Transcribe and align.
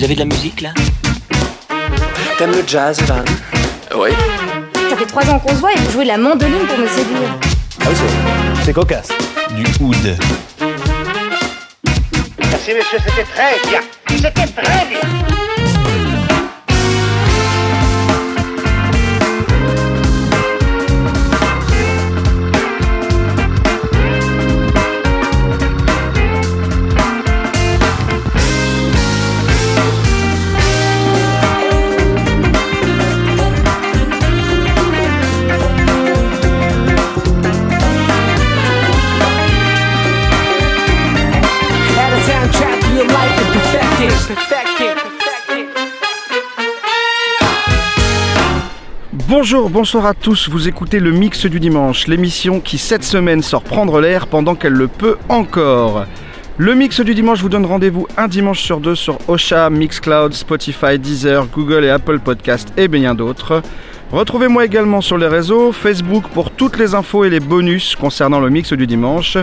Vous 0.00 0.04
avez 0.06 0.14
de 0.14 0.20
la 0.20 0.24
musique 0.24 0.62
là 0.62 0.70
T'aimes 2.38 2.52
le 2.52 2.64
jazz, 2.66 2.98
Van 3.02 3.22
Oui. 3.98 4.08
Ça 4.88 4.96
fait 4.96 5.04
trois 5.04 5.28
ans 5.28 5.38
qu'on 5.38 5.50
se 5.50 5.56
voit 5.56 5.74
et 5.74 5.76
vous 5.76 5.90
jouez 5.90 6.04
de 6.04 6.08
la 6.08 6.16
mandoline 6.16 6.66
pour 6.66 6.78
me 6.78 6.86
séduire. 6.88 7.38
Ah 7.82 7.84
oui, 7.86 7.94
c'est- 7.94 8.64
c'est 8.64 8.72
cocasse. 8.72 9.08
Du 9.50 9.62
oud. 9.84 9.96
Merci 12.38 12.70
monsieur, 12.74 12.98
c'était 13.06 13.24
très 13.24 13.68
bien. 13.68 13.80
C'était 14.08 14.30
très 14.46 14.86
bien. 14.86 15.19
Bonjour, 49.30 49.70
bonsoir 49.70 50.06
à 50.06 50.12
tous, 50.12 50.48
vous 50.48 50.66
écoutez 50.66 50.98
le 50.98 51.12
Mix 51.12 51.46
du 51.46 51.60
Dimanche, 51.60 52.08
l'émission 52.08 52.58
qui 52.58 52.78
cette 52.78 53.04
semaine 53.04 53.42
sort 53.42 53.62
prendre 53.62 54.00
l'air 54.00 54.26
pendant 54.26 54.56
qu'elle 54.56 54.72
le 54.72 54.88
peut 54.88 55.18
encore. 55.28 56.04
Le 56.58 56.74
Mix 56.74 57.00
du 57.00 57.14
Dimanche 57.14 57.40
vous 57.40 57.48
donne 57.48 57.64
rendez-vous 57.64 58.08
un 58.16 58.26
dimanche 58.26 58.58
sur 58.60 58.80
deux 58.80 58.96
sur 58.96 59.18
Osha, 59.28 59.70
Mixcloud, 59.70 60.32
Spotify, 60.32 60.98
Deezer, 60.98 61.46
Google 61.46 61.84
et 61.84 61.90
Apple 61.90 62.18
Podcast 62.18 62.72
et 62.76 62.88
bien 62.88 63.14
d'autres. 63.14 63.62
Retrouvez-moi 64.10 64.64
également 64.64 65.00
sur 65.00 65.16
les 65.16 65.28
réseaux, 65.28 65.70
Facebook 65.70 66.24
pour 66.34 66.50
toutes 66.50 66.76
les 66.76 66.96
infos 66.96 67.22
et 67.22 67.30
les 67.30 67.38
bonus 67.38 67.94
concernant 67.94 68.40
le 68.40 68.50
Mix 68.50 68.72
du 68.72 68.88
Dimanche 68.88 69.38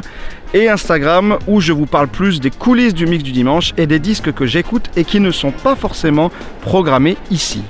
et 0.54 0.68
Instagram 0.68 1.38
où 1.48 1.62
je 1.62 1.72
vous 1.72 1.86
parle 1.86 2.10
plus 2.10 2.42
des 2.42 2.52
coulisses 2.52 2.94
du 2.94 3.06
Mix 3.06 3.24
du 3.24 3.32
Dimanche 3.32 3.74
et 3.78 3.88
des 3.88 4.00
disques 4.00 4.34
que 4.34 4.46
j'écoute 4.46 4.90
et 4.98 5.06
qui 5.06 5.22
ne 5.22 5.32
sont 5.32 5.52
pas 5.52 5.78
forcément 5.78 6.30
programmés 6.60 7.16
ici. 7.32 7.64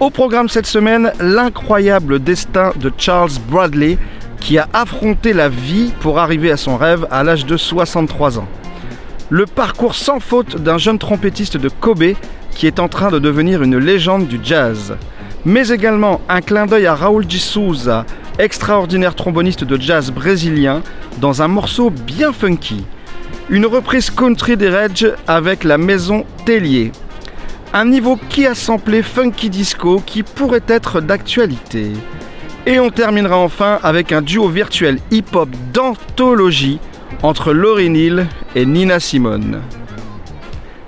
Au 0.00 0.10
programme 0.10 0.48
cette 0.48 0.68
semaine, 0.68 1.10
l'incroyable 1.18 2.20
destin 2.20 2.72
de 2.76 2.92
Charles 2.96 3.32
Bradley 3.50 3.98
qui 4.40 4.56
a 4.56 4.68
affronté 4.72 5.32
la 5.32 5.48
vie 5.48 5.92
pour 5.98 6.20
arriver 6.20 6.52
à 6.52 6.56
son 6.56 6.76
rêve 6.76 7.08
à 7.10 7.24
l'âge 7.24 7.46
de 7.46 7.56
63 7.56 8.38
ans. 8.38 8.46
Le 9.28 9.44
parcours 9.44 9.96
sans 9.96 10.20
faute 10.20 10.56
d'un 10.56 10.78
jeune 10.78 11.00
trompettiste 11.00 11.56
de 11.56 11.68
Kobe 11.68 12.14
qui 12.52 12.68
est 12.68 12.78
en 12.78 12.86
train 12.86 13.10
de 13.10 13.18
devenir 13.18 13.60
une 13.64 13.76
légende 13.76 14.28
du 14.28 14.38
jazz. 14.40 14.96
Mais 15.44 15.68
également 15.70 16.20
un 16.28 16.42
clin 16.42 16.66
d'œil 16.66 16.86
à 16.86 16.94
Raoul 16.94 17.26
de 17.26 17.32
Souza, 17.32 18.06
extraordinaire 18.38 19.16
tromboniste 19.16 19.64
de 19.64 19.80
jazz 19.80 20.12
brésilien, 20.12 20.80
dans 21.20 21.42
un 21.42 21.48
morceau 21.48 21.90
bien 21.90 22.32
funky. 22.32 22.84
Une 23.50 23.66
reprise 23.66 24.10
country 24.10 24.56
des 24.56 24.68
Reg 24.68 25.12
avec 25.26 25.64
la 25.64 25.76
maison 25.76 26.24
Tellier, 26.44 26.92
un 27.72 27.84
niveau 27.84 28.18
qui 28.28 28.46
a 28.46 28.54
samplé 28.54 29.02
funky 29.02 29.50
disco 29.50 30.02
qui 30.04 30.22
pourrait 30.22 30.62
être 30.68 31.00
d'actualité. 31.00 31.92
Et 32.66 32.80
on 32.80 32.90
terminera 32.90 33.36
enfin 33.36 33.78
avec 33.82 34.12
un 34.12 34.22
duo 34.22 34.48
virtuel 34.48 34.98
hip-hop 35.10 35.48
d'anthologie 35.72 36.80
entre 37.22 37.52
Laurie 37.52 37.90
Neal 37.90 38.26
et 38.54 38.66
Nina 38.66 39.00
Simone. 39.00 39.60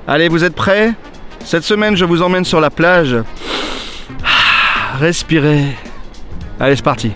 Allez, 0.06 0.28
vous 0.28 0.44
êtes 0.44 0.54
prêts? 0.54 0.92
Cette 1.44 1.64
semaine, 1.64 1.96
je 1.96 2.04
vous 2.04 2.22
emmène 2.22 2.44
sur 2.44 2.60
la 2.60 2.70
plage. 2.70 3.16
Ah, 4.24 4.98
Respirez. 4.98 5.64
Allez, 6.58 6.76
c'est 6.76 6.82
parti. 6.84 7.12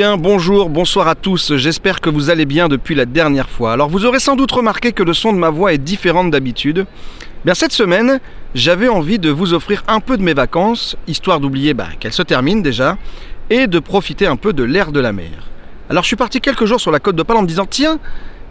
Bien, 0.00 0.16
bonjour, 0.16 0.70
bonsoir 0.70 1.08
à 1.08 1.14
tous, 1.14 1.56
j'espère 1.56 2.00
que 2.00 2.08
vous 2.08 2.30
allez 2.30 2.46
bien 2.46 2.68
depuis 2.68 2.94
la 2.94 3.04
dernière 3.04 3.50
fois. 3.50 3.74
Alors 3.74 3.90
vous 3.90 4.06
aurez 4.06 4.18
sans 4.18 4.34
doute 4.34 4.50
remarqué 4.50 4.92
que 4.92 5.02
le 5.02 5.12
son 5.12 5.34
de 5.34 5.38
ma 5.38 5.50
voix 5.50 5.74
est 5.74 5.84
différent 5.84 6.24
d'habitude. 6.24 6.86
Bien 7.44 7.52
cette 7.52 7.72
semaine, 7.72 8.18
j'avais 8.54 8.88
envie 8.88 9.18
de 9.18 9.28
vous 9.28 9.52
offrir 9.52 9.84
un 9.88 10.00
peu 10.00 10.16
de 10.16 10.22
mes 10.22 10.32
vacances, 10.32 10.96
histoire 11.06 11.38
d'oublier 11.38 11.74
bah, 11.74 11.88
qu'elles 12.00 12.14
se 12.14 12.22
terminent 12.22 12.62
déjà, 12.62 12.96
et 13.50 13.66
de 13.66 13.78
profiter 13.78 14.26
un 14.26 14.36
peu 14.36 14.54
de 14.54 14.62
l'air 14.62 14.90
de 14.90 15.00
la 15.00 15.12
mer. 15.12 15.50
Alors 15.90 16.02
je 16.02 16.06
suis 16.06 16.16
parti 16.16 16.40
quelques 16.40 16.64
jours 16.64 16.80
sur 16.80 16.90
la 16.90 16.98
côte 16.98 17.16
de 17.16 17.22
Pâle 17.22 17.36
en 17.36 17.42
me 17.42 17.46
disant 17.46 17.66
tiens, 17.66 17.98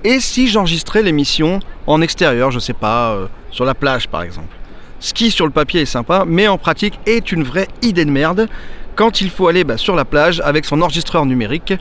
et 0.03 0.19
si 0.19 0.49
j'enregistrais 0.49 1.01
l'émission 1.01 1.61
en 1.88 1.99
extérieur, 2.01 2.51
je 2.51 2.59
sais 2.59 2.73
pas, 2.73 3.13
euh, 3.13 3.25
sur 3.49 3.65
la 3.65 3.73
plage 3.73 4.07
par 4.07 4.21
exemple? 4.21 4.55
Qui 4.99 5.31
sur 5.31 5.47
le 5.47 5.51
papier 5.51 5.81
est 5.81 5.85
sympa, 5.85 6.25
mais 6.27 6.47
en 6.47 6.59
pratique 6.59 6.99
est 7.07 7.31
une 7.31 7.41
vraie 7.41 7.69
idée 7.81 8.05
de 8.05 8.11
merde 8.11 8.47
quand 8.99 9.21
il 9.21 9.29
faut 9.29 9.47
aller 9.47 9.63
bah, 9.63 9.77
sur 9.77 9.95
la 9.95 10.03
plage 10.03 10.41
avec 10.43 10.65
son 10.65 10.81
enregistreur 10.81 11.25
numérique, 11.25 11.73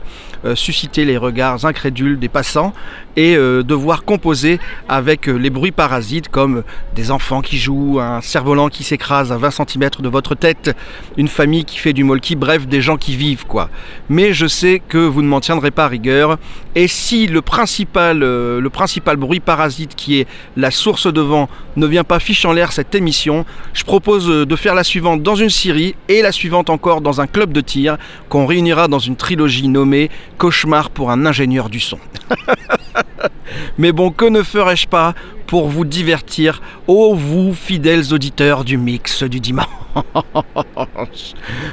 susciter 0.55 1.05
les 1.05 1.17
regards 1.17 1.65
incrédules 1.65 2.19
des 2.19 2.29
passants 2.29 2.73
et 3.19 3.35
euh, 3.35 3.63
devoir 3.63 4.05
composer 4.05 4.59
avec 4.87 5.27
euh, 5.27 5.33
les 5.33 5.49
bruits 5.49 5.71
parasites 5.71 6.29
comme 6.29 6.63
des 6.95 7.11
enfants 7.11 7.41
qui 7.41 7.57
jouent, 7.57 7.99
un 7.99 8.21
cerf-volant 8.21 8.69
qui 8.69 8.85
s'écrase 8.85 9.33
à 9.33 9.37
20 9.37 9.51
cm 9.51 9.89
de 9.99 10.07
votre 10.07 10.35
tête, 10.35 10.73
une 11.17 11.27
famille 11.27 11.65
qui 11.65 11.77
fait 11.79 11.91
du 11.91 12.05
molki, 12.05 12.37
bref, 12.37 12.65
des 12.65 12.81
gens 12.81 12.95
qui 12.95 13.17
vivent 13.17 13.45
quoi. 13.45 13.69
Mais 14.07 14.33
je 14.33 14.47
sais 14.47 14.81
que 14.87 14.97
vous 14.97 15.21
ne 15.21 15.27
m'en 15.27 15.41
tiendrez 15.41 15.71
pas 15.71 15.83
à 15.83 15.87
rigueur 15.89 16.37
et 16.75 16.87
si 16.87 17.27
le 17.27 17.41
principal, 17.41 18.23
euh, 18.23 18.61
le 18.61 18.69
principal 18.69 19.17
bruit 19.17 19.41
parasite 19.41 19.95
qui 19.95 20.21
est 20.21 20.27
la 20.55 20.71
source 20.71 21.11
de 21.11 21.21
vent 21.21 21.49
ne 21.75 21.87
vient 21.87 22.05
pas 22.05 22.19
fiche 22.19 22.45
en 22.45 22.53
l'air 22.53 22.71
cette 22.71 22.95
émission, 22.95 23.45
je 23.73 23.83
propose 23.83 24.29
euh, 24.29 24.45
de 24.45 24.55
faire 24.55 24.75
la 24.75 24.85
suivante 24.85 25.23
dans 25.23 25.35
une 25.35 25.49
série 25.49 25.95
et 26.07 26.21
la 26.21 26.31
suivante 26.31 26.69
encore 26.69 27.01
dans 27.01 27.19
un 27.19 27.27
club 27.27 27.51
de 27.51 27.59
tir 27.59 27.97
qu'on 28.29 28.45
réunira 28.45 28.87
dans 28.87 28.99
une 28.99 29.17
trilogie 29.17 29.67
nommée 29.67 30.09
Cauchemar 30.39 30.89
pour 30.89 31.11
un 31.11 31.25
ingénieur 31.25 31.69
du 31.69 31.79
son. 31.79 31.99
Mais 33.77 33.91
bon, 33.91 34.09
que 34.09 34.25
ne 34.25 34.41
ferais-je 34.41 34.87
pas 34.87 35.13
pour 35.45 35.67
vous 35.67 35.83
divertir, 35.83 36.61
ô 36.87 37.13
vous 37.13 37.53
fidèles 37.53 38.13
auditeurs 38.13 38.63
du 38.63 38.77
mix 38.77 39.23
du 39.23 39.39
dimanche 39.39 39.67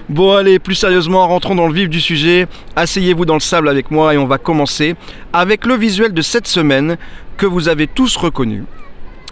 Bon 0.09 0.33
allez, 0.33 0.59
plus 0.59 0.75
sérieusement, 0.75 1.29
rentrons 1.29 1.55
dans 1.55 1.69
le 1.69 1.75
vif 1.75 1.89
du 1.89 2.01
sujet. 2.01 2.49
Asseyez-vous 2.75 3.25
dans 3.25 3.35
le 3.35 3.41
sable 3.41 3.69
avec 3.69 3.91
moi 3.91 4.15
et 4.15 4.19
on 4.19 4.27
va 4.27 4.39
commencer 4.39 4.97
avec 5.33 5.65
le 5.65 5.75
visuel 5.75 6.13
de 6.13 6.23
cette 6.23 6.49
semaine 6.49 6.97
que 7.37 7.47
vous 7.47 7.69
avez 7.69 7.87
tous 7.87 8.17
reconnu. 8.17 8.65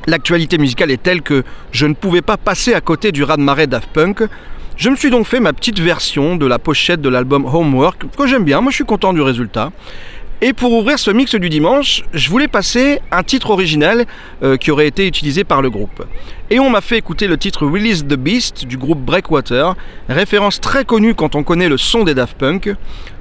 L'actualité 0.06 0.58
musicale 0.58 0.90
est 0.90 1.02
telle 1.02 1.22
que 1.22 1.42
je 1.72 1.86
ne 1.86 1.94
pouvais 1.94 2.22
pas 2.22 2.36
passer 2.36 2.74
à 2.74 2.80
côté 2.80 3.10
du 3.10 3.24
raz-de-marée 3.24 3.66
Daft 3.66 3.88
Punk. 3.90 4.22
Je 4.76 4.90
me 4.90 4.96
suis 4.96 5.10
donc 5.10 5.24
fait 5.24 5.38
ma 5.38 5.52
petite 5.52 5.78
version 5.78 6.34
de 6.34 6.46
la 6.46 6.58
pochette 6.58 7.00
de 7.00 7.08
l'album 7.08 7.44
Homework, 7.44 8.06
que 8.18 8.26
j'aime 8.26 8.42
bien, 8.42 8.60
moi 8.60 8.72
je 8.72 8.76
suis 8.76 8.84
content 8.84 9.12
du 9.12 9.20
résultat. 9.20 9.70
Et 10.42 10.52
pour 10.52 10.72
ouvrir 10.72 10.98
ce 10.98 11.12
mix 11.12 11.36
du 11.36 11.48
dimanche, 11.48 12.02
je 12.12 12.28
voulais 12.28 12.48
passer 12.48 13.00
un 13.12 13.22
titre 13.22 13.50
original 13.50 14.04
euh, 14.42 14.56
qui 14.56 14.72
aurait 14.72 14.88
été 14.88 15.06
utilisé 15.06 15.44
par 15.44 15.62
le 15.62 15.70
groupe. 15.70 16.04
Et 16.50 16.58
on 16.58 16.70
m'a 16.70 16.80
fait 16.80 16.98
écouter 16.98 17.28
le 17.28 17.38
titre 17.38 17.66
Release 17.66 18.04
the 18.04 18.16
Beast 18.16 18.66
du 18.66 18.76
groupe 18.76 18.98
Breakwater, 18.98 19.76
référence 20.08 20.60
très 20.60 20.84
connue 20.84 21.14
quand 21.14 21.36
on 21.36 21.44
connaît 21.44 21.68
le 21.68 21.76
son 21.76 22.02
des 22.02 22.14
Daft 22.14 22.36
Punk. 22.36 22.74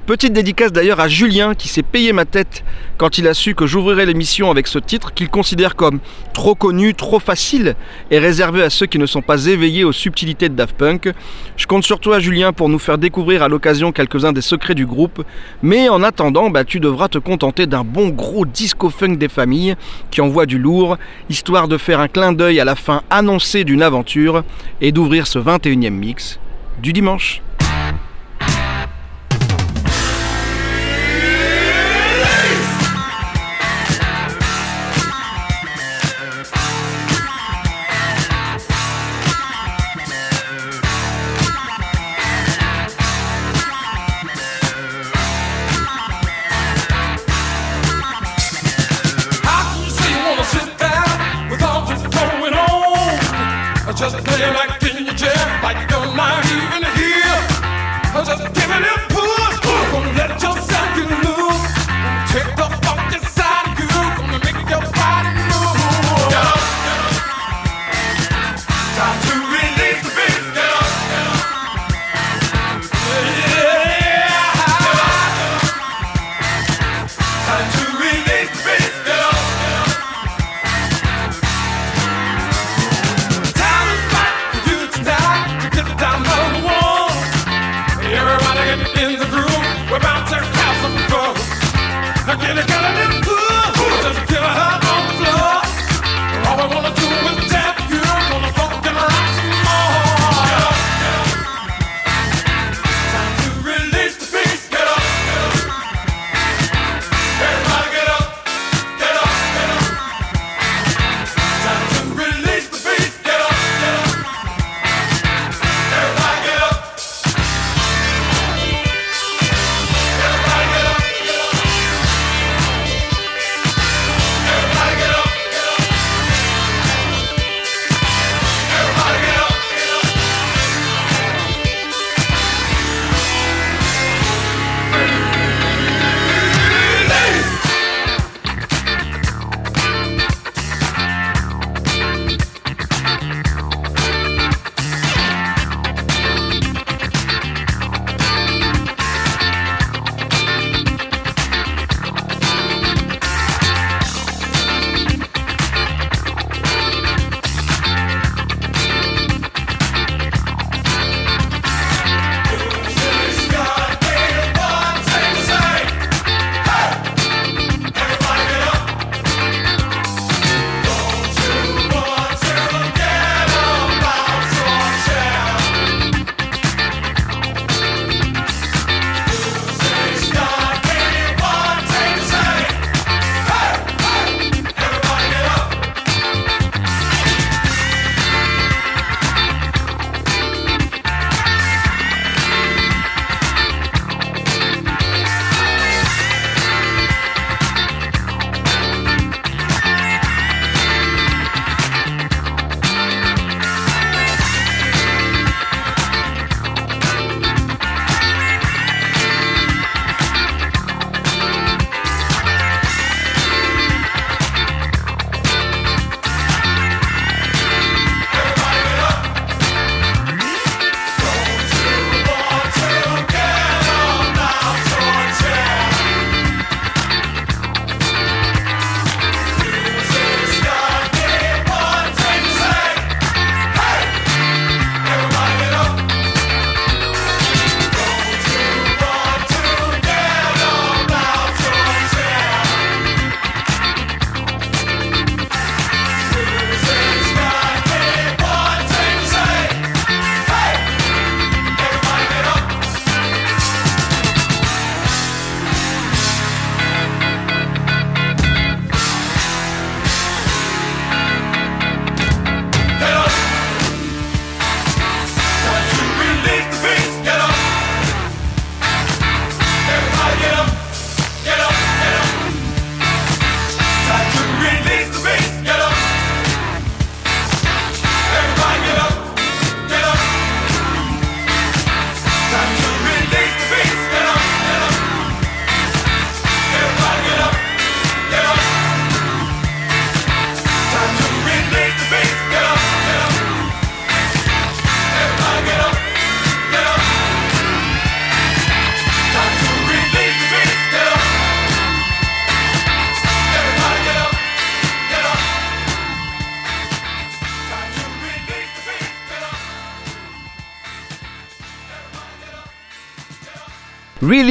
Petite 0.06 0.34
dédicace 0.34 0.70
d'ailleurs 0.70 1.00
à 1.00 1.08
Julien 1.08 1.54
qui 1.54 1.66
s'est 1.66 1.82
payé 1.82 2.12
ma 2.12 2.26
tête 2.26 2.62
quand 2.98 3.16
il 3.16 3.26
a 3.26 3.32
su 3.32 3.54
que 3.54 3.66
j'ouvrirais 3.66 4.04
l'émission 4.04 4.50
avec 4.50 4.66
ce 4.66 4.78
titre 4.78 5.14
qu'il 5.14 5.30
considère 5.30 5.76
comme 5.76 5.98
trop 6.34 6.54
connu, 6.54 6.92
trop 6.92 7.18
facile 7.18 7.74
et 8.10 8.18
réservé 8.18 8.62
à 8.62 8.68
ceux 8.68 8.84
qui 8.84 8.98
ne 8.98 9.06
sont 9.06 9.22
pas 9.22 9.46
éveillés 9.46 9.82
aux 9.82 9.92
subtilités 9.92 10.50
de 10.50 10.54
Daft 10.56 10.76
Punk. 10.76 11.10
Je 11.56 11.66
compte 11.66 11.84
surtout 11.84 12.12
à 12.12 12.20
Julien 12.20 12.52
pour 12.52 12.68
nous 12.68 12.78
faire 12.78 12.98
découvrir 12.98 13.42
à 13.42 13.48
l'occasion 13.48 13.92
quelques-uns 13.92 14.34
des 14.34 14.42
secrets 14.42 14.74
du 14.74 14.84
groupe. 14.84 15.24
Mais 15.62 15.88
en 15.88 16.02
attendant, 16.02 16.50
bah, 16.50 16.64
tu 16.64 16.80
devras 16.80 17.08
te 17.08 17.16
contenter 17.16 17.66
d'un 17.66 17.82
bon 17.82 18.10
gros 18.10 18.44
disco 18.44 18.90
funk 18.90 19.14
des 19.14 19.30
familles 19.30 19.74
qui 20.10 20.20
envoie 20.20 20.44
du 20.44 20.58
lourd, 20.58 20.98
histoire 21.30 21.66
de 21.66 21.78
faire 21.78 22.00
un 22.00 22.08
clin 22.08 22.34
d'œil 22.34 22.60
à 22.60 22.66
la 22.66 22.74
fin 22.76 23.00
annoncée 23.08 23.64
d'une 23.64 23.82
aventure 23.82 24.44
et 24.82 24.92
d'ouvrir 24.92 25.26
ce 25.26 25.38
21e 25.38 25.88
mix 25.88 26.38
du 26.82 26.92
dimanche. 26.92 27.40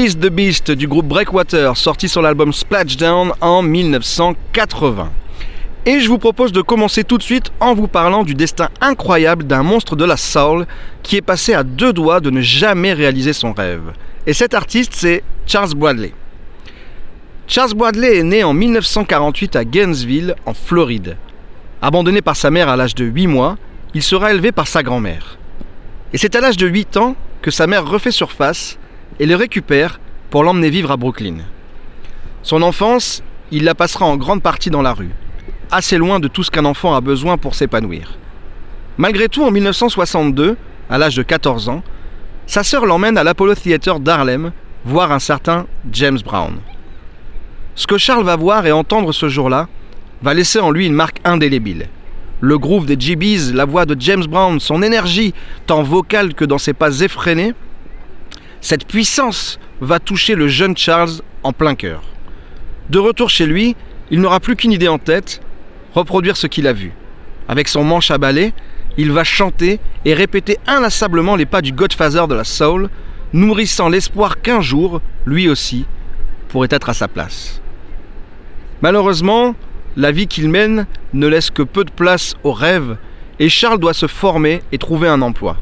Release 0.04 0.20
the 0.20 0.30
Beast 0.30 0.70
du 0.70 0.86
groupe 0.86 1.06
Breakwater, 1.06 1.78
sorti 1.78 2.10
sur 2.10 2.22
l'album 2.22 2.52
Splashdown 2.52 3.32
en 3.40 3.62
1980. 3.62 5.10
Et 5.86 6.02
je 6.02 6.10
vous 6.10 6.18
propose 6.18 6.52
de 6.52 6.62
commencer 6.62 7.06
tout 7.06 7.18
de 7.18 7.24
suite 7.24 7.54
en 7.62 7.74
vous 7.74 7.88
parlant 7.88 8.24
du 8.24 8.36
destin 8.36 8.68
incroyable 8.82 9.46
d'un 9.46 9.64
monstre 9.64 9.96
de 9.96 10.04
la 10.04 10.18
soul 10.18 10.68
qui 11.04 11.16
est 11.16 11.22
passé 11.22 11.54
à 11.54 11.64
deux 11.64 11.94
doigts 11.94 12.20
de 12.20 12.32
ne 12.32 12.42
jamais 12.42 12.92
réaliser 12.92 13.32
son 13.32 13.54
rêve. 13.54 13.94
Et 14.28 14.34
cet 14.34 14.54
artiste, 14.54 14.92
c'est 14.94 15.24
Charles 15.46 15.74
Bradley. 15.74 16.12
Charles 17.48 17.74
Bradley 17.74 18.18
est 18.18 18.24
né 18.24 18.44
en 18.44 18.52
1948 18.52 19.56
à 19.56 19.64
Gainesville, 19.64 20.36
en 20.46 20.54
Floride. 20.54 21.16
Abandonné 21.82 22.22
par 22.22 22.36
sa 22.36 22.52
mère 22.52 22.68
à 22.68 22.76
l'âge 22.76 22.96
de 22.96 23.06
8 23.06 23.28
mois, 23.28 23.58
il 23.94 24.04
sera 24.04 24.34
élevé 24.34 24.52
par 24.52 24.68
sa 24.68 24.84
grand-mère. 24.84 25.38
Et 26.12 26.18
c'est 26.18 26.36
à 26.36 26.42
l'âge 26.42 26.58
de 26.58 26.68
8 26.68 26.98
ans 26.98 27.16
que 27.42 27.52
sa 27.52 27.68
mère 27.68 27.86
refait 27.88 28.12
surface 28.12 28.78
et 29.20 29.26
le 29.26 29.36
récupère 29.36 30.00
pour 30.30 30.44
l'emmener 30.44 30.70
vivre 30.70 30.92
à 30.92 30.98
Brooklyn. 30.98 31.38
Son 32.42 32.62
enfance, 32.62 33.24
il 33.52 33.64
la 33.64 33.76
passera 33.76 34.06
en 34.06 34.18
grande 34.18 34.42
partie 34.42 34.70
dans 34.70 34.82
la 34.82 34.94
rue, 34.94 35.12
assez 35.72 35.98
loin 35.98 36.20
de 36.20 36.28
tout 36.28 36.44
ce 36.44 36.52
qu'un 36.52 36.66
enfant 36.66 36.96
a 36.96 37.02
besoin 37.02 37.38
pour 37.38 37.56
s'épanouir. 37.56 38.18
Malgré 38.98 39.30
tout, 39.30 39.44
en 39.44 39.52
1962, 39.52 40.58
à 40.90 40.98
l'âge 40.98 41.16
de 41.16 41.24
14 41.24 41.70
ans, 41.70 41.84
sa 42.46 42.64
sœur 42.64 42.86
l'emmène 42.86 43.18
à 43.18 43.24
l'Apollo 43.24 43.56
Theater 43.56 44.00
d'Harlem 44.00 44.52
voir 44.86 45.12
un 45.12 45.20
certain 45.20 45.66
James 45.92 46.20
Brown. 46.24 46.58
Ce 47.76 47.88
que 47.88 47.98
Charles 47.98 48.24
va 48.24 48.36
voir 48.36 48.66
et 48.66 48.72
entendre 48.72 49.12
ce 49.12 49.30
jour-là 49.30 49.68
va 50.22 50.34
laisser 50.34 50.60
en 50.60 50.72
lui 50.72 50.86
une 50.86 50.94
marque 50.94 51.20
indélébile. 51.24 51.88
Le 52.40 52.58
groove 52.58 52.86
des 52.86 53.00
GBs, 53.00 53.54
la 53.54 53.66
voix 53.66 53.86
de 53.86 53.96
James 54.00 54.26
Brown, 54.26 54.60
son 54.60 54.82
énergie, 54.82 55.34
tant 55.66 55.82
vocale 55.82 56.34
que 56.34 56.46
dans 56.46 56.58
ses 56.58 56.74
pas 56.74 57.00
effrénés, 57.00 57.54
cette 58.64 58.88
puissance 58.88 59.60
va 59.82 60.00
toucher 60.00 60.36
le 60.36 60.48
jeune 60.48 60.78
Charles 60.78 61.22
en 61.44 61.52
plein 61.52 61.76
cœur. 61.76 62.02
De 62.90 62.98
retour 62.98 63.30
chez 63.30 63.46
lui, 63.46 63.76
il 64.10 64.22
n'aura 64.22 64.40
plus 64.40 64.56
qu'une 64.56 64.72
idée 64.72 64.88
en 64.88 65.00
tête, 65.00 65.42
reproduire 65.94 66.38
ce 66.38 66.48
qu'il 66.48 66.66
a 66.68 66.72
vu. 66.72 66.94
Avec 67.50 67.68
son 67.68 67.84
manche 67.84 68.10
à 68.10 68.18
balai, 68.18 68.54
il 68.98 69.12
va 69.12 69.26
chanter 69.26 69.82
et 70.06 70.14
répéter 70.14 70.60
inlassablement 70.66 71.36
les 71.36 71.46
pas 71.46 71.62
du 71.62 71.74
Godfather 71.74 72.26
de 72.30 72.36
la 72.36 72.46
Soul, 72.46 72.90
nourrissant 73.34 73.90
l'espoir 73.90 74.42
qu'un 74.42 74.62
jour, 74.62 75.02
lui 75.26 75.50
aussi, 75.50 75.86
pourrait 76.48 76.70
être 76.72 76.88
à 76.88 76.94
sa 76.94 77.10
place. 77.10 77.62
Malheureusement, 78.82 79.56
la 79.98 80.12
vie 80.12 80.28
qu'il 80.28 80.48
mène 80.48 80.88
ne 81.12 81.28
laisse 81.28 81.50
que 81.50 81.64
peu 81.64 81.84
de 81.84 81.92
place 81.92 82.36
aux 82.46 82.54
rêves 82.54 82.96
et 83.40 83.50
Charles 83.50 83.80
doit 83.80 83.94
se 83.94 84.08
former 84.08 84.62
et 84.72 84.78
trouver 84.78 85.10
un 85.10 85.22
emploi. 85.22 85.58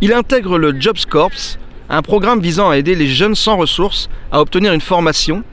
Il 0.00 0.12
intègre 0.12 0.58
le 0.58 0.80
Jobs 0.80 1.06
Corps, 1.08 1.58
un 1.88 2.02
programme 2.02 2.40
visant 2.40 2.70
à 2.70 2.76
aider 2.76 2.94
les 2.94 3.06
jeunes 3.06 3.34
sans 3.34 3.56
ressources 3.56 4.08
à 4.32 4.40
obtenir 4.40 4.72
une 4.72 4.80
formation 4.80 5.44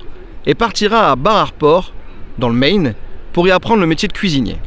et 0.45 0.55
partira 0.55 1.11
à 1.11 1.15
Bar 1.15 1.37
Harbor, 1.37 1.93
dans 2.37 2.49
le 2.49 2.55
Maine, 2.55 2.95
pour 3.31 3.47
y 3.47 3.51
apprendre 3.51 3.81
le 3.81 3.87
métier 3.87 4.07
de 4.07 4.13
cuisinier. 4.13 4.57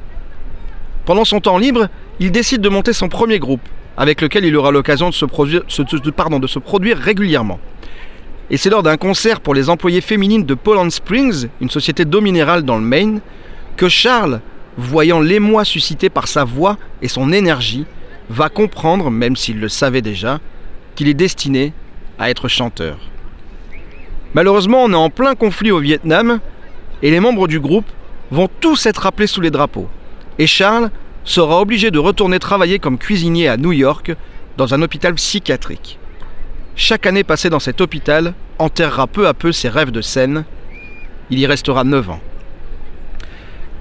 Pendant 1.05 1.25
son 1.25 1.41
temps 1.41 1.59
libre, 1.59 1.89
il 2.19 2.33
décide 2.33 2.61
de 2.61 2.69
monter 2.69 2.93
son 2.93 3.09
premier 3.09 3.39
groupe, 3.39 3.61
avec 3.97 4.21
lequel 4.21 4.45
il 4.45 4.57
aura 4.57 4.71
l'occasion 4.71 5.09
de, 5.11 5.15
se 5.15 5.25
produire- 5.25 5.63
de- 5.65 6.39
de 6.39 6.47
se 6.47 6.59
produire 6.59 6.99
régulièrement. 6.99 7.61
Et 8.51 8.57
c'est 8.57 8.71
lors 8.71 8.83
d'un 8.83 8.97
concert 8.97 9.41
pour 9.41 9.55
les 9.55 9.69
employées 9.69 10.01
féminines 10.01 10.45
de 10.47 10.55
Poland 10.55 10.89
Springs, 10.89 11.49
une 11.61 11.71
société 11.71 12.05
d'eau 12.05 12.21
minérale 12.21 12.63
dans 12.63 12.77
le 12.77 12.83
Maine, 12.85 13.21
que 13.77 13.89
Charles, 13.89 14.41
voyant 14.79 15.21
l'émoi 15.21 15.65
suscité 15.65 16.11
par 16.11 16.29
sa 16.29 16.45
voix 16.45 16.79
et 17.03 17.09
son 17.09 17.33
énergie, 17.33 17.87
va 18.31 18.49
comprendre, 18.49 19.11
même 19.11 19.37
s'il 19.37 19.61
le 19.61 19.69
savait 19.69 20.03
déjà, 20.03 20.41
qu'il 20.97 21.09
est 21.09 21.15
destiné 21.15 21.73
à 22.19 22.31
être 22.31 22.49
chanteur. 22.49 22.99
Malheureusement, 24.35 24.83
on 24.83 24.93
est 24.93 24.97
en 24.97 25.11
plein 25.11 25.35
conflit 25.35 25.71
au 25.71 25.79
Vietnam 25.79 26.41
et 27.03 27.11
les 27.11 27.21
membres 27.21 27.47
du 27.47 27.61
groupe 27.61 27.87
vont 28.31 28.49
tous 28.61 28.87
être 28.87 29.07
appelés 29.07 29.29
sous 29.29 29.41
les 29.41 29.51
drapeaux. 29.51 29.89
Et 30.39 30.47
Charles 30.47 30.91
sera 31.25 31.61
obligé 31.61 31.91
de 31.91 31.99
retourner 31.99 32.39
travailler 32.39 32.79
comme 32.79 32.99
cuisinier 32.99 33.49
à 33.49 33.57
New 33.57 33.73
York 33.73 34.15
dans 34.57 34.75
un 34.75 34.83
hôpital 34.83 35.15
psychiatrique. 35.15 35.99
Chaque 36.75 37.07
année 37.07 37.25
passée 37.25 37.51
dans 37.51 37.61
cet 37.61 37.81
hôpital 37.81 38.35
enterrera 38.59 39.07
peu 39.07 39.27
à 39.29 39.35
peu 39.35 39.53
ses 39.53 39.69
rêves 39.69 39.91
de 39.91 40.01
scène. 40.01 40.45
Il 41.31 41.39
y 41.39 41.47
restera 41.47 41.85
9 41.85 42.11
ans. 42.11 42.21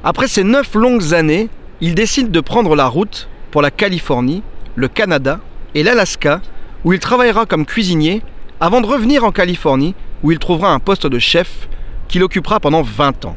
Après 0.03 0.27
ces 0.27 0.43
9 0.43 0.75
longues 0.75 1.13
années, 1.13 1.49
il 1.81 1.95
décide 1.95 2.31
de 2.31 2.39
prendre 2.39 2.75
la 2.75 2.87
route 2.87 3.27
pour 3.51 3.61
la 3.61 3.71
Californie, 3.71 4.43
le 4.75 4.87
Canada 4.87 5.39
et 5.73 5.83
l'Alaska, 5.83 6.41
où 6.85 6.93
il 6.93 6.99
travaillera 6.99 7.45
comme 7.45 7.65
cuisinier 7.65 8.21
avant 8.61 8.79
de 8.79 8.85
revenir 8.85 9.25
en 9.25 9.31
Californie, 9.31 9.95
où 10.23 10.31
il 10.31 10.39
trouvera 10.39 10.71
un 10.71 10.79
poste 10.79 11.07
de 11.07 11.19
chef 11.19 11.67
qu'il 12.07 12.23
occupera 12.23 12.59
pendant 12.61 12.83
20 12.83 13.25
ans. 13.25 13.35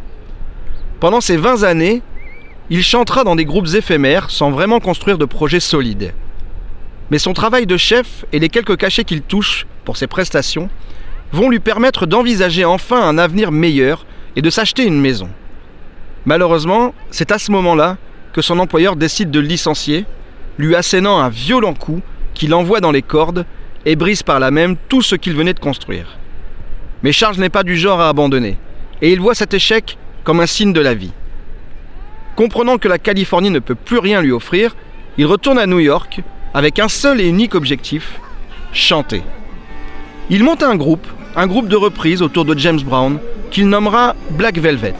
Pendant 1.00 1.20
ces 1.20 1.36
20 1.36 1.64
années, 1.64 2.02
il 2.70 2.82
chantera 2.82 3.24
dans 3.24 3.34
des 3.34 3.46
groupes 3.46 3.74
éphémères 3.74 4.30
sans 4.30 4.50
vraiment 4.50 4.80
construire 4.80 5.16
de 5.16 5.24
projets 5.24 5.60
solides. 5.60 6.12
Mais 7.10 7.18
son 7.18 7.32
travail 7.32 7.66
de 7.66 7.78
chef 7.78 8.26
et 8.32 8.38
les 8.38 8.50
quelques 8.50 8.76
cachets 8.76 9.04
qu'il 9.04 9.22
touche 9.22 9.66
pour 9.86 9.96
ses 9.96 10.06
prestations 10.06 10.68
vont 11.32 11.48
lui 11.48 11.58
permettre 11.58 12.04
d'envisager 12.04 12.66
enfin 12.66 13.00
un 13.00 13.16
avenir 13.16 13.50
meilleur 13.50 14.04
et 14.36 14.42
de 14.42 14.50
s'acheter 14.50 14.84
une 14.84 15.00
maison. 15.00 15.30
Malheureusement, 16.26 16.94
c'est 17.10 17.32
à 17.32 17.38
ce 17.38 17.50
moment-là 17.52 17.96
que 18.34 18.42
son 18.42 18.58
employeur 18.58 18.96
décide 18.96 19.30
de 19.30 19.40
le 19.40 19.46
licencier, 19.46 20.04
lui 20.58 20.76
assénant 20.76 21.18
un 21.18 21.30
violent 21.30 21.72
coup 21.72 22.02
qui 22.38 22.46
l'envoie 22.46 22.80
dans 22.80 22.92
les 22.92 23.02
cordes 23.02 23.44
et 23.84 23.96
brise 23.96 24.22
par 24.22 24.40
là 24.40 24.50
même 24.50 24.76
tout 24.88 25.02
ce 25.02 25.16
qu'il 25.16 25.34
venait 25.34 25.54
de 25.54 25.60
construire. 25.60 26.16
Mais 27.02 27.12
Charles 27.12 27.36
n'est 27.36 27.50
pas 27.50 27.64
du 27.64 27.76
genre 27.76 28.00
à 28.00 28.08
abandonner, 28.08 28.56
et 29.02 29.12
il 29.12 29.20
voit 29.20 29.34
cet 29.34 29.52
échec 29.52 29.98
comme 30.24 30.40
un 30.40 30.46
signe 30.46 30.72
de 30.72 30.80
la 30.80 30.94
vie. 30.94 31.12
Comprenant 32.36 32.78
que 32.78 32.88
la 32.88 32.98
Californie 32.98 33.50
ne 33.50 33.58
peut 33.58 33.74
plus 33.74 33.98
rien 33.98 34.22
lui 34.22 34.32
offrir, 34.32 34.76
il 35.18 35.26
retourne 35.26 35.58
à 35.58 35.66
New 35.66 35.80
York 35.80 36.20
avec 36.54 36.78
un 36.78 36.88
seul 36.88 37.20
et 37.20 37.26
unique 37.26 37.56
objectif, 37.56 38.20
chanter. 38.72 39.22
Il 40.30 40.44
monte 40.44 40.62
un 40.62 40.76
groupe, 40.76 41.06
un 41.34 41.46
groupe 41.48 41.68
de 41.68 41.76
reprises 41.76 42.22
autour 42.22 42.44
de 42.44 42.56
James 42.56 42.80
Brown, 42.80 43.18
qu'il 43.50 43.68
nommera 43.68 44.14
Black 44.30 44.58
Velvet. 44.58 44.94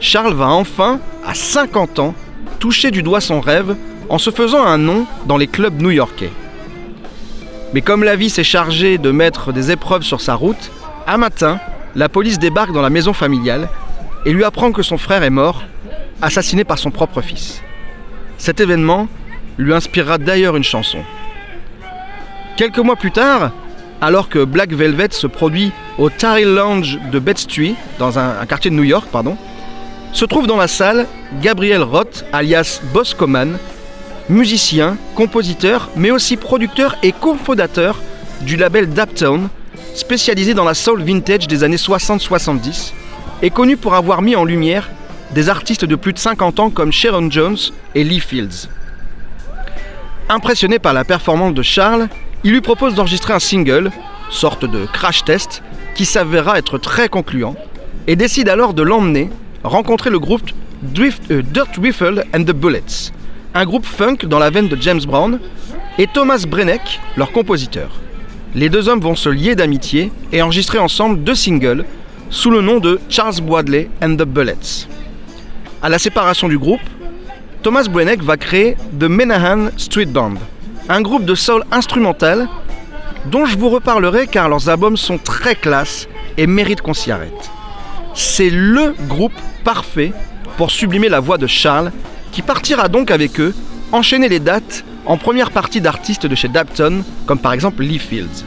Charles 0.00 0.34
va 0.34 0.48
enfin, 0.48 1.00
à 1.26 1.34
50 1.34 1.98
ans, 1.98 2.14
toucher 2.58 2.90
du 2.90 3.02
doigt 3.02 3.20
son 3.20 3.40
rêve 3.40 3.76
en 4.08 4.18
se 4.18 4.30
faisant 4.30 4.64
un 4.64 4.78
nom 4.78 5.06
dans 5.26 5.36
les 5.36 5.46
clubs 5.46 5.80
new-yorkais. 5.80 6.30
Mais 7.74 7.82
comme 7.82 8.02
la 8.02 8.16
vie 8.16 8.30
s'est 8.30 8.44
chargée 8.44 8.98
de 8.98 9.10
mettre 9.10 9.52
des 9.52 9.70
épreuves 9.70 10.02
sur 10.02 10.20
sa 10.20 10.34
route, 10.34 10.70
un 11.06 11.18
matin, 11.18 11.60
la 11.94 12.08
police 12.08 12.38
débarque 12.38 12.72
dans 12.72 12.82
la 12.82 12.90
maison 12.90 13.12
familiale 13.12 13.68
et 14.24 14.32
lui 14.32 14.44
apprend 14.44 14.72
que 14.72 14.82
son 14.82 14.98
frère 14.98 15.22
est 15.22 15.30
mort, 15.30 15.62
assassiné 16.22 16.64
par 16.64 16.78
son 16.78 16.90
propre 16.90 17.20
fils. 17.20 17.62
Cet 18.38 18.60
événement 18.60 19.08
lui 19.58 19.74
inspirera 19.74 20.18
d'ailleurs 20.18 20.56
une 20.56 20.64
chanson. 20.64 20.98
Quelques 22.56 22.78
mois 22.78 22.96
plus 22.96 23.10
tard, 23.10 23.52
alors 24.00 24.28
que 24.28 24.44
Black 24.44 24.72
Velvet 24.72 25.08
se 25.10 25.26
produit 25.26 25.72
au 25.98 26.08
Tary 26.08 26.44
Lounge 26.44 26.98
de 27.12 27.18
Bed-Stuy, 27.18 27.74
dans 27.98 28.18
un, 28.18 28.40
un 28.40 28.46
quartier 28.46 28.70
de 28.70 28.76
New 28.76 28.84
York, 28.84 29.08
pardon, 29.10 29.36
se 30.12 30.24
trouve 30.24 30.46
dans 30.46 30.56
la 30.56 30.68
salle 30.68 31.06
Gabriel 31.42 31.82
Roth, 31.82 32.24
alias 32.32 32.80
Boscoman, 32.92 33.58
musicien, 34.28 34.96
compositeur, 35.14 35.90
mais 35.96 36.10
aussi 36.10 36.36
producteur 36.36 36.96
et 37.02 37.12
cofondateur 37.12 38.00
du 38.42 38.56
label 38.56 38.90
Daptown, 38.90 39.48
spécialisé 39.94 40.54
dans 40.54 40.64
la 40.64 40.74
soul 40.74 41.02
vintage 41.02 41.48
des 41.48 41.64
années 41.64 41.76
60-70, 41.76 42.92
et 43.42 43.50
connu 43.50 43.76
pour 43.76 43.94
avoir 43.94 44.22
mis 44.22 44.36
en 44.36 44.44
lumière 44.44 44.90
des 45.34 45.48
artistes 45.48 45.84
de 45.84 45.96
plus 45.96 46.12
de 46.12 46.18
50 46.18 46.60
ans 46.60 46.70
comme 46.70 46.92
Sharon 46.92 47.30
Jones 47.30 47.58
et 47.94 48.04
Lee 48.04 48.20
Fields. 48.20 48.68
Impressionné 50.28 50.78
par 50.78 50.92
la 50.92 51.04
performance 51.04 51.54
de 51.54 51.62
Charles, 51.62 52.08
il 52.44 52.52
lui 52.52 52.60
propose 52.60 52.94
d'enregistrer 52.94 53.32
un 53.32 53.38
single, 53.38 53.90
sorte 54.30 54.64
de 54.64 54.86
crash 54.86 55.24
test, 55.24 55.62
qui 55.94 56.04
s'avéra 56.04 56.58
être 56.58 56.78
très 56.78 57.08
concluant, 57.08 57.56
et 58.06 58.16
décide 58.16 58.48
alors 58.48 58.74
de 58.74 58.82
l'emmener 58.82 59.30
rencontrer 59.64 60.10
le 60.10 60.18
groupe 60.18 60.50
euh, 61.30 61.42
Dirt 61.42 61.76
Riffle 61.80 62.24
and 62.34 62.44
the 62.44 62.52
Bullets, 62.52 63.12
un 63.58 63.64
groupe 63.64 63.86
funk 63.86 64.18
dans 64.22 64.38
la 64.38 64.50
veine 64.50 64.68
de 64.68 64.80
James 64.80 65.00
Brown, 65.04 65.40
et 65.98 66.06
Thomas 66.06 66.44
Brenneck, 66.46 67.00
leur 67.16 67.32
compositeur. 67.32 67.90
Les 68.54 68.68
deux 68.68 68.88
hommes 68.88 69.00
vont 69.00 69.16
se 69.16 69.28
lier 69.28 69.56
d'amitié 69.56 70.12
et 70.32 70.40
enregistrer 70.42 70.78
ensemble 70.78 71.24
deux 71.24 71.34
singles 71.34 71.84
sous 72.30 72.52
le 72.52 72.60
nom 72.60 72.78
de 72.78 73.00
Charles 73.08 73.40
Bradley 73.42 73.90
and 74.00 74.14
the 74.14 74.22
Bullets. 74.22 74.86
À 75.82 75.88
la 75.88 75.98
séparation 75.98 76.46
du 76.46 76.56
groupe, 76.56 76.80
Thomas 77.64 77.88
Brenneck 77.90 78.22
va 78.22 78.36
créer 78.36 78.76
The 78.96 79.08
Menahan 79.08 79.70
Street 79.76 80.06
Band, 80.06 80.34
un 80.88 81.00
groupe 81.00 81.24
de 81.24 81.34
soul 81.34 81.64
instrumental 81.72 82.48
dont 83.26 83.44
je 83.44 83.58
vous 83.58 83.70
reparlerai 83.70 84.28
car 84.28 84.48
leurs 84.48 84.68
albums 84.68 84.96
sont 84.96 85.18
très 85.18 85.56
classe 85.56 86.06
et 86.36 86.46
méritent 86.46 86.82
qu'on 86.82 86.94
s'y 86.94 87.10
arrête. 87.10 87.50
C'est 88.14 88.50
LE 88.50 88.94
groupe 89.08 89.32
parfait 89.64 90.12
pour 90.56 90.70
sublimer 90.70 91.08
la 91.08 91.18
voix 91.18 91.38
de 91.38 91.48
Charles 91.48 91.90
qui 92.32 92.42
partira 92.42 92.88
donc 92.88 93.10
avec 93.10 93.40
eux 93.40 93.54
enchaîner 93.92 94.28
les 94.28 94.40
dates 94.40 94.84
en 95.06 95.16
première 95.16 95.50
partie 95.50 95.80
d'artistes 95.80 96.26
de 96.26 96.34
chez 96.34 96.48
Dapton 96.48 97.02
comme 97.26 97.38
par 97.38 97.52
exemple 97.52 97.82
Lee 97.82 97.98
Fields. 97.98 98.44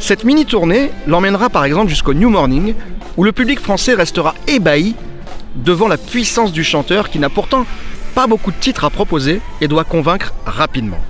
Cette 0.00 0.24
mini-tournée 0.24 0.90
l'emmènera 1.06 1.50
par 1.50 1.64
exemple 1.64 1.88
jusqu'au 1.88 2.14
New 2.14 2.30
Morning 2.30 2.74
où 3.16 3.24
le 3.24 3.32
public 3.32 3.60
français 3.60 3.94
restera 3.94 4.34
ébahi 4.46 4.94
devant 5.56 5.88
la 5.88 5.96
puissance 5.96 6.52
du 6.52 6.64
chanteur 6.64 7.10
qui 7.10 7.18
n'a 7.18 7.28
pourtant 7.28 7.66
pas 8.14 8.26
beaucoup 8.26 8.50
de 8.50 8.56
titres 8.56 8.84
à 8.84 8.90
proposer 8.90 9.40
et 9.60 9.68
doit 9.68 9.84
convaincre 9.84 10.32
rapidement. 10.46 11.00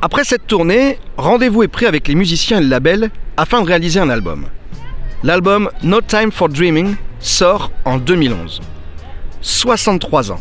Après 0.00 0.24
cette 0.24 0.48
tournée, 0.48 0.98
rendez-vous 1.16 1.62
est 1.62 1.68
pris 1.68 1.86
avec 1.86 2.08
les 2.08 2.16
musiciens 2.16 2.58
et 2.58 2.62
le 2.62 2.68
label 2.68 3.10
afin 3.36 3.62
de 3.62 3.66
réaliser 3.66 4.00
un 4.00 4.10
album. 4.10 4.46
L'album 5.22 5.70
No 5.84 6.00
Time 6.00 6.32
for 6.32 6.48
Dreaming 6.48 6.96
sort 7.20 7.70
en 7.84 7.98
2011. 7.98 8.60
63 9.42 10.32
ans. 10.32 10.40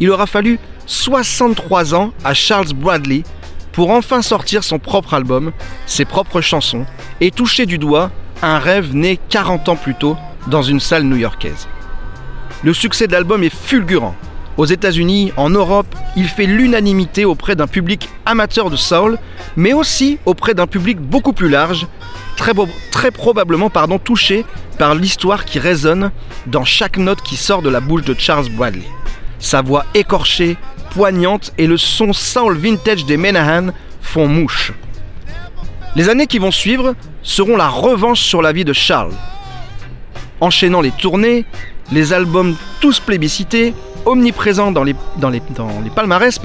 Il 0.00 0.10
aura 0.10 0.26
fallu 0.26 0.58
63 0.86 1.94
ans 1.94 2.12
à 2.24 2.34
Charles 2.34 2.72
Bradley 2.74 3.22
pour 3.72 3.90
enfin 3.90 4.22
sortir 4.22 4.62
son 4.62 4.78
propre 4.78 5.14
album, 5.14 5.52
ses 5.86 6.04
propres 6.04 6.40
chansons 6.40 6.86
et 7.20 7.30
toucher 7.30 7.66
du 7.66 7.78
doigt 7.78 8.10
un 8.42 8.58
rêve 8.58 8.94
né 8.94 9.18
40 9.30 9.68
ans 9.70 9.76
plus 9.76 9.94
tôt 9.94 10.16
dans 10.46 10.62
une 10.62 10.80
salle 10.80 11.04
new-yorkaise. 11.04 11.66
Le 12.62 12.72
succès 12.72 13.06
de 13.06 13.12
l'album 13.12 13.42
est 13.42 13.54
fulgurant. 13.54 14.14
Aux 14.56 14.66
États-Unis, 14.66 15.32
en 15.36 15.50
Europe, 15.50 15.92
il 16.16 16.28
fait 16.28 16.46
l'unanimité 16.46 17.24
auprès 17.24 17.56
d'un 17.56 17.66
public 17.66 18.08
amateur 18.24 18.70
de 18.70 18.76
soul, 18.76 19.18
mais 19.56 19.72
aussi 19.72 20.18
auprès 20.26 20.54
d'un 20.54 20.68
public 20.68 21.00
beaucoup 21.00 21.32
plus 21.32 21.48
large, 21.48 21.88
très, 22.36 23.10
probablement 23.10 23.70
pardon, 23.70 23.98
touché 23.98 24.44
par 24.78 24.94
l'histoire 24.94 25.44
qui 25.44 25.58
résonne 25.58 26.10
dans 26.46 26.64
chaque 26.64 26.98
note 26.98 27.22
qui 27.22 27.36
sort 27.36 27.62
de 27.62 27.70
la 27.70 27.80
bouche 27.80 28.02
de 28.02 28.14
Charles 28.18 28.48
Bradley. 28.50 28.84
Sa 29.38 29.62
voix 29.62 29.84
écorchée, 29.94 30.56
poignante 30.90 31.52
et 31.58 31.66
le 31.66 31.76
son 31.76 32.12
soul 32.12 32.56
vintage 32.56 33.04
des 33.04 33.16
Menahan 33.16 33.68
font 34.00 34.28
mouche. 34.28 34.72
Les 35.96 36.08
années 36.08 36.26
qui 36.26 36.38
vont 36.38 36.50
suivre 36.50 36.94
seront 37.22 37.56
la 37.56 37.68
revanche 37.68 38.20
sur 38.20 38.42
la 38.42 38.52
vie 38.52 38.64
de 38.64 38.72
Charles. 38.72 39.14
Enchaînant 40.40 40.80
les 40.80 40.90
tournées, 40.90 41.44
les 41.92 42.12
albums 42.12 42.56
tous 42.80 43.00
plébiscités, 43.00 43.74
omniprésents 44.06 44.72
dans 44.72 44.84
les, 44.84 44.94
palmarès, 45.94 46.40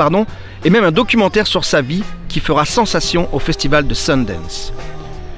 et 0.63 0.69
même 0.69 0.83
un 0.83 0.91
documentaire 0.91 1.47
sur 1.47 1.65
sa 1.65 1.81
vie 1.81 2.03
qui 2.27 2.39
fera 2.39 2.65
sensation 2.65 3.27
au 3.33 3.39
festival 3.39 3.87
de 3.87 3.93
Sundance. 3.93 4.71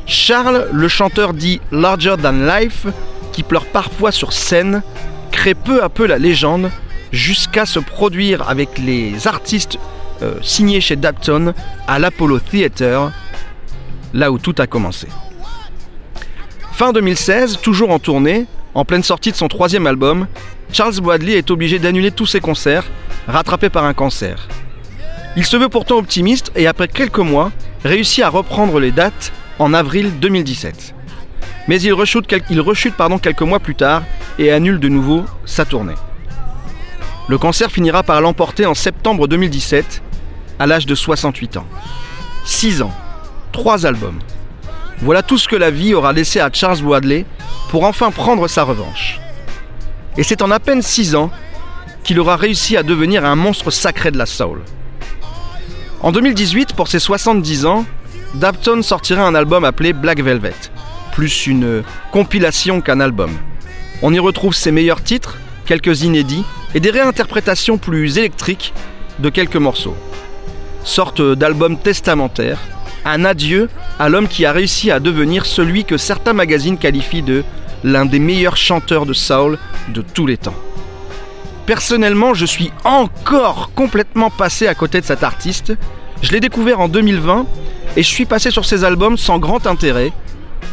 Charles, 0.06 0.68
le 0.72 0.88
chanteur 0.88 1.34
dit 1.34 1.62
Larger 1.72 2.16
Than 2.22 2.46
Life, 2.46 2.88
qui 3.32 3.44
pleure 3.44 3.66
parfois 3.66 4.12
sur 4.12 4.34
scène, 4.34 4.82
crée 5.32 5.54
peu 5.54 5.84
à 5.84 5.90
peu 5.90 6.06
la 6.06 6.18
légende 6.18 6.70
jusqu'à 7.12 7.66
se 7.66 7.80
produire 7.80 8.48
avec 8.50 8.78
les 8.78 9.28
artistes 9.28 9.78
euh, 10.22 10.36
signés 10.42 10.82
chez 10.82 10.96
Dapton 10.96 11.54
à 11.88 12.00
l'Apollo 12.00 12.40
Theater, 12.40 13.12
là 14.14 14.32
où 14.32 14.38
tout 14.38 14.56
a 14.60 14.68
commencé. 14.68 15.08
Fin 16.74 16.94
2016, 16.94 17.60
toujours 17.62 17.92
en 17.92 18.00
tournée, 18.00 18.46
en 18.74 18.86
pleine 18.86 19.04
sortie 19.04 19.32
de 19.32 19.36
son 19.36 19.48
troisième 19.48 19.88
album, 19.88 20.28
Charles 20.72 21.00
Bradley 21.02 21.34
est 21.34 21.52
obligé 21.52 21.80
d'annuler 21.80 22.12
tous 22.12 22.26
ses 22.26 22.40
concerts, 22.40 22.86
rattrapé 23.28 23.70
par 23.70 23.86
un 23.86 23.94
cancer. 23.94 24.48
Il 25.36 25.46
se 25.46 25.58
veut 25.58 25.70
pourtant 25.70 25.98
optimiste 25.98 26.52
et 26.56 26.68
après 26.68 26.88
quelques 26.88 27.20
mois, 27.20 27.52
réussit 27.84 28.24
à 28.24 28.30
reprendre 28.30 28.80
les 28.80 28.92
dates 28.92 29.32
en 29.62 29.76
avril 29.76 30.20
2017. 30.20 30.96
Mais 31.68 31.80
il 31.80 31.94
rechute, 31.94 32.26
il 32.50 32.60
rechute, 32.60 32.96
pardon, 32.96 33.20
quelques 33.20 33.44
mois 33.44 33.60
plus 33.60 33.76
tard 33.76 34.02
et 34.40 34.52
annule 34.52 34.80
de 34.80 34.90
nouveau 34.90 35.24
sa 35.46 35.66
tournée. 35.66 35.94
Le 37.28 37.38
cancer 37.38 37.70
finira 37.70 38.02
par 38.02 38.22
l'emporter 38.22 38.66
en 38.66 38.74
septembre 38.74 39.28
2017, 39.28 40.02
à 40.58 40.66
l'âge 40.66 40.88
de 40.88 40.96
68 40.96 41.58
ans. 41.58 41.68
6 42.44 42.82
ans, 42.82 42.92
3 43.52 43.86
albums. 43.86 44.20
Voilà 44.98 45.22
tout 45.22 45.38
ce 45.38 45.48
que 45.48 45.56
la 45.56 45.70
vie 45.70 45.94
aura 45.94 46.12
laissé 46.12 46.40
à 46.40 46.50
Charles 46.52 46.82
Bradley 46.82 47.26
pour 47.70 47.84
enfin 47.84 48.10
prendre 48.10 48.48
sa 48.48 48.64
revanche. 48.64 49.20
Et 50.18 50.24
c'est 50.24 50.42
en 50.42 50.50
à 50.50 50.60
peine 50.60 50.82
6 50.82 51.14
ans 51.14 51.30
qu'il 52.04 52.20
aura 52.20 52.36
réussi 52.36 52.78
à 52.78 52.84
devenir 52.84 53.26
un 53.26 53.36
monstre 53.36 53.70
sacré 53.70 54.10
de 54.10 54.18
la 54.18 54.26
soul. 54.26 54.64
En 56.02 56.12
2018, 56.12 56.74
pour 56.74 56.88
ses 56.88 56.98
70 56.98 57.68
ans, 57.68 57.86
Dapton 58.36 58.82
sortira 58.82 59.26
un 59.26 59.36
album 59.36 59.66
appelé 59.66 59.92
Black 59.92 60.22
Velvet, 60.22 60.56
plus 61.12 61.48
une 61.48 61.84
compilation 62.12 62.80
qu'un 62.80 63.02
album. 63.02 63.32
On 64.02 64.14
y 64.14 64.20
retrouve 64.20 64.56
ses 64.56 64.72
meilleurs 64.72 65.04
titres, 65.04 65.38
quelques 65.66 66.04
inédits 66.04 66.46
et 66.74 66.80
des 66.80 66.92
réinterprétations 66.92 67.78
plus 67.78 68.18
électriques 68.18 68.74
de 69.20 69.30
quelques 69.30 69.58
morceaux. 69.58 69.98
Sorte 70.86 71.22
d'album 71.22 71.78
testamentaire, 71.78 72.60
un 73.04 73.26
adieu 73.26 73.70
à 74.00 74.08
l'homme 74.08 74.30
qui 74.30 74.46
a 74.46 74.54
réussi 74.54 74.92
à 74.92 75.00
devenir 75.00 75.46
celui 75.46 75.84
que 75.84 75.98
certains 75.98 76.34
magazines 76.34 76.78
qualifient 76.78 77.24
de 77.24 77.44
l'un 77.84 78.06
des 78.06 78.20
meilleurs 78.20 78.58
chanteurs 78.58 79.06
de 79.06 79.14
soul 79.14 79.58
de 79.90 80.02
tous 80.02 80.26
les 80.26 80.38
temps. 80.38 80.56
Personnellement, 81.66 82.34
je 82.34 82.46
suis 82.46 82.72
encore 82.84 83.72
complètement 83.76 84.30
passé 84.30 84.68
à 84.68 84.76
côté 84.76 85.02
de 85.02 85.06
cet 85.06 85.24
artiste. 85.24 85.74
Je 86.22 86.32
l'ai 86.32 86.40
découvert 86.40 86.80
en 86.80 86.88
2020 86.88 87.46
et 87.98 88.04
je 88.04 88.08
suis 88.08 88.26
passé 88.26 88.52
sur 88.52 88.66
ses 88.66 88.84
albums 88.84 89.18
sans 89.18 89.40
grand 89.40 89.66
intérêt, 89.68 90.12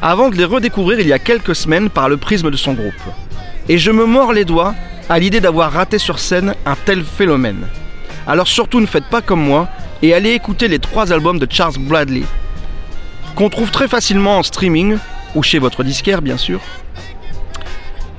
avant 0.02 0.28
de 0.28 0.37
les 0.37 0.44
redécouvrir 0.44 1.00
il 1.00 1.08
y 1.08 1.12
a 1.12 1.18
quelques 1.18 1.56
semaines 1.56 1.90
par 1.90 2.08
le 2.08 2.16
prisme 2.16 2.50
de 2.50 2.56
son 2.56 2.74
groupe. 2.74 2.92
Et 3.68 3.78
je 3.78 3.90
me 3.90 4.06
mords 4.06 4.32
les 4.32 4.44
doigts 4.44 4.74
à 5.08 5.18
l'idée 5.18 5.40
d'avoir 5.40 5.72
raté 5.72 5.98
sur 5.98 6.18
scène 6.18 6.54
un 6.66 6.76
tel 6.84 7.02
phénomène. 7.02 7.66
Alors 8.26 8.46
surtout 8.46 8.80
ne 8.80 8.87
faites 8.87 9.08
pas 9.08 9.22
comme 9.22 9.42
moi 9.42 9.68
et 10.02 10.14
allez 10.14 10.30
écouter 10.30 10.68
les 10.68 10.78
trois 10.78 11.12
albums 11.12 11.38
de 11.38 11.46
Charles 11.50 11.78
Bradley, 11.78 12.22
qu'on 13.34 13.48
trouve 13.48 13.70
très 13.70 13.88
facilement 13.88 14.38
en 14.38 14.42
streaming, 14.42 14.98
ou 15.34 15.42
chez 15.42 15.58
votre 15.58 15.82
disquaire 15.82 16.22
bien 16.22 16.37
sûr. 16.37 16.61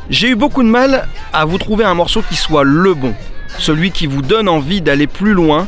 J'ai 0.09 0.29
eu 0.29 0.35
beaucoup 0.35 0.63
de 0.63 0.67
mal 0.67 1.07
à 1.31 1.45
vous 1.45 1.59
trouver 1.59 1.85
un 1.85 1.93
morceau 1.93 2.23
qui 2.27 2.35
soit 2.35 2.63
le 2.63 2.93
bon, 2.95 3.13
celui 3.59 3.91
qui 3.91 4.07
vous 4.07 4.21
donne 4.21 4.49
envie 4.49 4.81
d'aller 4.81 5.07
plus 5.07 5.33
loin, 5.33 5.67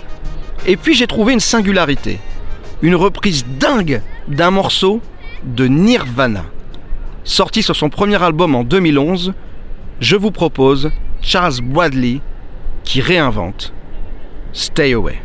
et 0.65 0.77
puis 0.77 0.93
j'ai 0.93 1.07
trouvé 1.07 1.33
une 1.33 1.39
singularité, 1.39 2.19
une 2.81 2.95
reprise 2.95 3.45
dingue 3.45 4.01
d'un 4.27 4.51
morceau 4.51 5.01
de 5.43 5.65
Nirvana. 5.67 6.45
Sorti 7.23 7.63
sur 7.63 7.75
son 7.75 7.89
premier 7.89 8.21
album 8.21 8.55
en 8.55 8.63
2011, 8.63 9.33
je 9.99 10.15
vous 10.15 10.31
propose 10.31 10.91
Charles 11.21 11.61
Bradley 11.61 12.19
qui 12.83 13.01
réinvente 13.01 13.73
Stay 14.53 14.93
Away. 14.93 15.21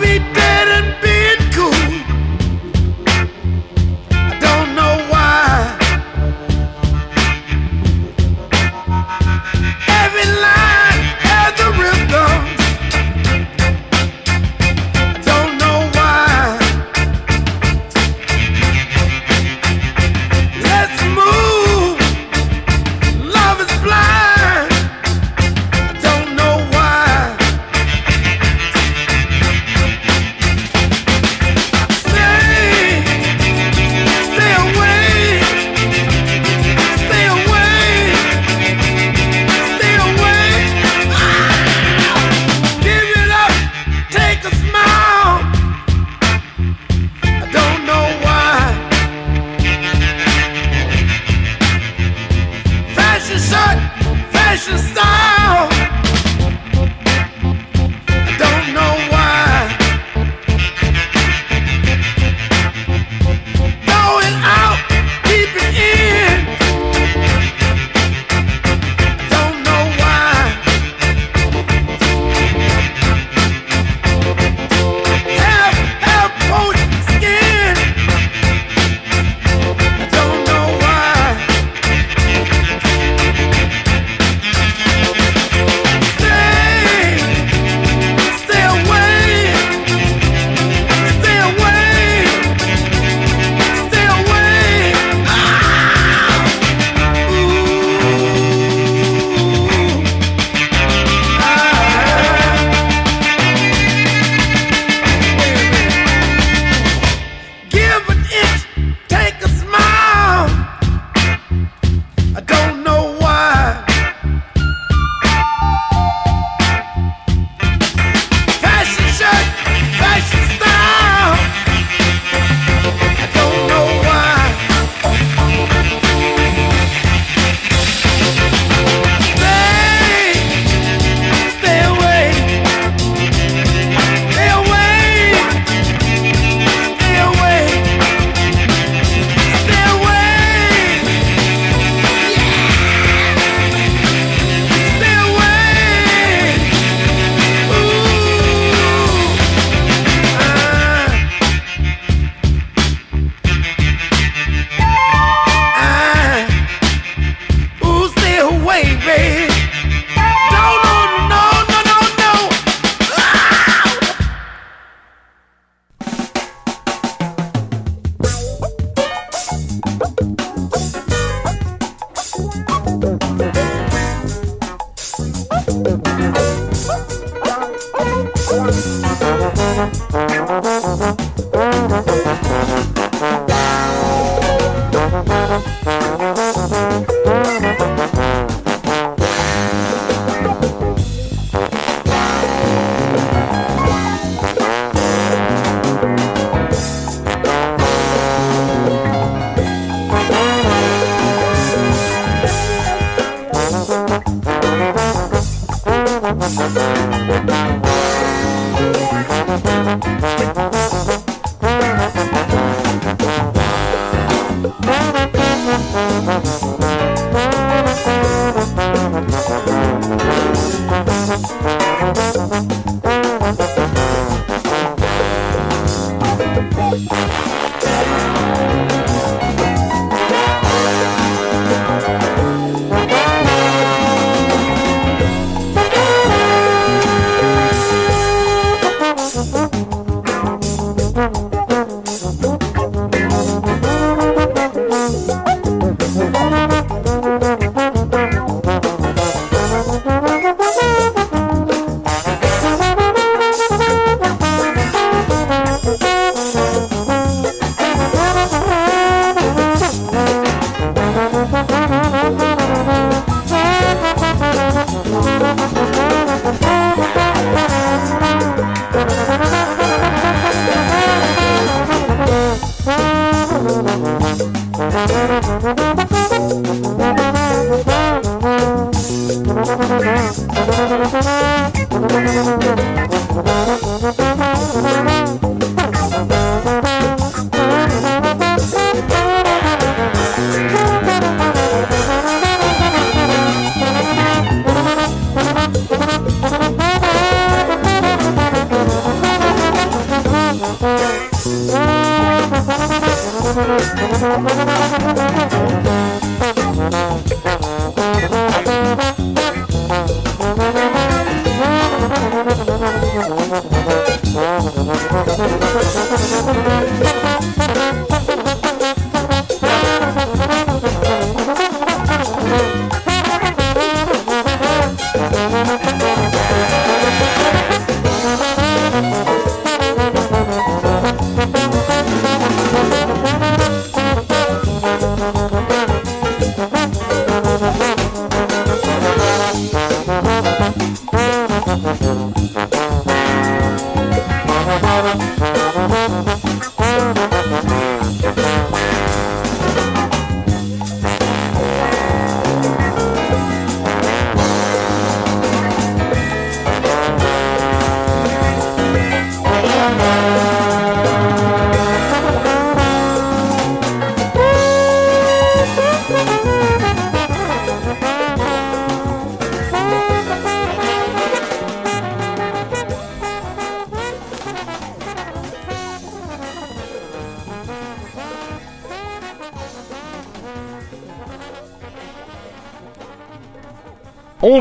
be 0.00 0.18
there 0.18 0.53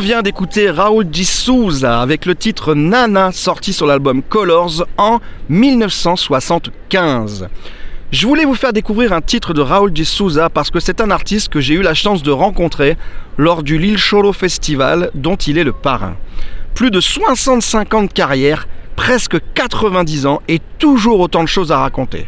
vient 0.03 0.21
d'écouter 0.21 0.69
Raoul 0.69 1.05
Di 1.05 1.25
avec 1.83 2.25
le 2.25 2.35
titre 2.35 2.75
Nana 2.75 3.31
sorti 3.31 3.71
sur 3.71 3.85
l'album 3.85 4.21
Colors 4.21 4.85
en 4.97 5.21
1975. 5.47 7.47
Je 8.11 8.27
voulais 8.27 8.43
vous 8.43 8.53
faire 8.53 8.73
découvrir 8.73 9.13
un 9.13 9.21
titre 9.21 9.53
de 9.53 9.61
Raoul 9.61 9.93
Di 9.93 10.03
Souza 10.03 10.49
parce 10.49 10.71
que 10.71 10.81
c'est 10.81 10.99
un 10.99 11.09
artiste 11.09 11.47
que 11.47 11.61
j'ai 11.61 11.75
eu 11.75 11.81
la 11.81 11.93
chance 11.93 12.21
de 12.21 12.31
rencontrer 12.31 12.97
lors 13.37 13.63
du 13.63 13.77
Lille 13.77 13.97
Cholo 13.97 14.33
Festival 14.33 15.09
dont 15.15 15.37
il 15.37 15.57
est 15.57 15.63
le 15.63 15.71
parrain. 15.71 16.17
Plus 16.73 16.91
de 16.91 16.99
65 16.99 17.93
ans 17.93 18.03
de 18.03 18.11
carrière, 18.11 18.67
presque 18.97 19.37
90 19.53 20.25
ans 20.25 20.41
et 20.49 20.59
toujours 20.79 21.21
autant 21.21 21.43
de 21.43 21.47
choses 21.47 21.71
à 21.71 21.77
raconter. 21.77 22.27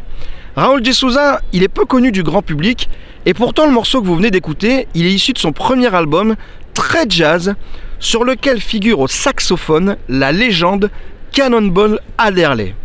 Raoul 0.55 0.81
Di 0.81 0.93
Souza, 0.93 1.41
il 1.51 1.61
est 1.61 1.67
peu 1.67 1.83
connu 1.83 2.13
du 2.13 2.23
grand 2.23 2.41
public 2.41 2.89
et 3.25 3.33
pourtant 3.33 3.65
le 3.65 3.73
morceau 3.73 4.01
que 4.01 4.07
vous 4.07 4.15
venez 4.15 4.31
d'écouter, 4.31 4.87
il 4.93 5.05
est 5.05 5.11
issu 5.11 5.33
de 5.33 5.39
son 5.39 5.51
premier 5.51 5.93
album 5.93 6.35
très 6.75 7.05
jazz 7.09 7.55
sur 7.99 8.23
lequel 8.23 8.61
figure 8.61 8.99
au 8.99 9.07
saxophone 9.07 9.97
la 10.07 10.31
légende 10.31 10.91
Cannonball 11.31 11.99
Adderley. 12.19 12.75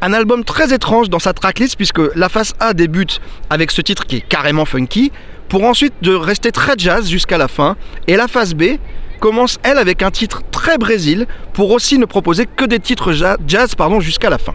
Un 0.00 0.14
album 0.14 0.44
très 0.44 0.72
étrange 0.72 1.10
dans 1.10 1.18
sa 1.18 1.34
tracklist 1.34 1.76
puisque 1.76 2.00
la 2.14 2.30
face 2.30 2.54
A 2.60 2.72
débute 2.72 3.20
avec 3.50 3.70
ce 3.70 3.82
titre 3.82 4.06
qui 4.06 4.16
est 4.16 4.26
carrément 4.26 4.64
funky 4.64 5.12
pour 5.48 5.64
ensuite 5.64 5.94
de 6.02 6.14
rester 6.14 6.52
très 6.52 6.74
jazz 6.78 7.08
jusqu'à 7.08 7.36
la 7.36 7.48
fin 7.48 7.76
et 8.06 8.16
la 8.16 8.28
face 8.28 8.54
B 8.54 8.78
commence 9.20 9.58
elle 9.62 9.78
avec 9.78 10.02
un 10.02 10.10
titre 10.10 10.42
très 10.50 10.78
brésil 10.78 11.26
pour 11.52 11.70
aussi 11.72 11.98
ne 11.98 12.06
proposer 12.06 12.46
que 12.46 12.64
des 12.64 12.78
titres 12.78 13.12
jazz 13.12 13.76
jusqu'à 14.00 14.30
la 14.30 14.38
fin. 14.38 14.54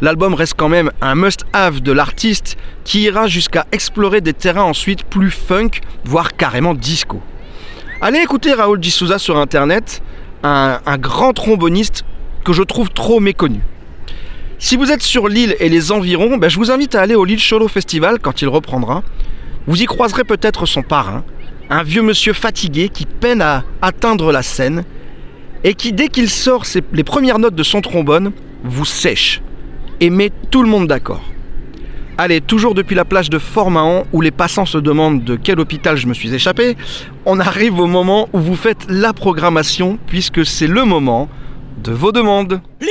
L'album 0.00 0.34
reste 0.34 0.54
quand 0.56 0.68
même 0.68 0.90
un 1.02 1.14
must-have 1.14 1.80
de 1.80 1.92
l'artiste 1.92 2.56
qui 2.84 3.02
ira 3.02 3.26
jusqu'à 3.26 3.66
explorer 3.72 4.20
des 4.20 4.32
terrains 4.32 4.62
ensuite 4.62 5.04
plus 5.04 5.30
funk, 5.30 5.70
voire 6.04 6.36
carrément 6.36 6.74
disco. 6.74 7.20
Allez 8.02 8.20
écouter 8.20 8.54
Raoul 8.54 8.82
Souza 8.82 9.18
sur 9.18 9.36
internet, 9.36 10.00
un, 10.42 10.80
grand 10.96 11.34
tromboniste 11.34 12.06
que 12.46 12.54
je 12.54 12.62
trouve 12.62 12.88
trop 12.88 13.20
méconnu. 13.20 13.60
Si 14.58 14.76
vous 14.76 14.90
êtes 14.90 15.02
sur 15.02 15.28
l'île 15.28 15.54
et 15.60 15.68
les 15.68 15.92
environs, 15.92 16.38
ben 16.38 16.48
je 16.48 16.56
vous 16.56 16.70
invite 16.70 16.94
à 16.94 17.02
aller 17.02 17.14
au 17.14 17.26
Lille 17.26 17.38
Cholo 17.38 17.68
Festival 17.68 18.18
quand 18.18 18.40
il 18.40 18.48
reprendra. 18.48 19.02
Vous 19.66 19.82
y 19.82 19.84
croiserez 19.84 20.24
peut-être 20.24 20.64
son 20.64 20.80
parrain, 20.80 21.24
un 21.68 21.82
vieux 21.82 22.00
monsieur 22.00 22.32
fatigué 22.32 22.88
qui 22.88 23.04
peine 23.04 23.42
à 23.42 23.64
atteindre 23.82 24.32
la 24.32 24.42
scène 24.42 24.84
et 25.62 25.74
qui, 25.74 25.92
dès 25.92 26.08
qu'il 26.08 26.30
sort 26.30 26.64
les 26.94 27.04
premières 27.04 27.38
notes 27.38 27.54
de 27.54 27.62
son 27.62 27.82
trombone, 27.82 28.32
vous 28.64 28.86
sèche 28.86 29.42
et 30.00 30.08
met 30.08 30.32
tout 30.50 30.62
le 30.62 30.70
monde 30.70 30.86
d'accord. 30.86 31.22
Allez, 32.22 32.42
toujours 32.42 32.74
depuis 32.74 32.94
la 32.94 33.06
plage 33.06 33.30
de 33.30 33.38
Fort-Mahon, 33.38 34.04
où 34.12 34.20
les 34.20 34.30
passants 34.30 34.66
se 34.66 34.76
demandent 34.76 35.24
de 35.24 35.36
quel 35.36 35.58
hôpital 35.58 35.96
je 35.96 36.06
me 36.06 36.12
suis 36.12 36.34
échappé, 36.34 36.76
on 37.24 37.40
arrive 37.40 37.80
au 37.80 37.86
moment 37.86 38.28
où 38.34 38.40
vous 38.40 38.56
faites 38.56 38.84
la 38.90 39.14
programmation, 39.14 39.98
puisque 40.06 40.44
c'est 40.44 40.66
le 40.66 40.84
moment 40.84 41.30
de 41.82 41.92
vos 41.92 42.12
demandes. 42.12 42.60
Please, 42.78 42.90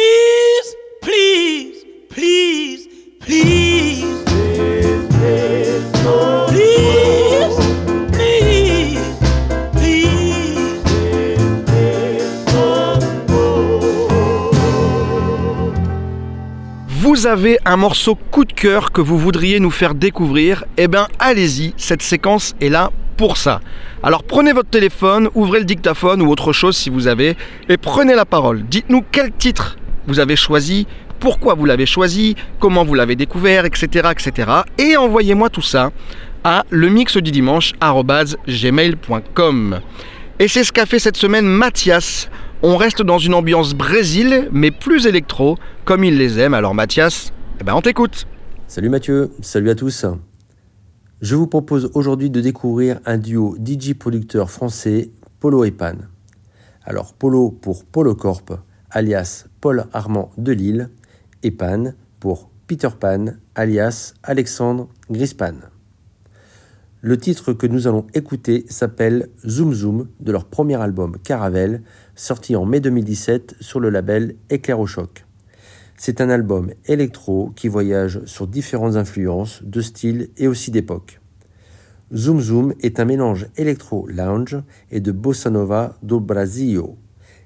please, 1.04 1.86
please, 2.10 2.88
please. 3.20 4.16
Please, 4.26 5.08
please, 5.20 6.39
Vous 17.12 17.26
avez 17.26 17.58
un 17.66 17.76
morceau 17.76 18.14
coup 18.14 18.46
de 18.46 18.54
cœur 18.54 18.92
que 18.92 19.02
vous 19.02 19.18
voudriez 19.18 19.60
nous 19.60 19.72
faire 19.72 19.96
découvrir 19.96 20.66
Eh 20.78 20.88
bien, 20.88 21.08
allez-y, 21.18 21.74
cette 21.76 22.04
séquence 22.04 22.54
est 22.62 22.70
là 22.70 22.92
pour 23.18 23.36
ça. 23.38 23.62
Alors 24.04 24.22
prenez 24.22 24.54
votre 24.54 24.70
téléphone, 24.70 25.28
ouvrez 25.34 25.58
le 25.58 25.66
dictaphone 25.66 26.22
ou 26.22 26.30
autre 26.30 26.54
chose 26.54 26.78
si 26.78 26.92
vous 26.92 27.08
avez, 27.08 27.36
et 27.68 27.78
prenez 27.78 28.14
la 28.14 28.26
parole. 28.26 28.62
Dites-nous 28.62 29.04
quel 29.12 29.32
titre 29.32 29.78
vous 30.06 30.20
avez 30.20 30.36
choisi, 30.36 30.86
pourquoi 31.20 31.56
vous 31.56 31.66
l'avez 31.66 31.88
choisi, 31.88 32.36
comment 32.60 32.86
vous 32.86 32.94
l'avez 32.94 33.16
découvert, 33.16 33.66
etc. 33.66 34.10
etc. 34.12 34.52
Et 34.78 34.96
envoyez-moi 34.96 35.50
tout 35.50 35.64
ça 35.64 35.90
à 36.44 36.64
le 36.70 36.90
mix 36.90 37.18
du 37.18 37.32
dimanche 37.32 37.74
gmail.com. 38.48 39.80
Et 40.38 40.48
c'est 40.48 40.64
ce 40.64 40.72
qu'a 40.72 40.86
fait 40.86 41.00
cette 41.00 41.18
semaine 41.18 41.48
Mathias. 41.48 42.30
On 42.62 42.76
reste 42.76 43.02
dans 43.02 43.20
une 43.20 43.36
ambiance 43.36 43.74
Brésil, 43.74 44.50
mais 44.52 44.70
plus 44.70 45.06
électro, 45.08 45.58
comme 45.86 46.04
il 46.04 46.18
les 46.18 46.40
aime. 46.40 46.54
Alors 46.54 46.76
Mathias, 46.76 47.32
eh 47.62 47.64
ben 47.64 47.74
on 47.74 47.82
t'écoute. 47.82 48.28
Salut 48.68 48.90
Mathieu, 48.90 49.32
salut 49.40 49.70
à 49.70 49.76
tous. 49.76 50.06
Je 51.22 51.36
vous 51.38 51.48
propose 51.48 51.90
aujourd'hui 51.94 52.30
de 52.30 52.42
découvrir 52.42 53.00
un 53.06 53.18
duo 53.18 53.56
DJ 53.56 53.94
producteur 53.94 54.52
français, 54.52 55.10
Polo 55.40 55.64
et 55.64 55.72
Pan. 55.72 55.96
Alors 56.84 57.14
Polo 57.14 57.50
pour 57.50 57.86
Polo 57.86 58.14
Corp, 58.14 58.52
alias 58.92 59.46
Paul 59.62 59.86
Armand 59.94 60.32
de 60.38 60.52
Lille, 60.52 60.90
et 61.44 61.52
Pan 61.52 61.94
pour 62.20 62.50
Peter 62.68 62.90
Pan, 63.00 63.28
alias 63.56 64.16
Alexandre 64.22 64.90
Grispan. 65.10 65.56
Le 67.02 67.18
titre 67.18 67.54
que 67.54 67.66
nous 67.66 67.88
allons 67.88 68.06
écouter 68.14 68.66
s'appelle 68.68 69.30
Zoom 69.48 69.74
Zoom 69.74 70.10
de 70.20 70.34
leur 70.34 70.44
premier 70.44 70.76
album 70.76 71.16
Caravelle, 71.24 71.82
sorti 72.14 72.58
en 72.58 72.66
mai 72.66 72.82
2017 72.82 73.56
sur 73.62 73.80
le 73.80 73.90
label 73.90 74.36
Éclair 74.50 74.82
au 74.82 74.86
choc. 74.86 75.26
C'est 75.96 76.20
un 76.20 76.30
album 76.30 76.72
électro 76.88 77.54
qui 77.56 77.70
voyage 77.70 78.20
sur 78.26 78.48
différentes 78.48 78.98
influences 78.98 79.64
de 79.64 79.80
style 79.80 80.30
et 80.36 80.50
aussi 80.50 80.72
d'époque. 80.72 81.22
Zoom 82.14 82.42
Zoom 82.42 82.74
est 82.82 83.00
un 83.00 83.06
mélange 83.06 83.48
électro-lounge 83.56 84.58
et 84.92 85.00
de 85.00 85.14
bossa 85.14 85.50
nova 85.50 85.96
do 86.04 86.20
Brasil. 86.20 86.82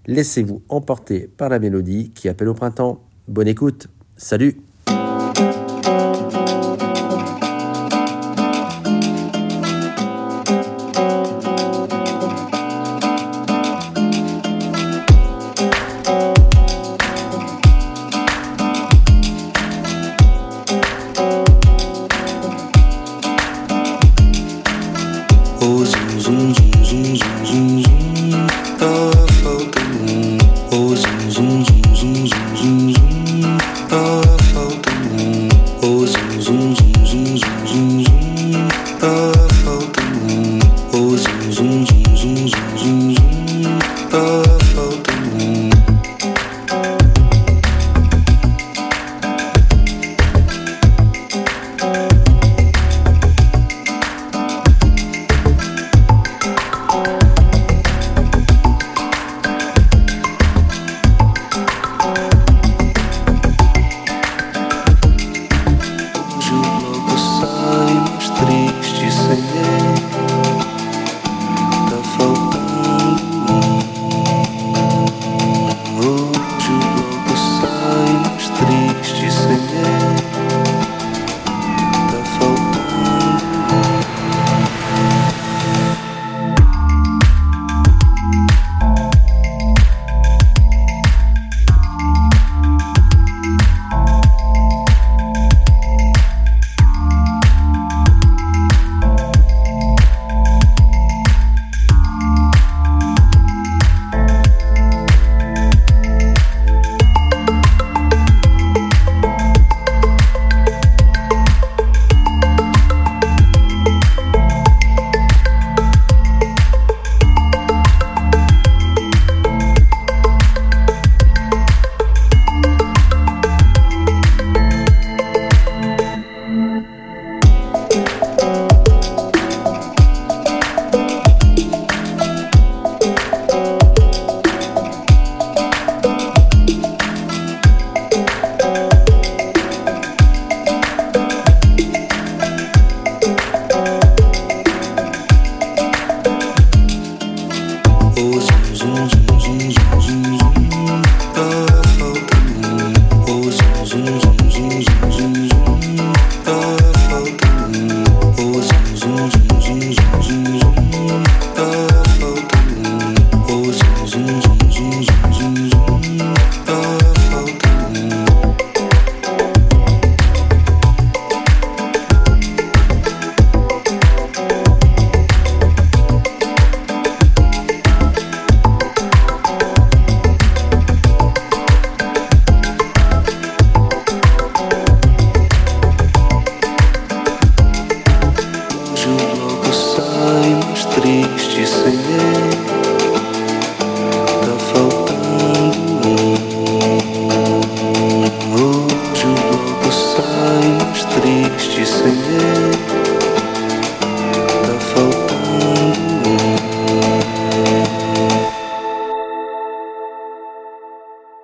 Laissez-vous 0.07 0.63
emporter 0.67 1.29
par 1.37 1.49
la 1.49 1.59
mélodie 1.59 2.09
qui 2.15 2.27
appelle 2.27 2.49
au 2.49 2.55
printemps. 2.55 3.03
Bonne 3.27 3.47
écoute, 3.47 3.87
salut 4.17 4.57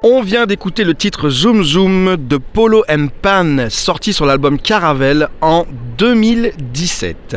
On 0.01 0.21
vient 0.21 0.45
d'écouter 0.45 0.85
le 0.85 0.95
titre 0.95 1.29
Zoom 1.29 1.61
Zoom 1.61 2.15
de 2.15 2.37
Polo 2.37 2.85
and 2.89 3.07
Pan, 3.21 3.67
sorti 3.67 4.13
sur 4.13 4.25
l'album 4.25 4.57
Caravelle 4.57 5.27
en 5.41 5.65
2017. 5.97 7.35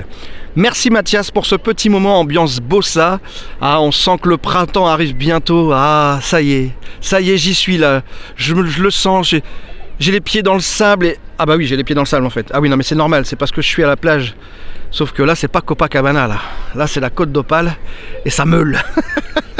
Merci 0.54 0.88
Mathias 0.90 1.32
pour 1.32 1.44
ce 1.44 1.56
petit 1.56 1.88
moment 1.88 2.20
ambiance 2.20 2.60
bossa. 2.60 3.18
Ah, 3.60 3.80
on 3.80 3.90
sent 3.90 4.18
que 4.22 4.28
le 4.28 4.36
printemps 4.36 4.86
arrive 4.86 5.16
bientôt. 5.16 5.72
Ah, 5.74 6.20
ça 6.22 6.40
y 6.40 6.52
est, 6.52 6.70
ça 7.00 7.20
y 7.20 7.32
est, 7.32 7.36
j'y 7.36 7.52
suis 7.52 7.78
là. 7.78 8.02
Je, 8.36 8.54
le 8.54 8.90
sens, 8.92 9.30
j'ai, 9.30 9.42
j'ai 9.98 10.12
les 10.12 10.20
pieds 10.20 10.44
dans 10.44 10.54
le 10.54 10.60
sable 10.60 11.06
et... 11.06 11.18
Ah 11.40 11.46
bah 11.46 11.56
oui, 11.56 11.66
j'ai 11.66 11.76
les 11.76 11.82
pieds 11.82 11.96
dans 11.96 12.02
le 12.02 12.06
sable 12.06 12.26
en 12.26 12.30
fait. 12.30 12.46
Ah 12.54 12.60
oui, 12.60 12.68
non 12.68 12.76
mais 12.76 12.84
c'est 12.84 12.94
normal, 12.94 13.26
c'est 13.26 13.34
parce 13.34 13.50
que 13.50 13.60
je 13.60 13.66
suis 13.66 13.82
à 13.82 13.88
la 13.88 13.96
plage. 13.96 14.36
Sauf 14.92 15.10
que 15.10 15.24
là, 15.24 15.34
c'est 15.34 15.48
pas 15.48 15.62
Copacabana 15.62 16.28
là. 16.28 16.38
Là, 16.76 16.86
c'est 16.86 17.00
la 17.00 17.10
côte 17.10 17.32
d'Opale 17.32 17.74
et 18.24 18.30
ça 18.30 18.44
meule. 18.44 18.80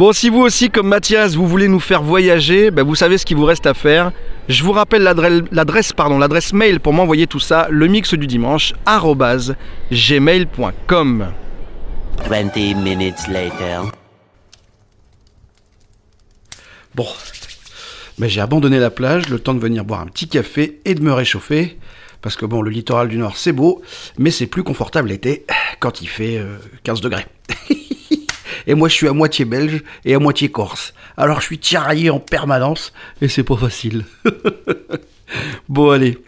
Bon, 0.00 0.12
si 0.14 0.30
vous 0.30 0.40
aussi, 0.40 0.70
comme 0.70 0.88
Mathias, 0.88 1.34
vous 1.34 1.46
voulez 1.46 1.68
nous 1.68 1.78
faire 1.78 2.02
voyager, 2.02 2.70
ben, 2.70 2.86
vous 2.86 2.94
savez 2.94 3.18
ce 3.18 3.26
qu'il 3.26 3.36
vous 3.36 3.44
reste 3.44 3.66
à 3.66 3.74
faire. 3.74 4.12
Je 4.48 4.64
vous 4.64 4.72
rappelle 4.72 5.02
l'adresse, 5.02 5.42
l'adresse, 5.52 5.92
pardon, 5.92 6.16
l'adresse 6.16 6.54
mail 6.54 6.80
pour 6.80 6.94
m'envoyer 6.94 7.26
tout 7.26 7.38
ça, 7.38 7.68
le 7.70 7.86
mix 7.86 8.14
du 8.14 8.26
dimanche, 8.26 8.72
gmail.com. 9.92 11.32
20 12.30 12.56
minutes 12.76 13.28
later. 13.28 13.92
Bon, 16.94 17.06
mais 18.16 18.30
j'ai 18.30 18.40
abandonné 18.40 18.78
la 18.78 18.90
plage, 18.90 19.28
le 19.28 19.38
temps 19.38 19.52
de 19.52 19.60
venir 19.60 19.84
boire 19.84 20.00
un 20.00 20.06
petit 20.06 20.28
café 20.28 20.80
et 20.86 20.94
de 20.94 21.02
me 21.02 21.12
réchauffer. 21.12 21.78
Parce 22.22 22.36
que 22.36 22.46
bon, 22.46 22.62
le 22.62 22.70
littoral 22.70 23.08
du 23.08 23.18
Nord, 23.18 23.36
c'est 23.36 23.52
beau, 23.52 23.82
mais 24.16 24.30
c'est 24.30 24.46
plus 24.46 24.62
confortable 24.62 25.10
l'été 25.10 25.44
quand 25.78 26.00
il 26.00 26.08
fait 26.08 26.38
euh, 26.38 26.56
15 26.84 27.02
degrés. 27.02 27.26
et 28.70 28.74
moi, 28.74 28.88
je 28.88 28.94
suis 28.94 29.08
à 29.08 29.12
moitié 29.12 29.44
belge 29.44 29.82
et 30.04 30.14
à 30.14 30.20
moitié 30.20 30.48
corse. 30.48 30.94
Alors, 31.16 31.40
je 31.40 31.46
suis 31.46 31.58
tiraillé 31.58 32.08
en 32.08 32.20
permanence 32.20 32.92
et 33.20 33.26
c'est 33.26 33.42
pas 33.42 33.56
facile. 33.56 34.04
bon, 35.68 35.90
allez, 35.90 36.18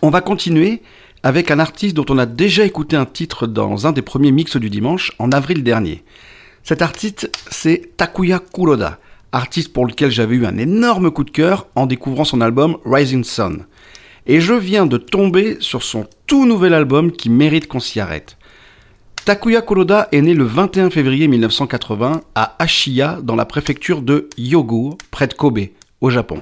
on 0.00 0.08
va 0.08 0.22
continuer 0.22 0.80
avec 1.22 1.50
un 1.50 1.58
artiste 1.58 1.94
dont 1.94 2.06
on 2.08 2.16
a 2.16 2.24
déjà 2.24 2.64
écouté 2.64 2.96
un 2.96 3.04
titre 3.04 3.46
dans 3.46 3.86
un 3.86 3.92
des 3.92 4.00
premiers 4.00 4.32
mix 4.32 4.56
du 4.56 4.70
dimanche 4.70 5.12
en 5.18 5.32
avril 5.32 5.62
dernier. 5.62 6.02
Cet 6.62 6.80
artiste, 6.80 7.30
c'est 7.50 7.94
Takuya 7.98 8.38
Kuroda, 8.38 8.98
artiste 9.32 9.74
pour 9.74 9.84
lequel 9.84 10.10
j'avais 10.10 10.36
eu 10.36 10.46
un 10.46 10.56
énorme 10.56 11.10
coup 11.10 11.24
de 11.24 11.30
cœur 11.30 11.66
en 11.74 11.84
découvrant 11.84 12.24
son 12.24 12.40
album 12.40 12.78
Rising 12.86 13.22
Sun. 13.22 13.66
Et 14.26 14.40
je 14.40 14.54
viens 14.54 14.86
de 14.86 14.96
tomber 14.96 15.58
sur 15.60 15.82
son 15.82 16.06
tout 16.26 16.46
nouvel 16.46 16.72
album 16.72 17.12
qui 17.12 17.28
mérite 17.28 17.68
qu'on 17.68 17.80
s'y 17.80 18.00
arrête. 18.00 18.35
Takuya 19.26 19.60
Kuroda 19.60 20.06
est 20.12 20.22
né 20.22 20.34
le 20.34 20.44
21 20.44 20.88
février 20.88 21.26
1980 21.26 22.20
à 22.36 22.54
Ashiya 22.60 23.18
dans 23.24 23.34
la 23.34 23.44
préfecture 23.44 24.00
de 24.00 24.30
Hyogo, 24.38 24.98
près 25.10 25.26
de 25.26 25.34
Kobe, 25.34 25.62
au 26.00 26.10
Japon. 26.10 26.40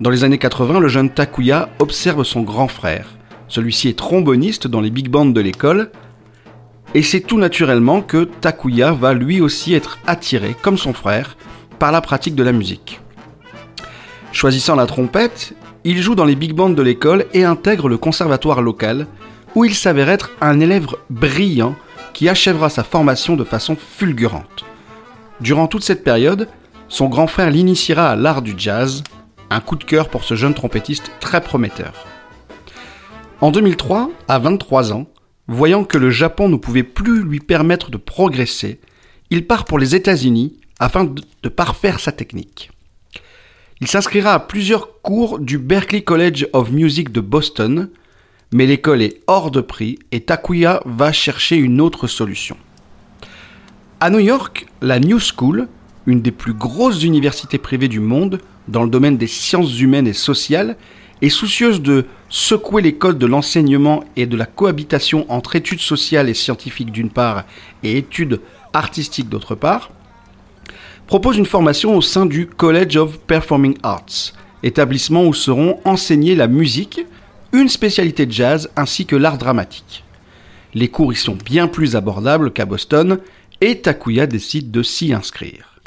Dans 0.00 0.10
les 0.10 0.24
années 0.24 0.38
80, 0.38 0.80
le 0.80 0.88
jeune 0.88 1.08
Takuya 1.08 1.68
observe 1.78 2.24
son 2.24 2.40
grand 2.40 2.66
frère. 2.66 3.10
Celui-ci 3.46 3.86
est 3.86 3.96
tromboniste 3.96 4.66
dans 4.66 4.80
les 4.80 4.90
big 4.90 5.08
bands 5.08 5.26
de 5.26 5.40
l'école, 5.40 5.92
et 6.96 7.02
c'est 7.04 7.20
tout 7.20 7.38
naturellement 7.38 8.02
que 8.02 8.24
Takuya 8.24 8.90
va 8.90 9.14
lui 9.14 9.40
aussi 9.40 9.72
être 9.72 10.00
attiré, 10.04 10.56
comme 10.60 10.78
son 10.78 10.92
frère, 10.92 11.36
par 11.78 11.92
la 11.92 12.00
pratique 12.00 12.34
de 12.34 12.42
la 12.42 12.50
musique. 12.50 13.00
Choisissant 14.32 14.74
la 14.74 14.86
trompette, 14.86 15.54
il 15.84 16.02
joue 16.02 16.16
dans 16.16 16.24
les 16.24 16.34
big 16.34 16.54
bands 16.54 16.70
de 16.70 16.82
l'école 16.82 17.26
et 17.34 17.44
intègre 17.44 17.88
le 17.88 17.98
conservatoire 17.98 18.62
local, 18.62 19.06
où 19.58 19.64
il 19.64 19.74
s'avère 19.74 20.08
être 20.08 20.30
un 20.40 20.60
élève 20.60 20.86
brillant 21.10 21.74
qui 22.14 22.28
achèvera 22.28 22.68
sa 22.68 22.84
formation 22.84 23.34
de 23.34 23.42
façon 23.42 23.74
fulgurante. 23.74 24.64
Durant 25.40 25.66
toute 25.66 25.82
cette 25.82 26.04
période, 26.04 26.46
son 26.86 27.08
grand 27.08 27.26
frère 27.26 27.50
l'initiera 27.50 28.12
à 28.12 28.14
l'art 28.14 28.40
du 28.40 28.54
jazz, 28.56 29.02
un 29.50 29.58
coup 29.58 29.74
de 29.74 29.82
cœur 29.82 30.10
pour 30.10 30.22
ce 30.22 30.36
jeune 30.36 30.54
trompettiste 30.54 31.10
très 31.18 31.40
prometteur. 31.40 31.92
En 33.40 33.50
2003, 33.50 34.12
à 34.28 34.38
23 34.38 34.92
ans, 34.92 35.08
voyant 35.48 35.82
que 35.82 35.98
le 35.98 36.10
Japon 36.10 36.48
ne 36.48 36.56
pouvait 36.56 36.84
plus 36.84 37.24
lui 37.24 37.40
permettre 37.40 37.90
de 37.90 37.96
progresser, 37.96 38.78
il 39.30 39.44
part 39.44 39.64
pour 39.64 39.80
les 39.80 39.96
États-Unis 39.96 40.56
afin 40.78 41.02
de 41.42 41.48
parfaire 41.48 41.98
sa 41.98 42.12
technique. 42.12 42.70
Il 43.80 43.88
s'inscrira 43.88 44.34
à 44.34 44.38
plusieurs 44.38 45.02
cours 45.02 45.40
du 45.40 45.58
Berklee 45.58 46.04
College 46.04 46.46
of 46.52 46.70
Music 46.70 47.10
de 47.10 47.20
Boston, 47.20 47.90
mais 48.52 48.66
l'école 48.66 49.02
est 49.02 49.20
hors 49.26 49.50
de 49.50 49.60
prix 49.60 49.98
et 50.12 50.20
Takuya 50.20 50.82
va 50.86 51.12
chercher 51.12 51.56
une 51.56 51.80
autre 51.80 52.06
solution. 52.06 52.56
À 54.00 54.10
New 54.10 54.20
York, 54.20 54.66
la 54.80 55.00
New 55.00 55.18
School, 55.18 55.68
une 56.06 56.22
des 56.22 56.30
plus 56.30 56.54
grosses 56.54 57.02
universités 57.02 57.58
privées 57.58 57.88
du 57.88 58.00
monde 58.00 58.40
dans 58.68 58.84
le 58.84 58.90
domaine 58.90 59.16
des 59.16 59.26
sciences 59.26 59.78
humaines 59.80 60.06
et 60.06 60.12
sociales, 60.12 60.76
est 61.20 61.28
soucieuse 61.30 61.82
de 61.82 62.06
secouer 62.28 62.80
les 62.80 62.94
codes 62.94 63.18
de 63.18 63.26
l'enseignement 63.26 64.04
et 64.16 64.26
de 64.26 64.36
la 64.36 64.46
cohabitation 64.46 65.26
entre 65.28 65.56
études 65.56 65.80
sociales 65.80 66.28
et 66.28 66.34
scientifiques 66.34 66.92
d'une 66.92 67.10
part 67.10 67.44
et 67.82 67.98
études 67.98 68.40
artistiques 68.72 69.28
d'autre 69.28 69.54
part, 69.54 69.90
propose 71.06 71.38
une 71.38 71.46
formation 71.46 71.96
au 71.96 72.02
sein 72.02 72.26
du 72.26 72.46
College 72.46 72.96
of 72.96 73.18
Performing 73.20 73.76
Arts, 73.82 74.32
établissement 74.62 75.24
où 75.24 75.34
seront 75.34 75.80
enseignées 75.84 76.34
la 76.34 76.46
musique, 76.46 77.00
une 77.52 77.68
spécialité 77.68 78.26
de 78.26 78.32
jazz 78.32 78.70
ainsi 78.76 79.06
que 79.06 79.16
l'art 79.16 79.38
dramatique. 79.38 80.04
Les 80.74 80.88
cours 80.88 81.12
y 81.12 81.16
sont 81.16 81.36
bien 81.44 81.66
plus 81.68 81.96
abordables 81.96 82.52
qu'à 82.52 82.66
Boston 82.66 83.18
et 83.60 83.80
Takuya 83.80 84.26
décide 84.26 84.70
de 84.70 84.82
s'y 84.82 85.12
inscrire. 85.12 85.80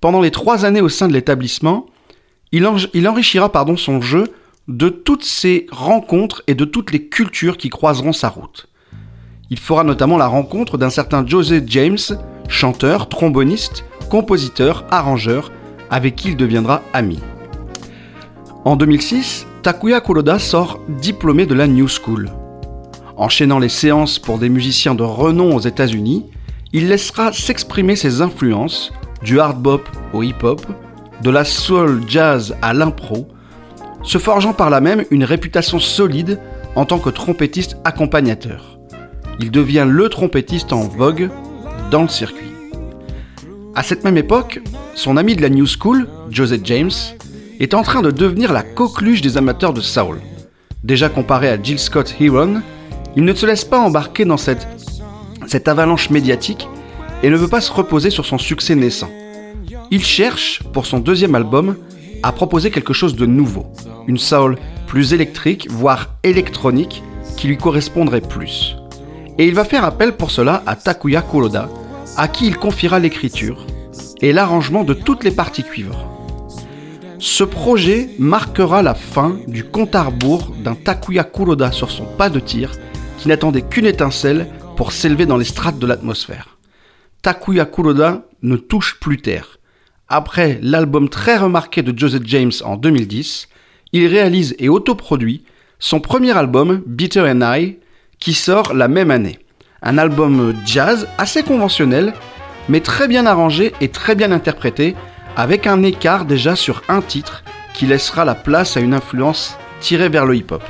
Pendant 0.00 0.20
les 0.20 0.30
trois 0.32 0.64
années 0.64 0.80
au 0.80 0.88
sein 0.88 1.08
de 1.08 1.12
l'établissement, 1.12 1.86
il, 2.52 2.66
en- 2.66 2.76
il 2.92 3.08
enrichira 3.08 3.50
pardon, 3.50 3.76
son 3.76 4.00
jeu 4.00 4.24
de 4.68 4.88
toutes 4.88 5.24
ces 5.24 5.66
rencontres 5.70 6.42
et 6.46 6.54
de 6.54 6.64
toutes 6.64 6.90
les 6.92 7.06
cultures 7.08 7.56
qui 7.56 7.68
croiseront 7.70 8.12
sa 8.12 8.28
route. 8.28 8.66
Il 9.50 9.58
fera 9.58 9.84
notamment 9.84 10.16
la 10.16 10.26
rencontre 10.26 10.78
d'un 10.78 10.90
certain 10.90 11.24
José 11.26 11.62
James, 11.66 11.98
chanteur, 12.48 13.08
tromboniste, 13.08 13.84
compositeur, 14.10 14.84
arrangeur, 14.90 15.52
avec 15.90 16.16
qui 16.16 16.28
il 16.28 16.36
deviendra 16.36 16.82
ami. 16.92 17.18
En 18.64 18.76
2006, 18.76 19.46
Takuya 19.64 20.02
Kuroda 20.02 20.38
sort 20.38 20.78
diplômé 21.00 21.46
de 21.46 21.54
la 21.54 21.66
New 21.66 21.88
School. 21.88 22.28
Enchaînant 23.16 23.58
les 23.58 23.70
séances 23.70 24.18
pour 24.18 24.36
des 24.36 24.50
musiciens 24.50 24.94
de 24.94 25.02
renom 25.02 25.56
aux 25.56 25.60
États-Unis, 25.60 26.26
il 26.74 26.88
laissera 26.88 27.32
s'exprimer 27.32 27.96
ses 27.96 28.20
influences, 28.20 28.92
du 29.22 29.40
hard 29.40 29.62
bop 29.62 29.88
au 30.12 30.22
hip-hop, 30.22 30.60
de 31.22 31.30
la 31.30 31.46
soul 31.46 32.02
jazz 32.06 32.54
à 32.60 32.74
l'impro, 32.74 33.26
se 34.02 34.18
forgeant 34.18 34.52
par 34.52 34.68
là 34.68 34.82
même 34.82 35.06
une 35.10 35.24
réputation 35.24 35.80
solide 35.80 36.38
en 36.76 36.84
tant 36.84 36.98
que 36.98 37.08
trompettiste 37.08 37.78
accompagnateur. 37.84 38.78
Il 39.40 39.50
devient 39.50 39.86
le 39.88 40.10
trompettiste 40.10 40.74
en 40.74 40.82
vogue 40.82 41.30
dans 41.90 42.02
le 42.02 42.08
circuit. 42.08 42.52
À 43.74 43.82
cette 43.82 44.04
même 44.04 44.18
époque, 44.18 44.60
son 44.94 45.16
ami 45.16 45.34
de 45.34 45.40
la 45.40 45.48
New 45.48 45.66
School, 45.66 46.06
Joseph 46.28 46.60
James, 46.64 46.90
est 47.60 47.74
en 47.74 47.82
train 47.82 48.02
de 48.02 48.10
devenir 48.10 48.52
la 48.52 48.62
coqueluche 48.62 49.20
des 49.20 49.36
amateurs 49.36 49.72
de 49.72 49.80
soul. 49.80 50.20
Déjà 50.82 51.08
comparé 51.08 51.48
à 51.48 51.60
Jill 51.60 51.78
Scott 51.78 52.14
Heron, 52.20 52.62
il 53.16 53.24
ne 53.24 53.34
se 53.34 53.46
laisse 53.46 53.64
pas 53.64 53.78
embarquer 53.78 54.24
dans 54.24 54.36
cette, 54.36 54.66
avalanche 55.66 56.10
médiatique 56.10 56.68
et 57.22 57.30
ne 57.30 57.36
veut 57.36 57.48
pas 57.48 57.60
se 57.60 57.72
reposer 57.72 58.10
sur 58.10 58.26
son 58.26 58.38
succès 58.38 58.74
naissant. 58.74 59.10
Il 59.90 60.04
cherche, 60.04 60.62
pour 60.72 60.86
son 60.86 60.98
deuxième 60.98 61.34
album, 61.34 61.76
à 62.22 62.32
proposer 62.32 62.70
quelque 62.70 62.92
chose 62.92 63.14
de 63.14 63.26
nouveau, 63.26 63.66
une 64.08 64.18
soul 64.18 64.56
plus 64.86 65.12
électrique, 65.12 65.68
voire 65.70 66.16
électronique, 66.22 67.02
qui 67.36 67.46
lui 67.46 67.56
correspondrait 67.56 68.20
plus. 68.20 68.76
Et 69.38 69.46
il 69.46 69.54
va 69.54 69.64
faire 69.64 69.84
appel 69.84 70.12
pour 70.12 70.30
cela 70.30 70.62
à 70.66 70.76
Takuya 70.76 71.22
Kuroda, 71.22 71.68
à 72.16 72.28
qui 72.28 72.46
il 72.46 72.56
confiera 72.56 72.98
l'écriture 72.98 73.66
et 74.20 74.32
l'arrangement 74.32 74.84
de 74.84 74.94
toutes 74.94 75.24
les 75.24 75.30
parties 75.30 75.64
cuivres. 75.64 76.13
Ce 77.26 77.42
projet 77.42 78.10
marquera 78.18 78.82
la 78.82 78.94
fin 78.94 79.38
du 79.48 79.64
compte 79.64 79.94
à 79.94 80.02
rebours 80.02 80.50
d'un 80.62 80.74
Takuya 80.74 81.24
Kuroda 81.24 81.72
sur 81.72 81.90
son 81.90 82.04
pas 82.04 82.28
de 82.28 82.38
tir 82.38 82.72
qui 83.16 83.28
n'attendait 83.28 83.62
qu'une 83.62 83.86
étincelle 83.86 84.46
pour 84.76 84.92
s'élever 84.92 85.24
dans 85.24 85.38
les 85.38 85.46
strates 85.46 85.78
de 85.78 85.86
l'atmosphère. 85.86 86.58
Takuya 87.22 87.64
Kuroda 87.64 88.26
ne 88.42 88.56
touche 88.56 89.00
plus 89.00 89.22
terre. 89.22 89.58
Après 90.06 90.58
l'album 90.60 91.08
très 91.08 91.38
remarqué 91.38 91.80
de 91.80 91.98
Joseph 91.98 92.24
James 92.26 92.52
en 92.62 92.76
2010, 92.76 93.48
il 93.94 94.06
réalise 94.06 94.54
et 94.58 94.68
autoproduit 94.68 95.44
son 95.78 96.00
premier 96.00 96.36
album, 96.36 96.82
Bitter 96.86 97.22
and 97.22 97.40
I, 97.40 97.78
qui 98.18 98.34
sort 98.34 98.74
la 98.74 98.86
même 98.86 99.10
année. 99.10 99.38
Un 99.80 99.96
album 99.96 100.54
jazz 100.66 101.08
assez 101.16 101.42
conventionnel, 101.42 102.12
mais 102.68 102.80
très 102.80 103.08
bien 103.08 103.24
arrangé 103.24 103.72
et 103.80 103.88
très 103.88 104.14
bien 104.14 104.30
interprété, 104.30 104.94
avec 105.36 105.66
un 105.66 105.82
écart 105.82 106.24
déjà 106.24 106.56
sur 106.56 106.82
un 106.88 107.00
titre 107.00 107.42
qui 107.74 107.86
laissera 107.86 108.24
la 108.24 108.34
place 108.34 108.76
à 108.76 108.80
une 108.80 108.94
influence 108.94 109.58
tirée 109.80 110.08
vers 110.08 110.26
le 110.26 110.36
hip-hop. 110.36 110.62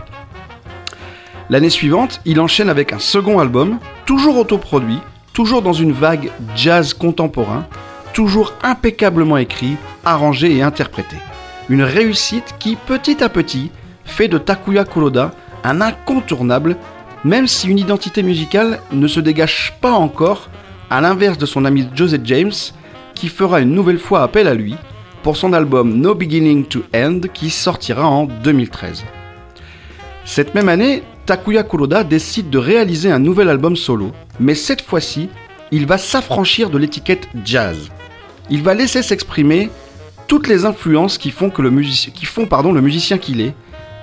L'année 1.51 1.71
suivante, 1.71 2.21
il 2.25 2.41
enchaîne 2.41 2.71
avec 2.71 2.93
un 2.93 2.99
second 2.99 3.39
album, 3.39 3.79
toujours 4.07 4.39
autoproduit, 4.39 5.01
toujours 5.35 5.61
dans 5.61 5.75
une 5.75 5.93
vague 5.93 6.31
jazz 6.57 6.95
contemporain, 6.95 7.67
toujours 8.15 8.55
impeccablement 8.63 9.37
écrit, 9.37 9.77
arrangé 10.05 10.57
et 10.57 10.63
interprété. 10.63 11.17
Une 11.69 11.83
réussite 11.83 12.55
qui, 12.59 12.77
petit 12.77 13.23
à 13.23 13.29
petit, 13.29 13.71
fait 14.05 14.29
de 14.29 14.39
Takuya 14.39 14.85
Kuroda 14.85 15.33
un 15.65 15.81
incontournable, 15.81 16.77
même 17.25 17.47
si 17.47 17.69
une 17.69 17.79
identité 17.79 18.23
musicale 18.23 18.81
ne 18.93 19.09
se 19.09 19.21
dégage 19.21 19.75
pas 19.81 19.93
encore, 19.93 20.51
à 20.91 21.01
l'inverse 21.01 21.39
de 21.39 21.47
son 21.47 21.65
ami 21.65 21.89
Joseph 21.95 22.21
James, 22.25 22.53
qui 23.15 23.29
fera 23.29 23.61
une 23.61 23.75
nouvelle 23.75 23.99
fois 23.99 24.23
appel 24.23 24.49
à 24.49 24.55
lui 24.55 24.77
pour 25.23 25.37
son 25.37 25.53
album 25.53 25.95
No 25.95 26.15
Beginning 26.15 26.65
to 26.67 26.83
End 26.95 27.21
qui 27.33 27.51
sortira 27.51 28.07
en 28.07 28.25
2013. 28.25 29.05
Cette 30.25 30.55
même 30.55 30.69
année, 30.69 31.03
Takuya 31.27 31.63
Kuroda 31.63 32.05
décide 32.05 32.51
de 32.51 32.59
réaliser 32.59 33.11
un 33.11 33.19
nouvel 33.19 33.49
album 33.49 33.77
solo, 33.77 34.13
mais 34.39 34.55
cette 34.55 34.83
fois-ci, 34.83 35.29
il 35.73 35.87
va 35.87 35.99
s'affranchir 35.99 36.71
de 36.71 36.79
l'étiquette 36.79 37.29
jazz. 37.45 37.91
Il 38.51 38.63
va 38.63 38.75
laisser 38.75 39.03
s'exprimer 39.03 39.71
toutes 40.27 40.49
les 40.49 40.65
influences 40.65 41.19
qui 41.19 41.31
font, 41.31 41.51
pardon, 42.47 42.73
le 42.73 42.81
musicien 42.81 43.19
qu'il 43.19 43.41
est, 43.41 43.55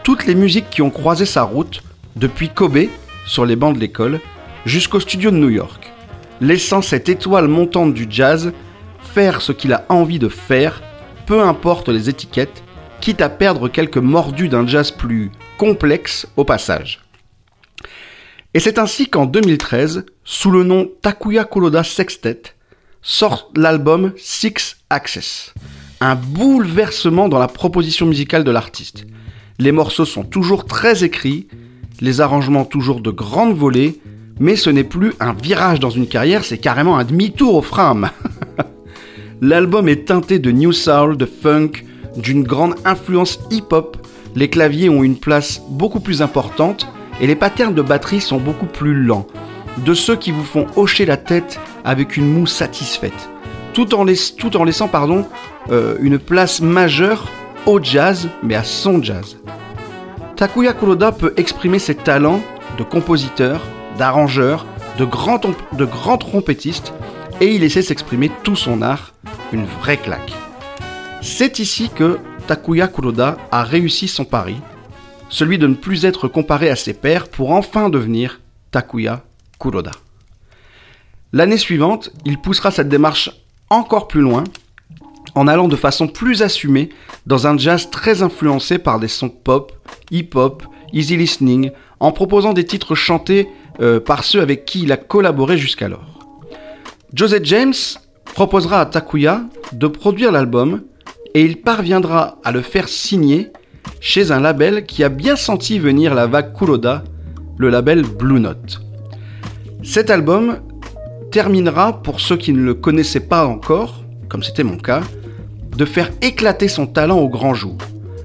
toutes 0.04 0.26
les 0.26 0.36
musiques 0.36 0.70
qui 0.70 0.82
ont 0.82 0.90
croisé 0.90 1.26
sa 1.26 1.44
route, 1.44 1.84
depuis 2.16 2.50
Kobe, 2.50 2.88
sur 3.26 3.46
les 3.46 3.56
bancs 3.56 3.76
de 3.76 3.80
l'école, 3.80 4.20
jusqu'au 4.66 5.00
studio 5.00 5.32
de 5.32 5.38
New 5.38 5.50
York, 5.50 5.92
laissant 6.40 6.82
cette 6.82 7.10
étoile 7.10 7.48
montante 7.48 7.94
du 7.94 8.08
jazz 8.10 8.52
faire 9.14 9.42
ce 9.42 9.52
qu'il 9.52 9.74
a 9.74 9.86
envie 9.90 10.20
de 10.20 10.30
faire, 10.30 10.82
peu 11.26 11.42
importe 11.42 11.90
les 11.90 12.10
étiquettes, 12.10 12.64
quitte 13.02 13.22
à 13.22 13.30
perdre 13.30 13.68
quelques 13.68 13.98
mordus 13.98 14.48
d'un 14.48 14.66
jazz 14.66 14.92
plus 14.92 15.32
complexe 15.58 16.28
au 16.38 16.46
passage. 16.46 17.02
Et 18.54 18.60
c'est 18.60 18.80
ainsi 18.80 19.10
qu'en 19.10 19.26
2013, 19.26 20.06
sous 20.24 20.52
le 20.52 20.64
nom 20.64 20.90
Takuya 21.02 21.44
Kuroda 21.44 21.84
Sextet, 21.84 22.56
sort 23.02 23.52
l'album 23.56 24.14
Six 24.18 24.78
Access. 24.90 25.54
Un 26.00 26.16
bouleversement 26.16 27.28
dans 27.28 27.40
la 27.40 27.48
proposition 27.48 28.06
musicale 28.06 28.44
de 28.44 28.52
l'artiste. 28.52 29.06
Les 29.60 29.72
morceaux 29.72 30.06
sont 30.06 30.24
toujours 30.24 30.66
très 30.66 31.04
écrits, 31.04 31.48
les 32.00 32.22
arrangements 32.22 32.66
toujours 32.66 33.02
de 33.02 33.12
grandes 33.12 33.56
volées, 33.56 34.00
mais 34.40 34.56
ce 34.56 34.70
n'est 34.70 34.84
plus 34.84 35.14
un 35.20 35.34
virage 35.34 35.80
dans 35.80 35.90
une 35.90 36.08
carrière, 36.08 36.46
c'est 36.46 36.58
carrément 36.58 36.98
un 36.98 37.04
demi-tour 37.04 37.56
au 37.56 37.62
frame. 37.62 38.10
L'album 39.44 39.90
est 39.90 40.06
teinté 40.06 40.38
de 40.38 40.52
new 40.52 40.72
soul, 40.72 41.18
de 41.18 41.26
funk, 41.26 41.72
d'une 42.16 42.44
grande 42.44 42.76
influence 42.86 43.40
hip-hop. 43.50 43.98
Les 44.36 44.52
claviers 44.52 44.88
ont 44.88 45.02
une 45.02 45.18
place 45.18 45.64
beaucoup 45.68 46.00
plus 46.00 46.22
importante 46.22 46.88
et 47.20 47.26
les 47.26 47.36
patterns 47.36 47.74
de 47.74 47.82
batterie 47.82 48.22
sont 48.22 48.38
beaucoup 48.38 48.68
plus 48.68 48.94
lents. 48.94 49.26
De 49.84 49.96
ceux 49.96 50.16
qui 50.16 50.32
vous 50.32 50.44
font 50.44 50.68
hocher 50.76 51.08
la 51.08 51.18
tête 51.18 51.60
avec 51.84 52.18
une 52.18 52.32
moue 52.32 52.46
satisfaite. 52.46 53.30
Tout 53.74 53.96
en, 53.96 54.04
laissant 54.04 54.88
pardon, 54.88 55.26
euh, 55.72 55.96
une 56.02 56.20
place 56.20 56.62
majeure 56.62 57.28
au 57.66 57.82
jazz, 57.82 58.30
mais 58.44 58.54
à 58.54 58.64
son 58.64 59.02
jazz. 59.02 59.38
Takuya 60.36 60.74
Kuroda 60.74 61.12
peut 61.12 61.34
exprimer 61.38 61.80
ses 61.80 61.96
talents 61.96 62.42
de 62.78 62.84
compositeur, 62.84 63.60
d'arrangeur, 63.98 64.68
de 65.00 65.06
grand, 65.06 65.42
de 65.74 65.86
grand 65.86 66.20
trompettiste, 66.20 66.94
et 67.40 67.56
il 67.56 67.64
essaie 67.64 67.82
s'exprimer 67.82 68.32
tout 68.44 68.56
son 68.56 68.84
art, 68.84 69.14
une 69.52 69.66
vraie 69.66 69.98
claque. 69.98 70.34
C'est 71.22 71.60
ici 71.60 71.90
que 71.94 72.20
Takuya 72.48 72.88
Kuroda 72.88 73.38
a 73.52 73.64
réussi 73.64 74.08
son 74.08 74.26
pari, 74.26 74.56
celui 75.30 75.58
de 75.58 75.68
ne 75.68 75.76
plus 75.76 76.06
être 76.06 76.28
comparé 76.28 76.70
à 76.70 76.76
ses 76.76 76.94
pairs 76.94 77.28
pour 77.28 77.52
enfin 77.52 77.90
devenir 77.90 78.42
Takuya 78.72 79.24
Kuroda. 79.60 79.92
L'année 81.34 81.58
suivante, 81.58 82.12
il 82.26 82.40
poussera 82.40 82.72
cette 82.72 82.90
démarche 82.90 83.32
encore 83.70 84.08
plus 84.08 84.22
loin 84.22 84.44
en 85.36 85.48
allant 85.48 85.68
de 85.68 85.76
façon 85.76 86.08
plus 86.08 86.42
assumée 86.42 86.90
dans 87.26 87.48
un 87.48 87.58
jazz 87.58 87.90
très 87.90 88.22
influencé 88.22 88.80
par 88.80 89.00
des 89.00 89.08
sons 89.08 89.30
pop, 89.30 89.72
hip-hop, 90.12 90.64
easy 90.92 91.16
listening, 91.16 91.72
en 92.00 92.12
proposant 92.12 92.54
des 92.54 92.66
titres 92.66 92.96
chantés 92.96 93.48
euh, 93.80 94.00
par 94.00 94.24
ceux 94.24 94.42
avec 94.42 94.66
qui 94.66 94.84
il 94.84 94.92
a 94.92 94.98
collaboré 94.98 95.58
jusqu'alors. 95.58 96.20
Joseph 97.14 97.44
James 97.46 97.74
proposera 98.34 98.82
à 98.82 98.86
Takuya 98.86 99.44
de 99.74 99.88
produire 99.88 100.32
l'album 100.32 100.82
et 101.34 101.44
il 101.44 101.62
parviendra 101.62 102.40
à 102.44 102.52
le 102.52 102.62
faire 102.62 102.88
signer 102.88 103.52
chez 104.00 104.32
un 104.32 104.40
label 104.40 104.86
qui 104.86 105.04
a 105.04 105.10
bien 105.10 105.36
senti 105.36 105.80
venir 105.80 106.14
la 106.14 106.28
vague 106.28 106.54
Kuroda, 106.54 107.04
le 107.58 107.70
label 107.70 108.04
Blue 108.04 108.40
Note. 108.40 108.82
Cet 109.84 110.10
album 110.10 110.58
terminera, 111.32 112.02
pour 112.02 112.20
ceux 112.20 112.38
qui 112.38 112.52
ne 112.52 112.62
le 112.62 112.74
connaissaient 112.74 113.22
pas 113.22 113.46
encore, 113.46 114.04
comme 114.28 114.44
c'était 114.44 114.64
mon 114.64 114.78
cas, 114.78 115.02
de 115.76 115.86
faire 115.86 116.12
éclater 116.22 116.68
son 116.68 116.88
talent 116.88 117.20
au 117.20 117.30
grand 117.30 117.54
jour. 117.54 117.78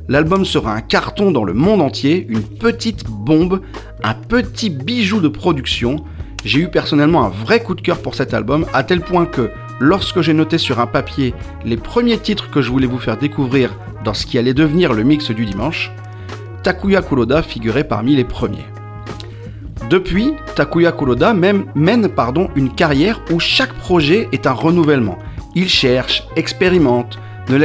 L'album 0.09 0.45
sera 0.45 0.73
un 0.73 0.81
carton 0.81 1.31
dans 1.31 1.45
le 1.45 1.53
monde 1.53 1.83
entier, 1.83 2.27
une 2.29 2.43
petite 2.43 3.05
bombe, 3.09 3.61
un 4.03 4.15
petit 4.15 4.71
bijou 4.71 5.21
de 5.21 5.29
production. 5.29 6.05
J'ai 6.45 6.61
eu 6.61 6.69
personnellement 6.69 7.25
un 7.25 7.29
vrai 7.29 7.63
coup 7.63 7.75
de 7.75 7.81
cœur 7.81 7.99
pour 7.99 8.15
cet 8.15 8.35
album, 8.35 8.67
à 8.73 8.85
tel 8.85 9.01
point 9.01 9.27
que 9.27 9.51
lorsque 9.81 10.21
j'ai 10.21 10.33
noté 10.33 10.59
sur 10.59 10.81
un 10.81 10.87
papier 10.87 11.35
les 11.65 11.77
premiers 11.77 12.19
titres 12.19 12.51
que 12.51 12.63
je 12.63 12.71
voulais 12.71 12.87
vous 12.87 12.99
faire 12.99 13.17
découvrir 13.17 13.75
dans 14.05 14.15
ce 14.15 14.27
qui 14.27 14.39
allait 14.39 14.55
devenir 14.55 14.93
le 14.93 15.03
mix 15.03 15.31
du 15.31 15.45
dimanche, 15.45 15.93
Takuya 16.63 17.03
Kuroda 17.03 17.43
figurait 17.43 17.85
parmi 17.85 18.17
les 18.17 18.25
premiers. 18.25 18.67
Depuis, 19.89 20.35
Takuya 20.57 20.93
Kuroda 20.93 21.33
même, 21.33 21.67
mène 21.75 22.09
pardon, 22.09 22.49
une 22.57 22.75
carrière 22.75 23.21
où 23.31 23.39
chaque 23.39 23.75
projet 23.75 24.29
est 24.33 24.47
un 24.47 24.53
renouvellement. 24.53 25.19
Il 25.55 25.69
cherche, 25.69 26.25
expérimente, 26.35 27.19
ne, 27.49 27.59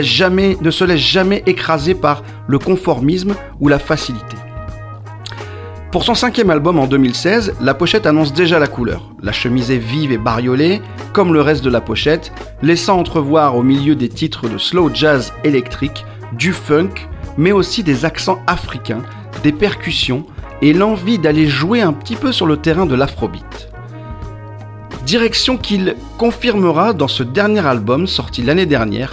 se 0.71 0.83
laisse 0.83 0.99
jamais 0.99 1.43
écraser 1.47 1.95
par 1.95 2.23
le 2.47 2.59
conformisme 2.59 3.35
ou 3.59 3.67
la 3.67 3.79
facilité. 3.79 4.37
Pour 5.91 6.05
son 6.05 6.15
cinquième 6.15 6.49
album 6.49 6.79
en 6.79 6.87
2016, 6.87 7.55
la 7.59 7.73
pochette 7.73 8.05
annonce 8.05 8.31
déjà 8.31 8.59
la 8.59 8.67
couleur. 8.67 9.09
La 9.21 9.33
chemise 9.33 9.71
est 9.71 9.77
vive 9.77 10.13
et 10.13 10.17
bariolée, 10.17 10.81
comme 11.11 11.33
le 11.33 11.41
reste 11.41 11.65
de 11.65 11.69
la 11.69 11.81
pochette, 11.81 12.31
laissant 12.61 12.97
entrevoir 12.97 13.57
au 13.57 13.61
milieu 13.61 13.93
des 13.93 14.07
titres 14.07 14.47
de 14.47 14.57
slow 14.57 14.89
jazz 14.93 15.33
électrique, 15.43 16.05
du 16.31 16.53
funk, 16.53 17.09
mais 17.37 17.51
aussi 17.51 17.83
des 17.83 18.05
accents 18.05 18.39
africains, 18.47 19.01
des 19.43 19.51
percussions 19.51 20.25
et 20.61 20.71
l'envie 20.71 21.19
d'aller 21.19 21.47
jouer 21.47 21.81
un 21.81 21.91
petit 21.91 22.15
peu 22.15 22.31
sur 22.31 22.45
le 22.45 22.55
terrain 22.55 22.85
de 22.85 22.95
l'afrobeat. 22.95 23.69
Direction 25.05 25.57
qu'il 25.57 25.97
confirmera 26.17 26.93
dans 26.93 27.09
ce 27.09 27.23
dernier 27.23 27.67
album 27.67 28.07
sorti 28.07 28.43
l'année 28.43 28.65
dernière, 28.65 29.11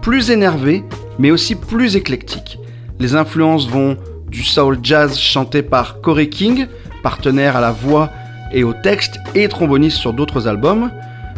plus 0.00 0.30
énervé 0.30 0.84
mais 1.18 1.32
aussi 1.32 1.56
plus 1.56 1.96
éclectique. 1.96 2.60
Les 3.00 3.16
influences 3.16 3.68
vont 3.68 3.96
du 4.30 4.44
soul 4.44 4.78
jazz 4.82 5.18
chanté 5.18 5.62
par 5.62 6.00
Corey 6.00 6.28
King, 6.28 6.66
partenaire 7.02 7.56
à 7.56 7.60
la 7.60 7.72
voix 7.72 8.10
et 8.52 8.64
au 8.64 8.72
texte 8.72 9.18
et 9.34 9.48
tromboniste 9.48 9.98
sur 9.98 10.12
d'autres 10.12 10.48
albums, 10.48 10.90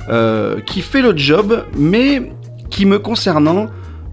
euh, 0.08 0.60
qui 0.60 0.82
fait 0.82 1.02
le 1.02 1.16
job, 1.16 1.64
mais 1.76 2.32
qui 2.70 2.86
me 2.86 2.98
concernant, 2.98 3.68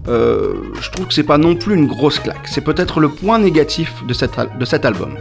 euh, 0.08 0.54
je 0.80 0.90
trouve 0.90 1.06
que 1.06 1.14
c'est 1.14 1.22
pas 1.22 1.38
non 1.38 1.56
plus 1.56 1.74
une 1.74 1.86
grosse 1.86 2.18
claque. 2.18 2.46
C'est 2.46 2.60
peut-être 2.60 3.00
le 3.00 3.08
point 3.08 3.38
négatif 3.38 3.92
de, 4.06 4.14
cet 4.14 4.84
album. 4.84 5.16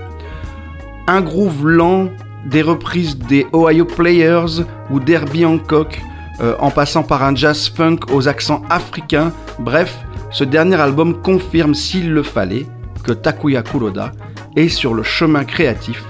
Un 1.07 1.21
groove 1.21 1.67
lent, 1.67 2.09
des 2.45 2.61
reprises 2.61 3.17
des 3.17 3.45
Ohio 3.53 3.85
Players 3.85 4.63
ou 4.89 4.99
d'Herbie 4.99 5.45
Hancock, 5.45 6.01
euh, 6.41 6.55
en 6.59 6.71
passant 6.71 7.03
par 7.03 7.23
un 7.23 7.35
jazz 7.35 7.67
funk 7.67 7.99
aux 8.13 8.29
accents 8.29 8.61
africains, 8.69 9.33
bref, 9.59 9.97
ce 10.31 10.45
dernier 10.45 10.79
album 10.79 11.21
confirme 11.21 11.73
s'il 11.73 12.11
le 12.11 12.23
fallait 12.23 12.65
Takuya 13.13 13.61
Kuroda 13.61 14.11
est 14.55 14.69
sur 14.69 14.93
le 14.93 15.03
chemin 15.03 15.43
créatif 15.43 16.03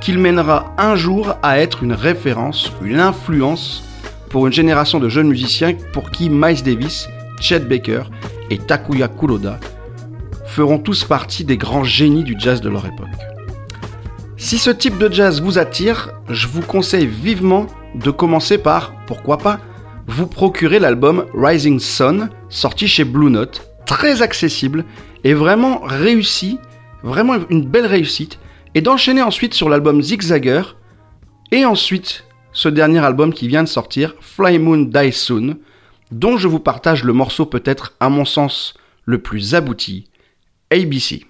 qu'il 0.00 0.18
mènera 0.18 0.74
un 0.78 0.96
jour 0.96 1.34
à 1.42 1.58
être 1.58 1.82
une 1.82 1.92
référence, 1.92 2.72
une 2.82 3.00
influence 3.00 3.82
pour 4.30 4.46
une 4.46 4.52
génération 4.52 5.00
de 5.00 5.08
jeunes 5.08 5.28
musiciens 5.28 5.74
pour 5.92 6.10
qui 6.10 6.30
Miles 6.30 6.62
Davis, 6.62 7.08
Chet 7.40 7.60
Baker 7.60 8.04
et 8.50 8.58
Takuya 8.58 9.08
Kuroda 9.08 9.58
feront 10.46 10.78
tous 10.78 11.04
partie 11.04 11.44
des 11.44 11.56
grands 11.56 11.84
génies 11.84 12.24
du 12.24 12.36
jazz 12.38 12.60
de 12.60 12.68
leur 12.68 12.86
époque. 12.86 13.08
Si 14.36 14.58
ce 14.58 14.70
type 14.70 14.98
de 14.98 15.12
jazz 15.12 15.40
vous 15.40 15.58
attire, 15.58 16.10
je 16.28 16.46
vous 16.46 16.62
conseille 16.62 17.06
vivement 17.06 17.66
de 17.94 18.10
commencer 18.10 18.58
par, 18.58 18.92
pourquoi 19.06 19.38
pas, 19.38 19.58
vous 20.06 20.26
procurer 20.26 20.78
l'album 20.78 21.26
Rising 21.34 21.78
Sun, 21.78 22.30
sorti 22.48 22.88
chez 22.88 23.04
Blue 23.04 23.30
Note, 23.30 23.68
très 23.84 24.22
accessible 24.22 24.84
et 25.24 25.34
vraiment 25.34 25.80
réussi, 25.80 26.58
vraiment 27.02 27.36
une 27.50 27.66
belle 27.66 27.86
réussite, 27.86 28.38
et 28.74 28.80
d'enchaîner 28.80 29.22
ensuite 29.22 29.54
sur 29.54 29.68
l'album 29.68 30.02
Zigzagger, 30.02 30.62
et 31.50 31.64
ensuite 31.64 32.24
ce 32.52 32.68
dernier 32.68 32.98
album 32.98 33.32
qui 33.32 33.48
vient 33.48 33.62
de 33.62 33.68
sortir, 33.68 34.14
Fly 34.20 34.58
Moon 34.58 34.78
Die 34.78 35.12
Soon, 35.12 35.56
dont 36.10 36.36
je 36.36 36.48
vous 36.48 36.60
partage 36.60 37.04
le 37.04 37.12
morceau 37.12 37.46
peut-être 37.46 37.94
à 38.00 38.08
mon 38.08 38.24
sens 38.24 38.74
le 39.04 39.18
plus 39.18 39.54
abouti, 39.54 40.08
ABC. 40.70 41.26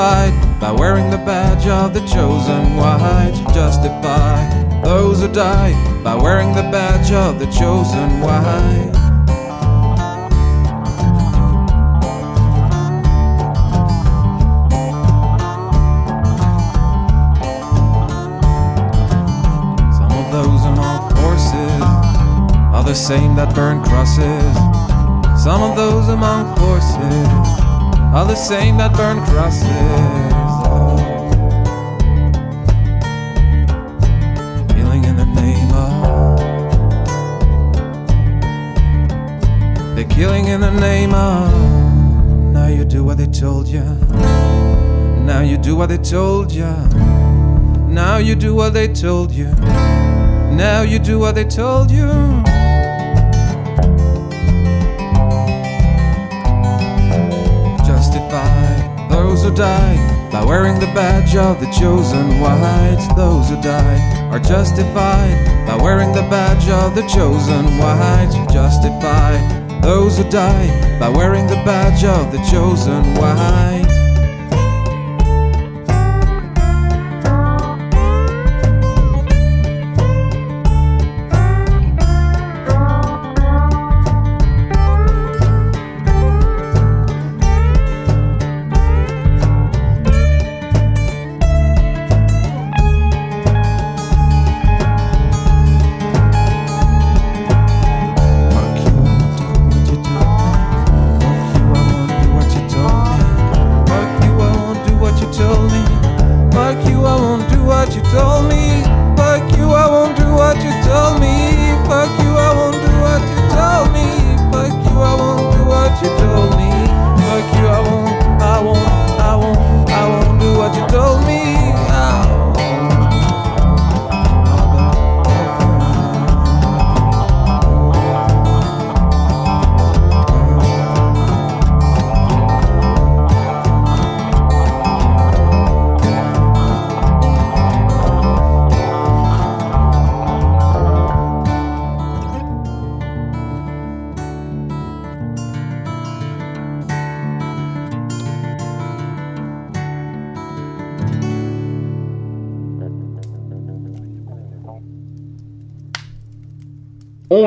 By 0.00 0.72
wearing 0.72 1.10
the 1.10 1.18
badge 1.18 1.66
of 1.66 1.92
the 1.92 2.00
chosen. 2.00 2.74
Why 2.76 3.30
justify 3.52 4.80
those 4.82 5.20
who 5.20 5.30
die 5.30 5.74
by 6.02 6.14
wearing 6.14 6.54
the 6.54 6.62
badge 6.62 7.12
of 7.12 7.38
the 7.38 7.44
chosen? 7.44 8.08
Why? 8.22 8.40
Some 19.98 20.12
of 20.22 20.26
those 20.32 20.62
among 20.72 21.14
horses 21.16 21.82
are 22.74 22.84
the 22.84 22.94
same 22.94 23.36
that 23.36 23.54
burn 23.54 23.82
crosses. 23.82 24.54
Some 25.44 25.62
of 25.62 25.76
those 25.76 26.08
among 26.08 26.56
horses 26.56 27.69
are 28.12 28.26
the 28.26 28.34
same 28.34 28.76
that 28.76 28.92
burn 28.96 29.24
crosses. 29.24 29.62
Killing 34.74 35.04
in 35.04 35.16
the 35.16 35.26
name 35.26 35.70
of. 35.72 36.40
They're 39.94 40.08
killing 40.08 40.46
in 40.46 40.60
the 40.60 40.72
name 40.72 41.14
of. 41.14 41.52
Now 42.52 42.66
you 42.66 42.84
do 42.84 43.04
what 43.04 43.18
they 43.18 43.28
told 43.28 43.68
you. 43.68 43.84
Now 45.24 45.42
you 45.42 45.56
do 45.56 45.76
what 45.76 45.88
they 45.90 45.98
told 45.98 46.50
you. 46.50 46.74
Now 47.86 48.16
you 48.16 48.34
do 48.34 48.56
what 48.56 48.72
they 48.74 48.88
told 48.88 49.30
you. 49.30 49.54
Now 50.50 50.82
you 50.82 50.98
do 50.98 51.20
what 51.20 51.36
they 51.36 51.44
told 51.44 51.92
you. 51.92 52.49
By 59.60 60.42
wearing 60.46 60.78
the 60.78 60.86
badge 60.86 61.36
of 61.36 61.60
the 61.60 61.70
chosen 61.70 62.40
whites. 62.40 63.06
Those 63.14 63.50
who 63.50 63.60
die 63.60 64.28
are 64.30 64.38
justified 64.38 65.66
by 65.66 65.76
wearing 65.76 66.12
the 66.12 66.22
badge 66.30 66.70
of 66.70 66.94
the 66.94 67.02
chosen 67.02 67.76
whites. 67.76 68.34
Justify 68.50 69.36
those 69.82 70.16
who 70.16 70.24
die 70.30 70.98
by 70.98 71.10
wearing 71.10 71.46
the 71.46 71.56
badge 71.56 72.04
of 72.04 72.32
the 72.32 72.38
chosen 72.50 73.04
white. 73.16 73.79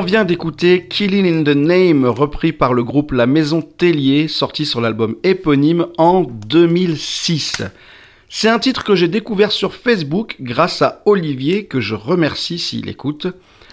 Vient 0.04 0.24
d'écouter 0.24 0.86
Killing 0.86 1.26
in 1.26 1.44
the 1.44 1.56
Name, 1.56 2.04
repris 2.04 2.52
par 2.52 2.74
le 2.74 2.84
groupe 2.84 3.12
La 3.12 3.26
Maison 3.26 3.62
Tellier, 3.62 4.28
sorti 4.28 4.66
sur 4.66 4.82
l'album 4.82 5.16
éponyme 5.22 5.86
en 5.96 6.22
2006. 6.22 7.62
C'est 8.28 8.48
un 8.48 8.58
titre 8.58 8.84
que 8.84 8.94
j'ai 8.94 9.08
découvert 9.08 9.50
sur 9.50 9.74
Facebook 9.74 10.36
grâce 10.40 10.82
à 10.82 11.00
Olivier, 11.06 11.64
que 11.64 11.80
je 11.80 11.94
remercie 11.94 12.58
s'il 12.58 12.88
écoute. 12.90 13.28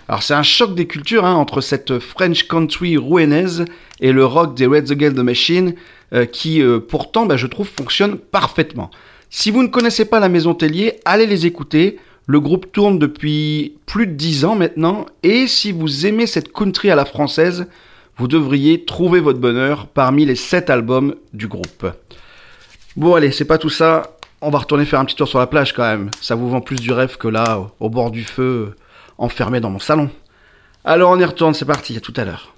Alors 0.07 0.23
c'est 0.23 0.33
un 0.33 0.43
choc 0.43 0.73
des 0.73 0.87
cultures 0.87 1.25
hein, 1.25 1.35
entre 1.35 1.59
cette 1.59 1.99
French 1.99 2.47
country 2.47 2.95
rouennaise 2.95 3.65
et 3.99 4.13
le 4.13 4.25
rock 4.25 4.55
des 4.55 4.67
Reds 4.67 4.91
Against 4.91 5.17
the 5.17 5.19
Machine, 5.19 5.75
euh, 6.13 6.25
qui 6.25 6.61
euh, 6.61 6.79
pourtant 6.79 7.25
bah, 7.25 7.35
je 7.35 7.47
trouve 7.47 7.67
fonctionne 7.67 8.17
parfaitement. 8.17 8.89
Si 9.29 9.51
vous 9.51 9.63
ne 9.63 9.67
connaissez 9.67 10.05
pas 10.05 10.21
la 10.21 10.29
Maison 10.29 10.53
Tellier, 10.53 10.99
allez 11.03 11.25
les 11.25 11.45
écouter. 11.45 11.99
Le 12.27 12.39
groupe 12.39 12.71
tourne 12.71 12.99
depuis 12.99 13.77
plus 13.85 14.07
de 14.07 14.13
10 14.13 14.45
ans 14.45 14.55
maintenant, 14.55 15.05
et 15.23 15.47
si 15.47 15.71
vous 15.71 16.05
aimez 16.05 16.27
cette 16.27 16.51
country 16.53 16.89
à 16.89 16.95
la 16.95 17.05
française, 17.05 17.67
vous 18.17 18.27
devriez 18.27 18.85
trouver 18.85 19.19
votre 19.19 19.39
bonheur 19.39 19.87
parmi 19.87 20.25
les 20.25 20.35
7 20.35 20.69
albums 20.69 21.15
du 21.33 21.47
groupe. 21.47 21.87
Bon 22.95 23.15
allez, 23.15 23.31
c'est 23.31 23.45
pas 23.45 23.57
tout 23.57 23.69
ça, 23.69 24.17
on 24.41 24.49
va 24.49 24.59
retourner 24.59 24.85
faire 24.85 24.99
un 24.99 25.05
petit 25.05 25.15
tour 25.15 25.27
sur 25.27 25.39
la 25.39 25.47
plage 25.47 25.73
quand 25.73 25.83
même. 25.83 26.09
Ça 26.21 26.35
vous 26.35 26.49
vend 26.49 26.61
plus 26.61 26.77
du 26.77 26.91
rêve 26.91 27.17
que 27.17 27.27
là, 27.27 27.59
au- 27.79 27.89
bord 27.89 28.11
du 28.11 28.23
feu, 28.23 28.75
enfermé 29.17 29.59
dans 29.59 29.69
mon 29.69 29.79
salon. 29.79 30.09
Alors 30.83 31.11
on 31.11 31.19
y 31.19 31.25
retourne, 31.25 31.53
c'est 31.53 31.65
parti, 31.65 31.95
à 31.97 31.99
tout 32.01 32.13
à 32.17 32.23
l'heure. 32.25 32.53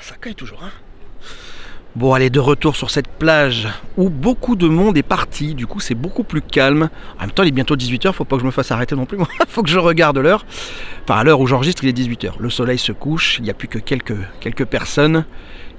Ça 0.00 0.16
caille 0.20 0.34
toujours, 0.34 0.62
hein 0.62 0.70
Bon, 1.94 2.14
allez, 2.14 2.30
de 2.30 2.40
retour 2.40 2.74
sur 2.74 2.88
cette 2.88 3.06
plage 3.06 3.68
où 3.98 4.08
beaucoup 4.08 4.56
de 4.56 4.66
monde 4.66 4.96
est 4.96 5.02
parti. 5.02 5.54
Du 5.54 5.66
coup, 5.66 5.78
c'est 5.78 5.94
beaucoup 5.94 6.24
plus 6.24 6.40
calme. 6.40 6.88
En 7.18 7.20
même 7.20 7.32
temps, 7.32 7.42
il 7.42 7.48
est 7.48 7.52
bientôt 7.52 7.76
18h, 7.76 8.14
faut 8.14 8.24
pas 8.24 8.36
que 8.36 8.40
je 8.40 8.46
me 8.46 8.50
fasse 8.50 8.70
arrêter 8.70 8.96
non 8.96 9.04
plus. 9.04 9.18
Faut 9.48 9.62
que 9.62 9.68
je 9.68 9.78
regarde 9.78 10.16
l'heure. 10.16 10.46
Enfin, 11.04 11.20
à 11.20 11.24
l'heure 11.24 11.38
où 11.40 11.46
j'enregistre, 11.46 11.84
il 11.84 11.90
est 11.90 11.98
18h. 11.98 12.32
Le 12.38 12.48
soleil 12.48 12.78
se 12.78 12.92
couche, 12.92 13.36
il 13.40 13.44
n'y 13.44 13.50
a 13.50 13.54
plus 13.54 13.68
que 13.68 13.78
quelques, 13.78 14.16
quelques 14.40 14.64
personnes. 14.64 15.26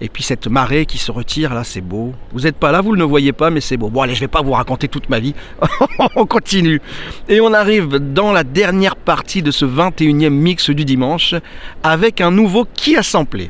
Et 0.01 0.09
puis 0.09 0.21
cette 0.21 0.45
marée 0.45 0.85
qui 0.85 0.99
se 0.99 1.11
retire, 1.11 1.55
là, 1.55 1.63
c'est 1.63 1.81
beau. 1.81 2.13
Vous 2.31 2.41
n'êtes 2.41 2.57
pas 2.57 2.71
là, 2.71 2.81
vous 2.81 2.91
ne 2.91 2.99
le 2.99 3.05
voyez 3.05 3.33
pas, 3.33 3.49
mais 3.49 3.61
c'est 3.61 3.77
beau. 3.77 3.89
Bon, 3.89 4.01
allez, 4.01 4.13
je 4.13 4.19
vais 4.19 4.27
pas 4.27 4.43
vous 4.43 4.51
raconter 4.51 4.87
toute 4.87 5.09
ma 5.09 5.19
vie. 5.19 5.33
on 6.15 6.27
continue. 6.27 6.79
Et 7.27 7.41
on 7.41 7.53
arrive 7.53 7.97
dans 7.97 8.31
la 8.31 8.43
dernière 8.43 8.97
partie 8.97 9.41
de 9.41 9.49
ce 9.49 9.65
21e 9.65 10.29
mix 10.29 10.69
du 10.69 10.85
dimanche 10.85 11.33
avec 11.81 12.21
un 12.21 12.29
nouveau 12.29 12.67
qui 12.71 12.95
a 12.97 13.01
samplé. 13.01 13.49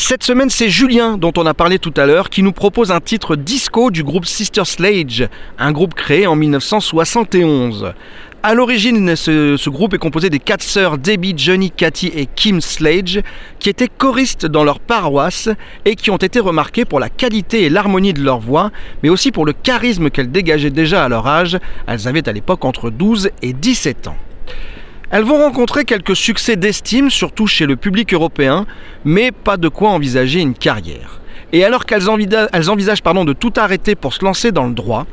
Cette 0.00 0.22
semaine, 0.22 0.48
c'est 0.48 0.68
Julien, 0.70 1.18
dont 1.18 1.32
on 1.36 1.44
a 1.44 1.54
parlé 1.54 1.80
tout 1.80 1.92
à 1.96 2.06
l'heure, 2.06 2.30
qui 2.30 2.44
nous 2.44 2.52
propose 2.52 2.92
un 2.92 3.00
titre 3.00 3.34
disco 3.34 3.90
du 3.90 4.04
groupe 4.04 4.26
Sister 4.26 4.64
Sledge, 4.64 5.24
un 5.58 5.72
groupe 5.72 5.94
créé 5.94 6.28
en 6.28 6.36
1971. 6.36 7.92
À 8.44 8.54
l'origine, 8.54 9.16
ce, 9.16 9.56
ce 9.56 9.68
groupe 9.68 9.94
est 9.94 9.98
composé 9.98 10.30
des 10.30 10.38
quatre 10.38 10.62
sœurs 10.62 10.98
Debbie, 10.98 11.34
Johnny, 11.36 11.72
Cathy 11.72 12.12
et 12.14 12.26
Kim 12.26 12.60
Slade, 12.60 13.24
qui 13.58 13.68
étaient 13.68 13.88
choristes 13.88 14.46
dans 14.46 14.62
leur 14.62 14.78
paroisse 14.78 15.48
et 15.84 15.96
qui 15.96 16.12
ont 16.12 16.16
été 16.16 16.38
remarquées 16.38 16.84
pour 16.84 17.00
la 17.00 17.08
qualité 17.08 17.64
et 17.64 17.68
l'harmonie 17.68 18.14
de 18.14 18.22
leur 18.22 18.38
voix, 18.38 18.70
mais 19.02 19.08
aussi 19.08 19.32
pour 19.32 19.44
le 19.44 19.52
charisme 19.52 20.10
qu'elles 20.10 20.30
dégageaient 20.30 20.70
déjà 20.70 21.04
à 21.04 21.08
leur 21.08 21.26
âge. 21.26 21.58
Elles 21.88 22.06
avaient 22.06 22.28
à 22.28 22.32
l'époque 22.32 22.64
entre 22.64 22.90
12 22.90 23.30
et 23.42 23.52
17 23.52 24.06
ans. 24.06 24.16
Elles 25.10 25.24
vont 25.24 25.38
rencontrer 25.38 25.86
quelques 25.86 26.16
succès 26.16 26.56
d'estime, 26.56 27.08
surtout 27.08 27.46
chez 27.46 27.64
le 27.64 27.76
public 27.76 28.12
européen, 28.12 28.66
mais 29.06 29.32
pas 29.32 29.56
de 29.56 29.68
quoi 29.68 29.88
envisager 29.88 30.40
une 30.40 30.54
carrière. 30.54 31.20
Et 31.54 31.64
alors 31.64 31.86
qu'elles 31.86 32.10
envisagent, 32.10 33.02
de 33.02 33.32
tout 33.32 33.52
arrêter 33.56 33.94
pour 33.94 34.12
se 34.12 34.22
lancer 34.22 34.52
dans 34.52 34.66
le 34.66 34.74
droit, 34.74 35.06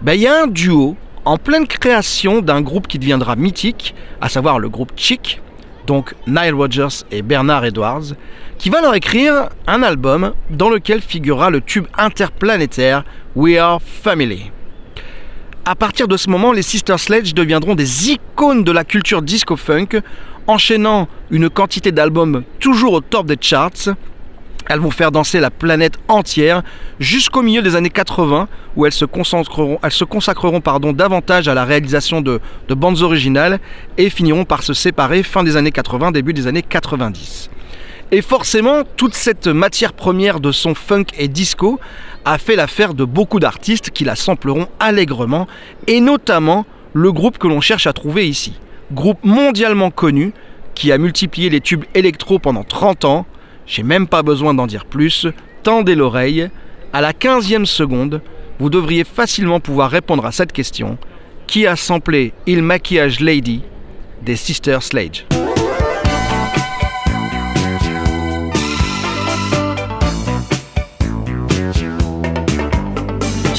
ben, 0.00 0.14
il 0.14 0.22
y 0.22 0.26
a 0.26 0.42
un 0.42 0.46
duo 0.46 0.96
en 1.26 1.36
pleine 1.36 1.66
création 1.66 2.40
d'un 2.40 2.62
groupe 2.62 2.88
qui 2.88 2.98
deviendra 2.98 3.36
mythique, 3.36 3.94
à 4.22 4.30
savoir 4.30 4.58
le 4.58 4.70
groupe 4.70 4.92
Chic, 4.96 5.42
donc 5.86 6.14
Nile 6.26 6.54
Rodgers 6.54 7.04
et 7.10 7.20
Bernard 7.20 7.66
Edwards, 7.66 8.14
qui 8.56 8.70
va 8.70 8.80
leur 8.80 8.94
écrire 8.94 9.50
un 9.66 9.82
album 9.82 10.32
dans 10.48 10.70
lequel 10.70 11.02
figurera 11.02 11.50
le 11.50 11.60
tube 11.60 11.86
interplanétaire 11.98 13.04
We 13.36 13.58
Are 13.58 13.82
Family. 13.82 14.50
À 15.64 15.76
partir 15.76 16.08
de 16.08 16.16
ce 16.16 16.28
moment, 16.28 16.50
les 16.50 16.62
Sister 16.62 16.98
Sledge 16.98 17.34
deviendront 17.34 17.76
des 17.76 18.10
icônes 18.10 18.64
de 18.64 18.72
la 18.72 18.82
culture 18.82 19.22
disco-funk, 19.22 20.00
enchaînant 20.48 21.06
une 21.30 21.48
quantité 21.48 21.92
d'albums 21.92 22.42
toujours 22.58 22.94
au 22.94 23.00
top 23.00 23.26
des 23.26 23.36
charts. 23.40 23.90
Elles 24.68 24.80
vont 24.80 24.90
faire 24.90 25.12
danser 25.12 25.38
la 25.38 25.52
planète 25.52 25.94
entière 26.08 26.64
jusqu'au 26.98 27.42
milieu 27.42 27.62
des 27.62 27.76
années 27.76 27.90
80 27.90 28.48
où 28.74 28.86
elles 28.86 28.92
se 28.92 29.04
consacreront 29.04 30.92
davantage 30.92 31.46
à 31.46 31.54
la 31.54 31.64
réalisation 31.64 32.20
de 32.20 32.40
bandes 32.70 33.00
originales 33.00 33.60
et 33.98 34.10
finiront 34.10 34.44
par 34.44 34.64
se 34.64 34.74
séparer 34.74 35.22
fin 35.22 35.44
des 35.44 35.56
années 35.56 35.70
80, 35.70 36.10
début 36.10 36.32
des 36.32 36.48
années 36.48 36.62
90. 36.62 37.50
Et 38.10 38.20
forcément, 38.22 38.82
toute 38.96 39.14
cette 39.14 39.46
matière 39.46 39.92
première 39.92 40.40
de 40.40 40.52
son 40.52 40.74
funk 40.74 41.06
et 41.18 41.28
disco 41.28 41.80
a 42.24 42.38
fait 42.38 42.56
l'affaire 42.56 42.94
de 42.94 43.04
beaucoup 43.04 43.40
d'artistes 43.40 43.90
qui 43.90 44.04
la 44.04 44.16
sampleront 44.16 44.68
allègrement, 44.80 45.46
et 45.86 46.00
notamment 46.00 46.66
le 46.92 47.12
groupe 47.12 47.38
que 47.38 47.48
l'on 47.48 47.60
cherche 47.60 47.86
à 47.86 47.92
trouver 47.92 48.28
ici. 48.28 48.54
Groupe 48.92 49.24
mondialement 49.24 49.90
connu, 49.90 50.32
qui 50.74 50.92
a 50.92 50.98
multiplié 50.98 51.48
les 51.48 51.60
tubes 51.60 51.84
électro 51.94 52.38
pendant 52.38 52.64
30 52.64 53.04
ans, 53.04 53.26
j'ai 53.66 53.82
même 53.82 54.06
pas 54.06 54.22
besoin 54.22 54.54
d'en 54.54 54.66
dire 54.66 54.84
plus, 54.84 55.26
tendez 55.62 55.94
l'oreille, 55.94 56.50
à 56.92 57.00
la 57.00 57.12
15e 57.12 57.64
seconde, 57.64 58.20
vous 58.58 58.68
devriez 58.68 59.04
facilement 59.04 59.60
pouvoir 59.60 59.90
répondre 59.90 60.26
à 60.26 60.32
cette 60.32 60.52
question. 60.52 60.98
Qui 61.46 61.66
a 61.66 61.76
samplé 61.76 62.32
Il 62.46 62.62
Maquillage 62.62 63.20
Lady 63.20 63.62
des 64.22 64.36
Sister 64.36 64.78
Sledge? 64.80 65.24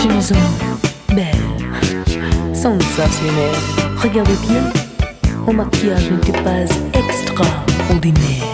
Je 0.03 0.09
me 0.09 0.19
sens 0.19 0.37
belle, 1.15 1.25
sensationnelle. 2.53 3.55
Regardez 4.01 4.35
bien, 4.49 4.63
mon 5.45 5.53
maquillage 5.53 6.11
n'était 6.11 6.43
pas 6.43 6.65
extraordinaire. 6.93 8.52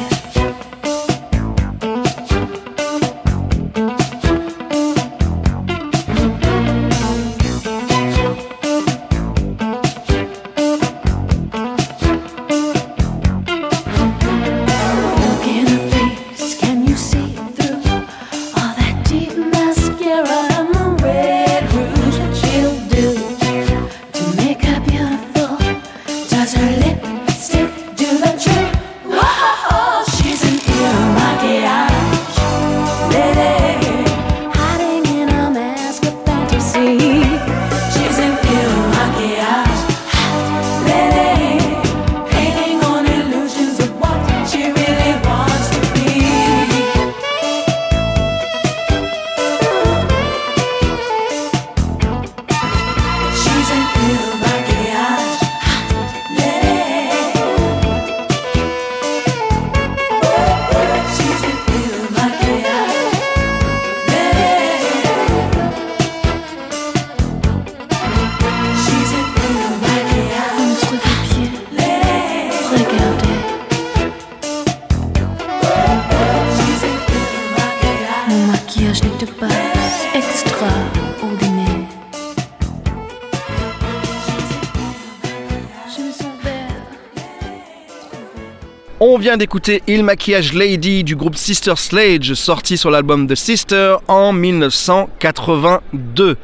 D'écouter 89.38 89.84
Il 89.88 90.04
Maquillage 90.04 90.54
Lady 90.54 91.04
du 91.04 91.16
groupe 91.16 91.36
Sister 91.36 91.76
Sledge, 91.76 92.34
sorti 92.34 92.78
sur 92.78 92.90
l'album 92.90 93.28
The 93.28 93.36
Sister 93.36 93.96
en 94.08 94.34
1982. 94.34 96.38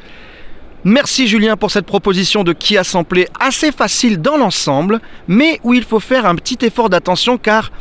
Merci 0.84 1.26
Julien 1.26 1.56
pour 1.56 1.70
cette 1.70 1.86
proposition 1.86 2.44
de 2.44 2.52
qui 2.52 2.78
a 2.78 2.84
samplé 2.84 3.28
assez 3.40 3.72
facile 3.72 4.20
dans 4.20 4.36
l'ensemble, 4.36 5.00
mais 5.26 5.60
où 5.64 5.74
il 5.74 5.82
faut 5.82 6.00
faire 6.00 6.26
un 6.26 6.36
petit 6.36 6.64
effort 6.64 6.88
d'attention 6.88 7.38
car 7.38 7.72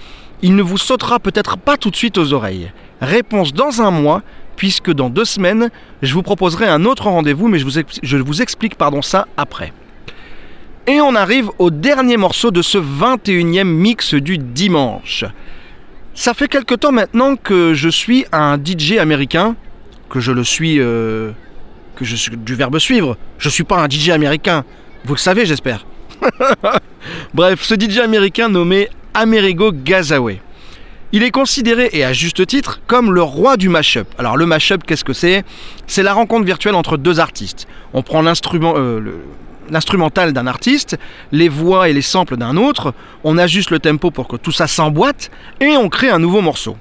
il 0.41 0.56
ne 0.56 0.64
vous 0.64 0.78
sautera 0.78 1.20
peut-être 1.20 1.58
pas 1.58 1.78
tout 1.78 1.91
de 1.91 1.95
suite 1.95 2.18
aux 2.18 2.34
oreilles. 2.34 2.72
Réponse 3.01 3.53
dans 3.53 3.82
un 3.82 3.91
mois, 3.91 4.24
puisque 4.56 4.91
dans 4.91 5.10
deux 5.10 5.26
semaines, 5.26 5.70
je 6.01 6.14
vous 6.14 6.24
proposerai 6.24 6.68
un 6.68 6.86
autre 6.86 7.10
rendez-vous, 7.10 7.47
mais 7.47 7.60
je 7.60 7.66
vous, 7.66 7.82
je 8.01 8.18
vous 8.18 8.41
explique 8.41 8.76
pardon, 8.76 9.01
ça 9.01 9.28
après. 9.38 9.74
Et 10.88 11.01
on 11.01 11.15
arrive 11.15 11.49
au 11.57 11.71
dernier 11.71 12.15
morceau 12.15 12.51
de 12.51 12.61
ce 12.61 12.77
21e 12.77 13.63
mix 13.63 14.13
du 14.13 14.38
dimanche. 14.38 15.25
Ça 16.13 16.36
fait 16.36 16.47
quelque 16.47 16.75
temps 16.75 16.91
maintenant 16.91 17.36
que 17.36 17.73
je 17.73 17.89
suis 17.89 18.25
un 18.31 18.57
DJ 18.63 18.97
américain, 18.99 19.55
que 20.11 20.19
je 20.19 20.31
le 20.31 20.43
suis, 20.43 20.79
euh, 20.79 21.31
que 21.95 22.05
je 22.05 22.29
du 22.36 22.53
verbe 22.53 22.77
suivre. 22.77 23.17
Je 23.39 23.49
suis 23.49 23.63
pas 23.63 23.83
un 23.83 23.89
DJ 23.89 24.09
américain, 24.09 24.63
vous 25.05 25.15
le 25.15 25.19
savez 25.19 25.47
j'espère. 25.47 25.88
Bref, 27.33 27.63
ce 27.63 27.73
DJ 27.73 27.99
américain 27.99 28.47
nommé 28.47 28.88
Amerigo 29.15 29.71
Gazaway. 29.73 30.39
Il 31.11 31.23
est 31.23 31.31
considéré, 31.31 31.89
et 31.93 32.03
à 32.03 32.13
juste 32.13 32.45
titre, 32.45 32.81
comme 32.86 33.13
le 33.13 33.23
roi 33.23 33.57
du 33.57 33.69
mashup. 33.69 34.07
Alors 34.17 34.38
le 34.38 34.45
mashup, 34.45 34.83
qu'est-ce 34.86 35.03
que 35.03 35.13
c'est? 35.13 35.43
C'est 35.88 36.03
la 36.03 36.13
rencontre 36.13 36.45
virtuelle 36.45 36.75
entre 36.75 36.97
deux 36.97 37.19
artistes. 37.19 37.67
On 37.93 38.03
prend 38.03 38.21
l'instrument, 38.21 38.73
euh, 38.77 38.99
l'instrumental 39.70 40.34
d'un 40.34 40.47
artiste, 40.47 40.97
les 41.32 41.49
voix 41.49 41.89
et 41.89 41.93
les 41.93 42.01
samples 42.01 42.38
d'un 42.38 42.57
autre, 42.57 42.93
on 43.24 43.38
ajuste 43.38 43.72
le 43.72 43.80
tempo 43.80 44.11
pour 44.11 44.28
que 44.28 44.36
tout 44.36 44.51
ça 44.51 44.68
s'emboîte, 44.68 45.32
et 45.59 45.78
on 45.78 45.89
crée 45.89 46.09
un 46.09 46.20
nouveau 46.20 46.41
morceau. 46.41 46.78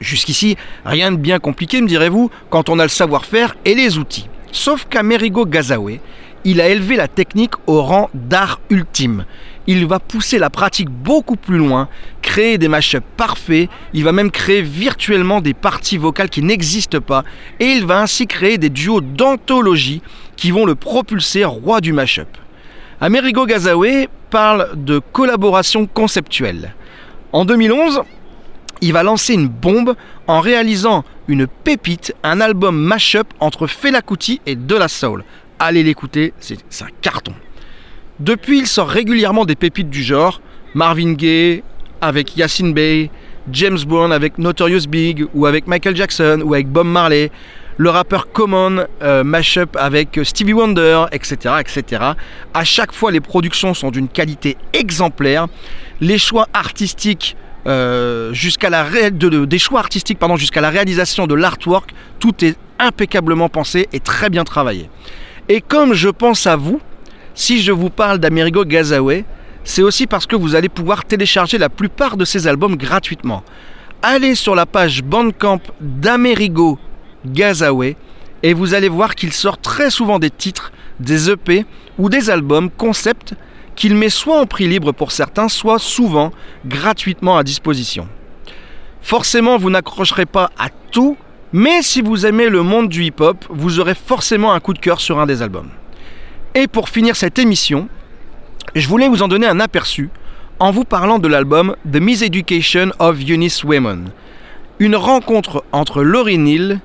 Jusqu'ici, 0.00 0.56
rien 0.84 1.10
de 1.10 1.16
bien 1.16 1.38
compliqué, 1.38 1.80
me 1.80 1.88
direz-vous, 1.88 2.30
quand 2.50 2.68
on 2.68 2.78
a 2.78 2.82
le 2.82 2.88
savoir-faire 2.88 3.56
et 3.64 3.74
les 3.74 3.98
outils. 3.98 4.28
Sauf 4.52 4.86
qu'Amerigo 4.88 5.46
Gazaway, 5.46 6.00
il 6.44 6.60
a 6.60 6.68
élevé 6.68 6.96
la 6.96 7.08
technique 7.08 7.54
au 7.66 7.82
rang 7.82 8.08
d'art 8.14 8.60
ultime. 8.70 9.24
Il 9.66 9.84
va 9.84 9.98
pousser 9.98 10.38
la 10.38 10.48
pratique 10.48 10.88
beaucoup 10.88 11.34
plus 11.34 11.58
loin, 11.58 11.88
créer 12.22 12.56
des 12.56 12.68
mashups 12.68 13.04
parfaits, 13.16 13.68
il 13.92 14.04
va 14.04 14.12
même 14.12 14.30
créer 14.30 14.62
virtuellement 14.62 15.40
des 15.40 15.54
parties 15.54 15.98
vocales 15.98 16.30
qui 16.30 16.42
n'existent 16.42 17.00
pas, 17.00 17.24
et 17.58 17.66
il 17.66 17.84
va 17.84 18.00
ainsi 18.00 18.28
créer 18.28 18.58
des 18.58 18.70
duos 18.70 19.00
d'anthologie 19.00 20.02
qui 20.36 20.50
vont 20.50 20.66
le 20.66 20.74
propulser 20.74 21.44
roi 21.44 21.80
du 21.80 21.92
mashup. 21.92 22.28
Amerigo 23.00 23.46
Gazaway 23.46 24.08
parle 24.30 24.70
de 24.74 25.00
collaboration 25.12 25.86
conceptuelle. 25.86 26.74
En 27.32 27.44
2011, 27.44 28.02
il 28.80 28.92
va 28.92 29.02
lancer 29.02 29.34
une 29.34 29.48
bombe 29.48 29.94
en 30.26 30.40
réalisant 30.40 31.04
une 31.28 31.46
pépite, 31.46 32.14
un 32.22 32.40
album 32.40 32.76
mashup 32.76 33.32
entre 33.40 33.66
Fela 33.66 34.02
Kuti 34.02 34.40
et 34.46 34.54
De 34.54 34.74
La 34.74 34.88
Soul. 34.88 35.24
Allez 35.58 35.82
l'écouter, 35.82 36.32
c'est 36.40 36.58
un 36.82 36.88
carton. 37.00 37.32
Depuis, 38.20 38.58
il 38.58 38.66
sort 38.66 38.88
régulièrement 38.88 39.44
des 39.44 39.56
pépites 39.56 39.90
du 39.90 40.02
genre 40.02 40.40
Marvin 40.74 41.12
Gaye 41.12 41.62
avec 42.00 42.36
Yassine 42.36 42.72
Bey, 42.72 43.10
James 43.50 43.78
Brown 43.86 44.12
avec 44.12 44.38
Notorious 44.38 44.86
Big 44.88 45.26
ou 45.34 45.46
avec 45.46 45.66
Michael 45.66 45.96
Jackson 45.96 46.42
ou 46.44 46.54
avec 46.54 46.68
Bob 46.68 46.86
Marley, 46.86 47.30
le 47.78 47.90
rappeur 47.90 48.32
Common 48.32 48.86
euh, 49.02 49.24
mashup 49.24 49.76
avec 49.76 50.18
Stevie 50.24 50.54
Wonder, 50.54 51.04
etc., 51.12 51.56
etc. 51.60 52.02
À 52.54 52.64
chaque 52.64 52.92
fois, 52.92 53.10
les 53.10 53.20
productions 53.20 53.74
sont 53.74 53.90
d'une 53.90 54.08
qualité 54.08 54.56
exemplaire. 54.72 55.46
Les 56.00 56.18
choix 56.18 56.48
artistiques 56.54 57.36
euh, 57.66 58.32
jusqu'à 58.32 58.70
la 58.70 58.86
des 59.10 59.58
choix 59.58 59.80
artistiques 59.80 60.18
jusqu'à 60.36 60.60
la 60.60 60.70
réalisation 60.70 61.26
de 61.26 61.34
l'artwork, 61.34 61.90
tout 62.20 62.44
est 62.44 62.56
impeccablement 62.78 63.48
pensé 63.48 63.88
et 63.92 64.00
très 64.00 64.30
bien 64.30 64.44
travaillé. 64.44 64.88
Et 65.48 65.60
comme 65.60 65.92
je 65.92 66.08
pense 66.08 66.46
à 66.46 66.56
vous, 66.56 66.80
si 67.34 67.62
je 67.62 67.72
vous 67.72 67.90
parle 67.90 68.18
d'Amerigo 68.18 68.64
Gazaway, 68.64 69.24
c'est 69.64 69.82
aussi 69.82 70.06
parce 70.06 70.26
que 70.26 70.36
vous 70.36 70.54
allez 70.54 70.68
pouvoir 70.68 71.04
télécharger 71.04 71.58
la 71.58 71.68
plupart 71.68 72.16
de 72.16 72.24
ses 72.24 72.46
albums 72.46 72.76
gratuitement. 72.76 73.42
Allez 74.02 74.34
sur 74.36 74.54
la 74.54 74.64
page 74.64 75.02
Bandcamp 75.02 75.60
d'Amerigo 75.80 76.78
Gazaway 77.26 77.96
et 78.42 78.54
vous 78.54 78.74
allez 78.74 78.88
voir 78.88 79.14
qu'il 79.14 79.32
sort 79.32 79.58
très 79.58 79.90
souvent 79.90 80.18
des 80.18 80.30
titres, 80.30 80.72
des 81.00 81.30
EP 81.30 81.64
ou 81.98 82.08
des 82.08 82.30
albums 82.30 82.70
concept 82.70 83.34
qu'il 83.74 83.94
met 83.94 84.08
soit 84.08 84.40
en 84.40 84.46
prix 84.46 84.66
libre 84.66 84.92
pour 84.92 85.12
certains, 85.12 85.48
soit 85.48 85.78
souvent 85.78 86.32
gratuitement 86.64 87.36
à 87.36 87.44
disposition. 87.44 88.08
Forcément, 89.02 89.58
vous 89.58 89.70
n'accrocherez 89.70 90.26
pas 90.26 90.50
à 90.58 90.68
tout, 90.90 91.16
mais 91.52 91.82
si 91.82 92.00
vous 92.00 92.26
aimez 92.26 92.48
le 92.48 92.62
monde 92.62 92.88
du 92.88 93.04
hip-hop, 93.04 93.44
vous 93.50 93.78
aurez 93.78 93.94
forcément 93.94 94.52
un 94.52 94.60
coup 94.60 94.72
de 94.72 94.78
cœur 94.78 95.00
sur 95.00 95.20
un 95.20 95.26
des 95.26 95.42
albums. 95.42 95.70
Et 96.54 96.66
pour 96.66 96.88
finir 96.88 97.16
cette 97.16 97.38
émission, 97.38 97.88
je 98.74 98.88
voulais 98.88 99.08
vous 99.08 99.22
en 99.22 99.28
donner 99.28 99.46
un 99.46 99.60
aperçu 99.60 100.10
en 100.58 100.70
vous 100.70 100.84
parlant 100.84 101.18
de 101.18 101.28
l'album 101.28 101.76
The 101.90 101.96
Miseducation 102.00 102.92
of 102.98 103.20
Eunice 103.20 103.62
Women, 103.62 104.10
une 104.78 104.96
rencontre 104.96 105.64
entre 105.72 106.02
Laurie 106.02 106.38
Neal 106.38 106.80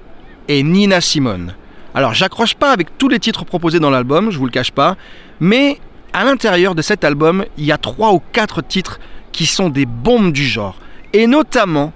et 0.51 0.63
Nina 0.63 0.99
Simone. 0.99 1.55
Alors, 1.93 2.13
j'accroche 2.13 2.55
pas 2.55 2.71
avec 2.71 2.97
tous 2.97 3.07
les 3.07 3.19
titres 3.19 3.45
proposés 3.45 3.79
dans 3.79 3.89
l'album, 3.89 4.31
je 4.31 4.37
vous 4.37 4.45
le 4.45 4.51
cache 4.51 4.71
pas, 4.71 4.97
mais 5.39 5.79
à 6.11 6.25
l'intérieur 6.25 6.75
de 6.75 6.81
cet 6.81 7.05
album, 7.05 7.45
il 7.57 7.63
y 7.63 7.71
a 7.71 7.77
trois 7.77 8.11
ou 8.11 8.21
quatre 8.33 8.61
titres 8.61 8.99
qui 9.31 9.45
sont 9.45 9.69
des 9.69 9.85
bombes 9.85 10.33
du 10.33 10.45
genre, 10.45 10.75
et 11.13 11.25
notamment 11.25 11.93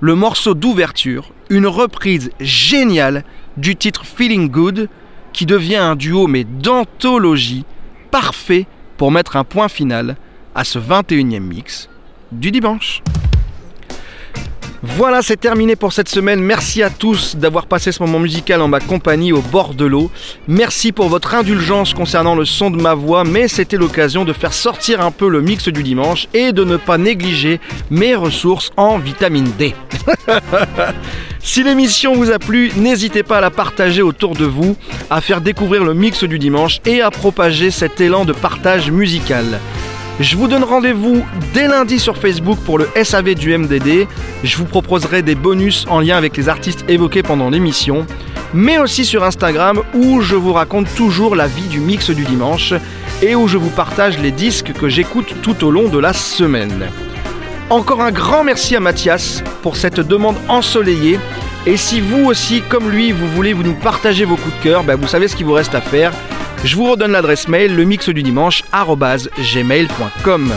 le 0.00 0.14
morceau 0.14 0.54
d'ouverture, 0.54 1.32
une 1.50 1.66
reprise 1.66 2.30
géniale 2.40 3.24
du 3.58 3.76
titre 3.76 4.06
Feeling 4.06 4.48
Good, 4.48 4.88
qui 5.34 5.44
devient 5.44 5.76
un 5.76 5.96
duo 5.96 6.28
mais 6.28 6.44
d'anthologie, 6.44 7.66
parfait 8.10 8.66
pour 8.96 9.12
mettre 9.12 9.36
un 9.36 9.44
point 9.44 9.68
final 9.68 10.16
à 10.54 10.64
ce 10.64 10.78
21e 10.78 11.40
mix 11.40 11.90
du 12.32 12.50
dimanche. 12.50 13.02
Voilà, 14.94 15.20
c'est 15.20 15.36
terminé 15.36 15.76
pour 15.76 15.92
cette 15.92 16.08
semaine. 16.08 16.40
Merci 16.40 16.82
à 16.82 16.90
tous 16.90 17.36
d'avoir 17.36 17.66
passé 17.66 17.92
ce 17.92 18.02
moment 18.02 18.18
musical 18.18 18.62
en 18.62 18.68
ma 18.68 18.80
compagnie 18.80 19.32
au 19.32 19.42
bord 19.42 19.74
de 19.74 19.84
l'eau. 19.84 20.10
Merci 20.48 20.92
pour 20.92 21.08
votre 21.08 21.34
indulgence 21.34 21.92
concernant 21.92 22.34
le 22.34 22.44
son 22.44 22.70
de 22.70 22.80
ma 22.80 22.94
voix, 22.94 23.24
mais 23.24 23.48
c'était 23.48 23.76
l'occasion 23.76 24.24
de 24.24 24.32
faire 24.32 24.52
sortir 24.52 25.00
un 25.00 25.10
peu 25.10 25.28
le 25.28 25.42
mix 25.42 25.68
du 25.68 25.82
dimanche 25.82 26.28
et 26.32 26.52
de 26.52 26.64
ne 26.64 26.76
pas 26.76 26.98
négliger 26.98 27.60
mes 27.90 28.14
ressources 28.14 28.70
en 28.76 28.98
vitamine 28.98 29.50
D. 29.58 29.74
Si 31.46 31.62
l'émission 31.62 32.12
vous 32.14 32.32
a 32.32 32.40
plu, 32.40 32.72
n'hésitez 32.74 33.22
pas 33.22 33.38
à 33.38 33.40
la 33.40 33.52
partager 33.52 34.02
autour 34.02 34.34
de 34.34 34.44
vous, 34.44 34.76
à 35.10 35.20
faire 35.20 35.40
découvrir 35.40 35.84
le 35.84 35.94
mix 35.94 36.24
du 36.24 36.40
dimanche 36.40 36.80
et 36.84 37.02
à 37.02 37.12
propager 37.12 37.70
cet 37.70 38.00
élan 38.00 38.24
de 38.24 38.32
partage 38.32 38.90
musical. 38.90 39.60
Je 40.18 40.34
vous 40.36 40.48
donne 40.48 40.64
rendez-vous 40.64 41.26
dès 41.52 41.68
lundi 41.68 41.98
sur 41.98 42.16
Facebook 42.16 42.58
pour 42.64 42.78
le 42.78 42.88
SAV 43.02 43.34
du 43.34 43.56
MDD. 43.56 44.08
Je 44.44 44.56
vous 44.56 44.64
proposerai 44.64 45.20
des 45.20 45.34
bonus 45.34 45.84
en 45.90 46.00
lien 46.00 46.16
avec 46.16 46.38
les 46.38 46.48
artistes 46.48 46.86
évoqués 46.88 47.22
pendant 47.22 47.50
l'émission, 47.50 48.06
mais 48.54 48.78
aussi 48.78 49.04
sur 49.04 49.24
Instagram 49.24 49.82
où 49.92 50.22
je 50.22 50.34
vous 50.34 50.54
raconte 50.54 50.86
toujours 50.94 51.36
la 51.36 51.46
vie 51.46 51.68
du 51.68 51.80
mix 51.80 52.08
du 52.08 52.24
dimanche 52.24 52.72
et 53.20 53.34
où 53.34 53.46
je 53.46 53.58
vous 53.58 53.68
partage 53.68 54.18
les 54.18 54.30
disques 54.30 54.72
que 54.72 54.88
j'écoute 54.88 55.34
tout 55.42 55.62
au 55.64 55.70
long 55.70 55.88
de 55.88 55.98
la 55.98 56.14
semaine. 56.14 56.88
Encore 57.68 58.00
un 58.00 58.12
grand 58.12 58.42
merci 58.42 58.74
à 58.74 58.80
Mathias 58.80 59.44
pour 59.62 59.76
cette 59.76 60.00
demande 60.00 60.36
ensoleillée. 60.48 61.18
Et 61.68 61.76
si 61.76 62.00
vous 62.00 62.26
aussi, 62.26 62.62
comme 62.62 62.88
lui, 62.90 63.10
vous 63.10 63.26
voulez 63.26 63.52
vous 63.52 63.64
nous 63.64 63.74
partager 63.74 64.24
vos 64.24 64.36
coups 64.36 64.56
de 64.58 64.62
cœur, 64.62 64.84
ben 64.84 64.94
vous 64.94 65.08
savez 65.08 65.26
ce 65.26 65.34
qu'il 65.34 65.46
vous 65.46 65.52
reste 65.52 65.74
à 65.74 65.80
faire. 65.80 66.12
Je 66.64 66.76
vous 66.76 66.88
redonne 66.92 67.10
l'adresse 67.10 67.48
mail, 67.48 67.74
le 67.74 67.82
mix 67.84 68.08
du 68.08 68.22
dimanche, 68.22 68.62
gmail.com. 68.72 70.52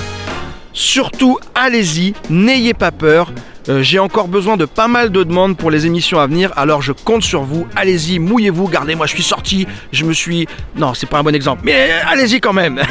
Surtout, 0.72 1.39
allez-y, 1.55 2.14
n'ayez 2.30 2.76
pas 2.76 2.91
peur. 2.91 3.34
Euh, 3.70 3.82
J'ai 3.82 3.97
encore 3.97 4.28
besoin 4.28 4.55
de 4.55 4.66
pas 4.66 4.88
mal 4.88 5.12
de 5.12 5.24
demandes 5.24 5.57
pour 5.57 5.72
les 5.72 5.88
émissions 5.88 6.20
à 6.20 6.28
venir, 6.28 6.53
alors 6.55 6.84
je 6.84 6.91
compte 6.91 7.24
sur 7.24 7.41
vous. 7.41 7.68
Allez-y, 7.76 8.20
mouillez-vous, 8.20 8.68
gardez-moi, 8.68 9.07
je 9.07 9.14
suis 9.14 9.24
sorti, 9.24 9.66
je 9.91 10.05
me 10.05 10.14
suis... 10.14 10.47
Non, 10.76 10.93
c'est 10.93 11.10
pas 11.10 11.18
un 11.18 11.24
bon 11.24 11.34
exemple, 11.34 11.64
mais 11.66 11.74
euh, 11.89 11.99
allez-y 12.07 12.39
quand 12.39 12.53
même 12.53 12.82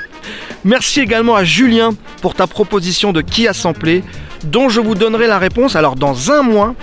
Merci 0.64 1.00
également 1.00 1.36
à 1.36 1.44
Julien 1.44 1.90
pour 2.22 2.34
ta 2.34 2.46
proposition 2.46 3.12
de 3.12 3.20
qui 3.20 3.48
a 3.48 3.52
samplé, 3.52 4.02
dont 4.44 4.68
je 4.70 4.80
vous 4.80 4.94
donnerai 4.94 5.26
la 5.26 5.38
réponse 5.38 5.76
alors 5.76 5.94
dans 5.94 6.32
un 6.32 6.42
mois, 6.42 6.74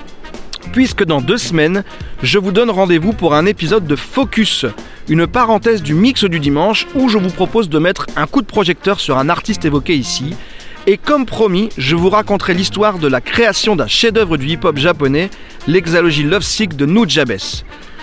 puisque 0.71 1.03
dans 1.03 1.21
deux 1.21 1.37
semaines, 1.37 1.83
je 2.23 2.39
vous 2.39 2.51
donne 2.51 2.69
rendez-vous 2.69 3.13
pour 3.13 3.33
un 3.33 3.45
épisode 3.45 3.85
de 3.85 3.95
Focus, 3.95 4.65
une 5.09 5.27
parenthèse 5.27 5.81
du 5.81 5.93
mix 5.93 6.23
du 6.23 6.39
dimanche 6.39 6.87
où 6.95 7.09
je 7.09 7.17
vous 7.17 7.29
propose 7.29 7.69
de 7.69 7.79
mettre 7.79 8.07
un 8.15 8.27
coup 8.27 8.41
de 8.41 8.47
projecteur 8.47 8.99
sur 8.99 9.17
un 9.17 9.29
artiste 9.29 9.65
évoqué 9.65 9.95
ici. 9.95 10.35
Et 10.85 10.97
comme 10.97 11.25
promis, 11.25 11.69
je 11.77 11.95
vous 11.95 12.09
raconterai 12.09 12.53
l'histoire 12.53 12.97
de 12.97 13.07
la 13.07 13.21
création 13.21 13.75
d'un 13.75 13.87
chef-d'œuvre 13.87 14.37
du 14.37 14.47
hip-hop 14.47 14.77
japonais, 14.77 15.29
l'exalogie 15.67 16.23
Love 16.23 16.43
Sick 16.43 16.75
de 16.75 16.85
Nujabes. 16.85 17.37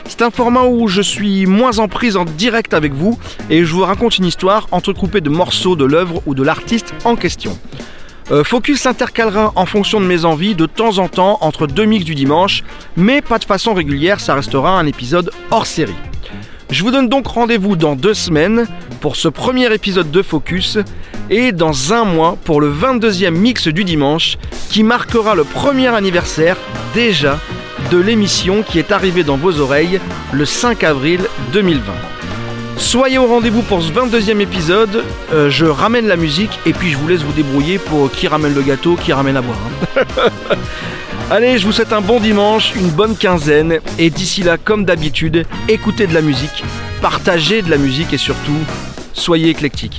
C'est 0.07 0.23
un 0.23 0.31
format 0.31 0.65
où 0.65 0.87
je 0.87 1.01
suis 1.01 1.47
moins 1.47 1.79
en 1.79 1.89
prise 1.89 2.17
en 2.17 2.25
direct 2.25 2.75
avec 2.75 2.93
vous 2.93 3.19
et 3.49 3.65
je 3.65 3.73
vous 3.73 3.83
raconte 3.83 4.19
une 4.19 4.27
histoire 4.27 4.69
entrecoupée 4.71 5.23
de 5.23 5.31
morceaux 5.31 5.77
de 5.77 5.85
l'œuvre 5.85 6.23
ou 6.27 6.35
de 6.35 6.43
l'artiste 6.43 6.93
en 7.05 7.17
question. 7.17 7.59
Euh, 8.31 8.43
Focus 8.43 8.81
s'intercalera 8.81 9.53
en 9.55 9.67
fonction 9.67 10.01
de 10.01 10.07
mes 10.07 10.25
envies 10.25 10.55
de 10.55 10.67
temps 10.67 10.99
en 10.99 11.09
temps 11.09 11.39
entre 11.43 11.67
deux 11.67 11.85
mix 11.85 12.05
du 12.05 12.15
dimanche, 12.15 12.63
mais 12.97 13.21
pas 13.21 13.39
de 13.39 13.45
façon 13.45 13.75
régulière, 13.75 14.19
ça 14.21 14.35
restera 14.35 14.79
un 14.79 14.87
épisode 14.87 15.31
hors 15.51 15.67
série. 15.67 15.95
Je 16.71 16.83
vous 16.83 16.91
donne 16.91 17.09
donc 17.09 17.27
rendez-vous 17.27 17.77
dans 17.77 17.97
deux 17.97 18.15
semaines 18.15 18.67
pour 19.01 19.17
ce 19.17 19.29
premier 19.29 19.73
épisode 19.73 20.11
de 20.11 20.23
Focus 20.23 20.79
et 21.29 21.53
dans 21.53 21.93
un 21.93 22.05
mois 22.05 22.39
pour 22.45 22.61
le 22.61 22.73
22e 22.73 23.31
mix 23.31 23.69
du 23.69 23.85
dimanche 23.85 24.39
qui 24.71 24.83
marquera 24.83 25.35
le 25.35 25.45
premier 25.45 25.89
anniversaire 25.89 26.57
déjà 26.95 27.39
de 27.91 27.99
l'émission 27.99 28.63
qui 28.63 28.79
est 28.79 28.93
arrivée 28.93 29.25
dans 29.25 29.37
vos 29.37 29.61
oreilles 29.61 30.01
le 30.33 30.47
5 30.47 30.83
avril 30.83 31.21
2020. 31.53 32.14
Soyez 32.77 33.19
au 33.19 33.27
rendez-vous 33.27 33.63
pour 33.63 33.83
ce 33.83 33.91
22e 33.93 34.41
épisode, 34.41 35.05
Euh, 35.33 35.51
je 35.51 35.65
ramène 35.67 36.07
la 36.07 36.17
musique 36.17 36.59
et 36.67 36.73
puis 36.73 36.91
je 36.91 36.97
vous 36.97 37.09
laisse 37.09 37.23
vous 37.23 37.33
débrouiller 37.33 37.79
pour 37.79 38.11
qui 38.11 38.29
ramène 38.29 38.55
le 38.55 38.63
gâteau, 38.63 38.97
qui 38.97 39.13
ramène 39.13 39.37
à 39.37 39.43
boire. 39.43 39.57
hein. 39.97 40.31
Allez, 41.31 41.59
je 41.59 41.65
vous 41.67 41.73
souhaite 41.73 41.93
un 41.93 42.01
bon 42.03 42.21
dimanche, 42.21 42.75
une 42.77 42.91
bonne 42.91 43.17
quinzaine 43.17 43.79
et 43.99 44.11
d'ici 44.11 44.43
là, 44.43 44.57
comme 44.63 44.85
d'habitude, 44.85 45.47
écoutez 45.69 46.07
de 46.07 46.13
la 46.15 46.21
musique, 46.21 46.63
partagez 47.01 47.63
de 47.63 47.71
la 47.71 47.79
musique 47.79 48.13
et 48.13 48.19
surtout, 48.19 48.59
soyez 49.15 49.49
éclectiques. 49.49 49.99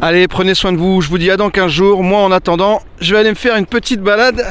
Allez, 0.00 0.26
prenez 0.28 0.54
soin 0.54 0.72
de 0.72 0.78
vous, 0.78 1.00
je 1.02 1.08
vous 1.10 1.18
dis 1.18 1.30
à 1.30 1.36
dans 1.36 1.50
15 1.50 1.70
jours. 1.70 2.02
Moi, 2.02 2.20
en 2.20 2.32
attendant, 2.32 2.80
je 3.00 3.12
vais 3.14 3.20
aller 3.20 3.30
me 3.30 3.34
faire 3.34 3.56
une 3.56 3.66
petite 3.66 4.00
balade 4.00 4.44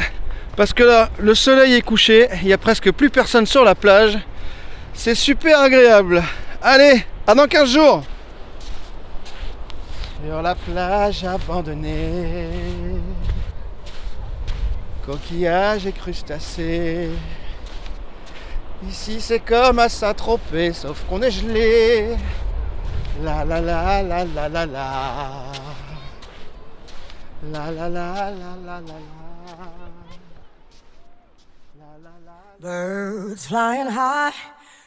parce 0.56 0.74
que 0.74 0.84
là, 0.84 1.10
le 1.20 1.34
soleil 1.36 1.74
est 1.74 1.82
couché, 1.82 2.28
il 2.42 2.48
n'y 2.48 2.54
a 2.54 2.58
presque 2.58 2.92
plus 2.92 3.10
personne 3.10 3.46
sur 3.48 3.64
la 3.64 3.74
plage. 3.76 4.18
C'est 4.94 5.16
super 5.16 5.60
agréable. 5.60 6.24
Allez, 6.68 7.06
à 7.28 7.36
dans 7.36 7.46
15 7.46 7.70
jours 7.70 8.04
Sur 10.26 10.42
la 10.42 10.56
plage 10.56 11.24
abandonnée, 11.24 12.50
coquillages 15.06 15.86
et 15.86 15.92
crustacés. 15.92 17.12
Ici 18.90 19.22
c'est 19.22 19.42
comme 19.42 19.78
à 19.78 19.90
Saint-Tropez, 19.90 20.74
sauf 20.74 21.06
qu'on 21.08 21.22
est 21.22 21.30
gelé. 21.30 22.18
La 23.22 23.46
la 23.46 23.62
la 23.62 24.02
la 24.02 24.26
la 24.26 24.50
la 24.50 24.66
la. 24.66 24.90
La 27.54 27.72
la 27.72 27.90
la 27.90 27.90
la 27.90 28.32
la 28.32 28.32
la 28.66 28.82
la. 28.82 28.96
Birds 32.60 33.46
flying 33.46 33.88
high, 33.88 34.34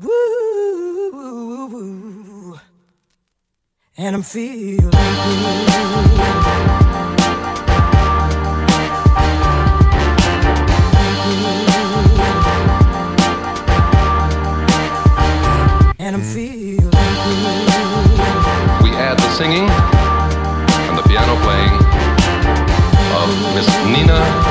Woo. 0.00 0.16
And 3.96 4.14
I'm 4.14 4.22
feeling 4.22 4.76
good. 4.76 4.94
And 15.98 16.14
I'm 16.14 16.22
feeling 16.22 16.76
We 18.84 18.90
add 18.94 19.18
the 19.18 19.30
singing 19.36 19.68
and 19.68 20.96
the 20.96 21.02
piano 21.08 21.34
playing 21.42 21.74
of 23.18 23.28
Miss 23.56 23.66
Nina 23.86 24.47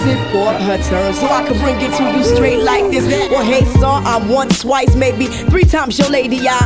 For 0.00 0.52
her 0.52 0.78
turn, 0.88 1.12
so 1.12 1.26
I 1.26 1.46
could 1.46 1.58
bring 1.60 1.76
it 1.76 1.92
to 1.98 2.16
you 2.16 2.24
straight 2.24 2.62
like 2.62 2.90
this. 2.90 3.04
Well, 3.30 3.44
hey, 3.44 3.66
star, 3.76 4.00
I'm 4.02 4.30
once, 4.30 4.62
twice, 4.62 4.94
maybe 4.94 5.26
three 5.26 5.64
times 5.64 5.98
your 5.98 6.08
lady. 6.08 6.48
I, 6.48 6.56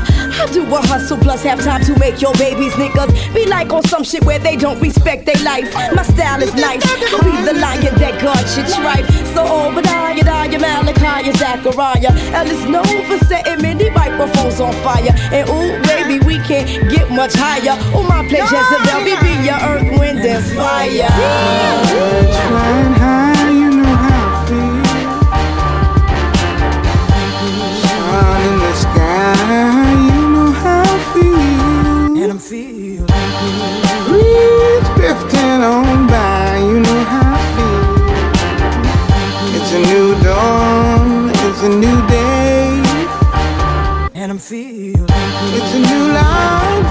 I 0.40 0.46
do 0.52 0.62
a 0.62 0.80
hustle 0.80 1.18
plus 1.18 1.42
have 1.42 1.60
time 1.64 1.82
to 1.84 1.98
make 1.98 2.22
your 2.22 2.32
babies 2.34 2.74
niggas 2.74 3.34
be 3.34 3.46
like 3.46 3.72
on 3.72 3.82
some 3.84 4.04
shit 4.04 4.24
where 4.24 4.38
they 4.38 4.54
don't 4.54 4.78
respect 4.80 5.26
their 5.26 5.42
life. 5.42 5.66
My 5.96 6.04
style 6.04 6.42
is 6.42 6.54
nice, 6.54 6.84
I'll 7.10 7.24
be 7.24 7.34
the 7.42 7.58
lion 7.58 7.94
that 7.98 8.22
God 8.22 8.38
should 8.46 8.68
tripe. 8.70 9.04
So 9.34 9.42
Obadiah, 9.42 10.22
Daya, 10.22 10.60
Malachi, 10.60 11.32
Zachariah, 11.32 12.12
is 12.46 12.64
known 12.66 13.02
for 13.08 13.18
setting 13.26 13.60
many 13.62 13.90
microphones 13.90 14.60
on 14.60 14.72
fire. 14.84 15.10
And 15.34 15.48
ooh, 15.50 15.82
baby, 15.88 16.24
we 16.24 16.38
can't 16.46 16.68
get 16.88 17.10
much 17.10 17.34
higher. 17.34 17.74
Oh, 17.96 18.04
my 18.04 18.22
place, 18.28 18.46
Jezebel, 18.46 19.02
we 19.02 19.16
be 19.18 19.34
your 19.42 19.58
earth, 19.58 19.98
wind, 19.98 20.20
and 20.20 20.44
fire. 20.54 21.10
Birds 21.90 22.93
Sun 28.14 28.42
in 28.48 28.56
the 28.60 28.72
sky, 28.74 29.34
you 30.08 30.22
know 30.34 30.50
how 30.62 30.82
I 30.86 30.98
feel. 31.12 32.22
And 32.22 32.30
I'm 32.34 32.38
feeling 32.38 33.06
Breeze 34.06 34.88
drifting 34.98 35.60
on 35.72 36.06
by, 36.06 36.58
you 36.68 36.78
know 36.86 37.02
how 37.12 37.34
I 37.34 37.44
feel. 37.54 37.84
It's 39.56 39.70
a 39.78 39.80
new 39.90 40.08
dawn, 40.22 41.30
it's 41.46 41.62
a 41.64 41.72
new 41.84 41.98
day. 42.06 42.80
and 44.14 44.30
I'm 44.30 44.38
feeling 44.38 45.06
It's 45.58 45.72
a 45.74 45.80
new 45.90 46.04
life 46.22 46.83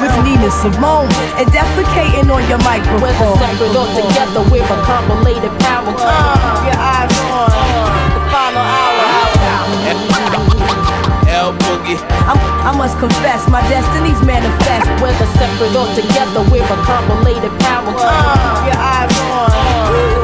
With 0.00 0.12
Nina 0.20 0.50
Simone 0.50 1.08
and 1.40 1.48
defecating 1.48 2.28
on 2.28 2.44
your 2.46 2.60
microphone. 2.60 3.00
Whether 3.00 3.24
separate 3.40 3.72
or 3.72 3.88
together, 3.96 4.44
we're 4.52 4.60
a 4.60 4.76
compilated 4.84 5.48
power. 5.64 5.96
Uh, 5.96 6.68
your 6.68 6.76
eyes 6.76 7.08
on 7.32 7.48
the 8.12 8.20
final 8.28 8.60
hour. 8.60 9.00
L 11.28 11.56
Boogie. 11.56 11.96
I'm, 12.28 12.36
I 12.68 12.76
must 12.76 12.98
confess, 12.98 13.48
my 13.48 13.62
destinies 13.70 14.20
manifest. 14.20 14.84
Whether 15.00 15.24
separate 15.40 15.72
or 15.72 15.88
together, 15.96 16.44
we're 16.52 16.60
a 16.62 16.76
compilated 16.84 17.52
power. 17.60 17.94
Uh, 17.96 18.66
your 18.68 18.76
eyes 18.76 19.08
on 19.32 20.19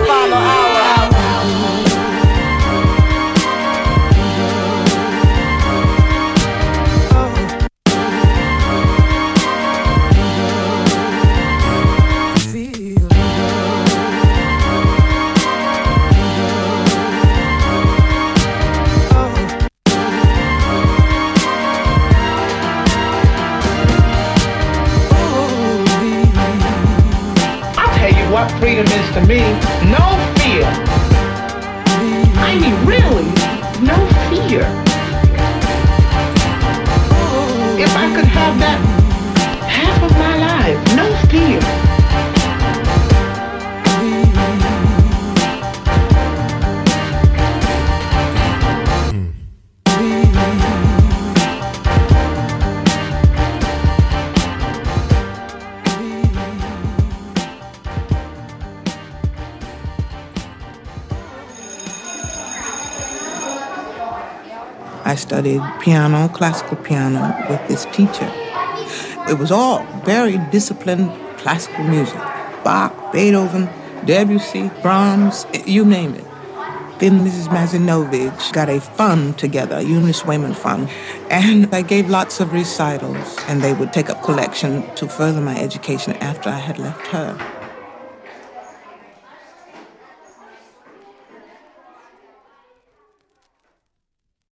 studied 65.46 65.80
piano, 65.80 66.28
classical 66.28 66.76
piano, 66.78 67.34
with 67.48 67.66
this 67.68 67.84
teacher. 67.86 68.30
It 69.28 69.38
was 69.38 69.50
all 69.50 69.84
very 70.04 70.38
disciplined 70.50 71.10
classical 71.38 71.84
music 71.84 72.20
Bach, 72.64 73.12
Beethoven, 73.12 73.68
Debussy, 74.04 74.70
Brahms, 74.82 75.46
you 75.66 75.84
name 75.84 76.14
it. 76.14 76.24
Then 76.98 77.20
Mrs. 77.20 77.48
Mazinovich 77.48 78.52
got 78.52 78.68
a 78.68 78.80
fund 78.80 79.38
together, 79.38 79.80
Eunice 79.80 80.24
Wayman 80.24 80.54
fund, 80.54 80.88
and 81.30 81.72
I 81.72 81.82
gave 81.82 82.08
lots 82.08 82.40
of 82.40 82.52
recitals, 82.52 83.36
and 83.46 83.62
they 83.62 83.74
would 83.74 83.92
take 83.92 84.08
up 84.10 84.22
collection 84.22 84.82
to 84.96 85.06
further 85.06 85.40
my 85.40 85.56
education 85.60 86.14
after 86.14 86.48
I 86.48 86.58
had 86.58 86.78
left 86.78 87.06
her. 87.08 87.55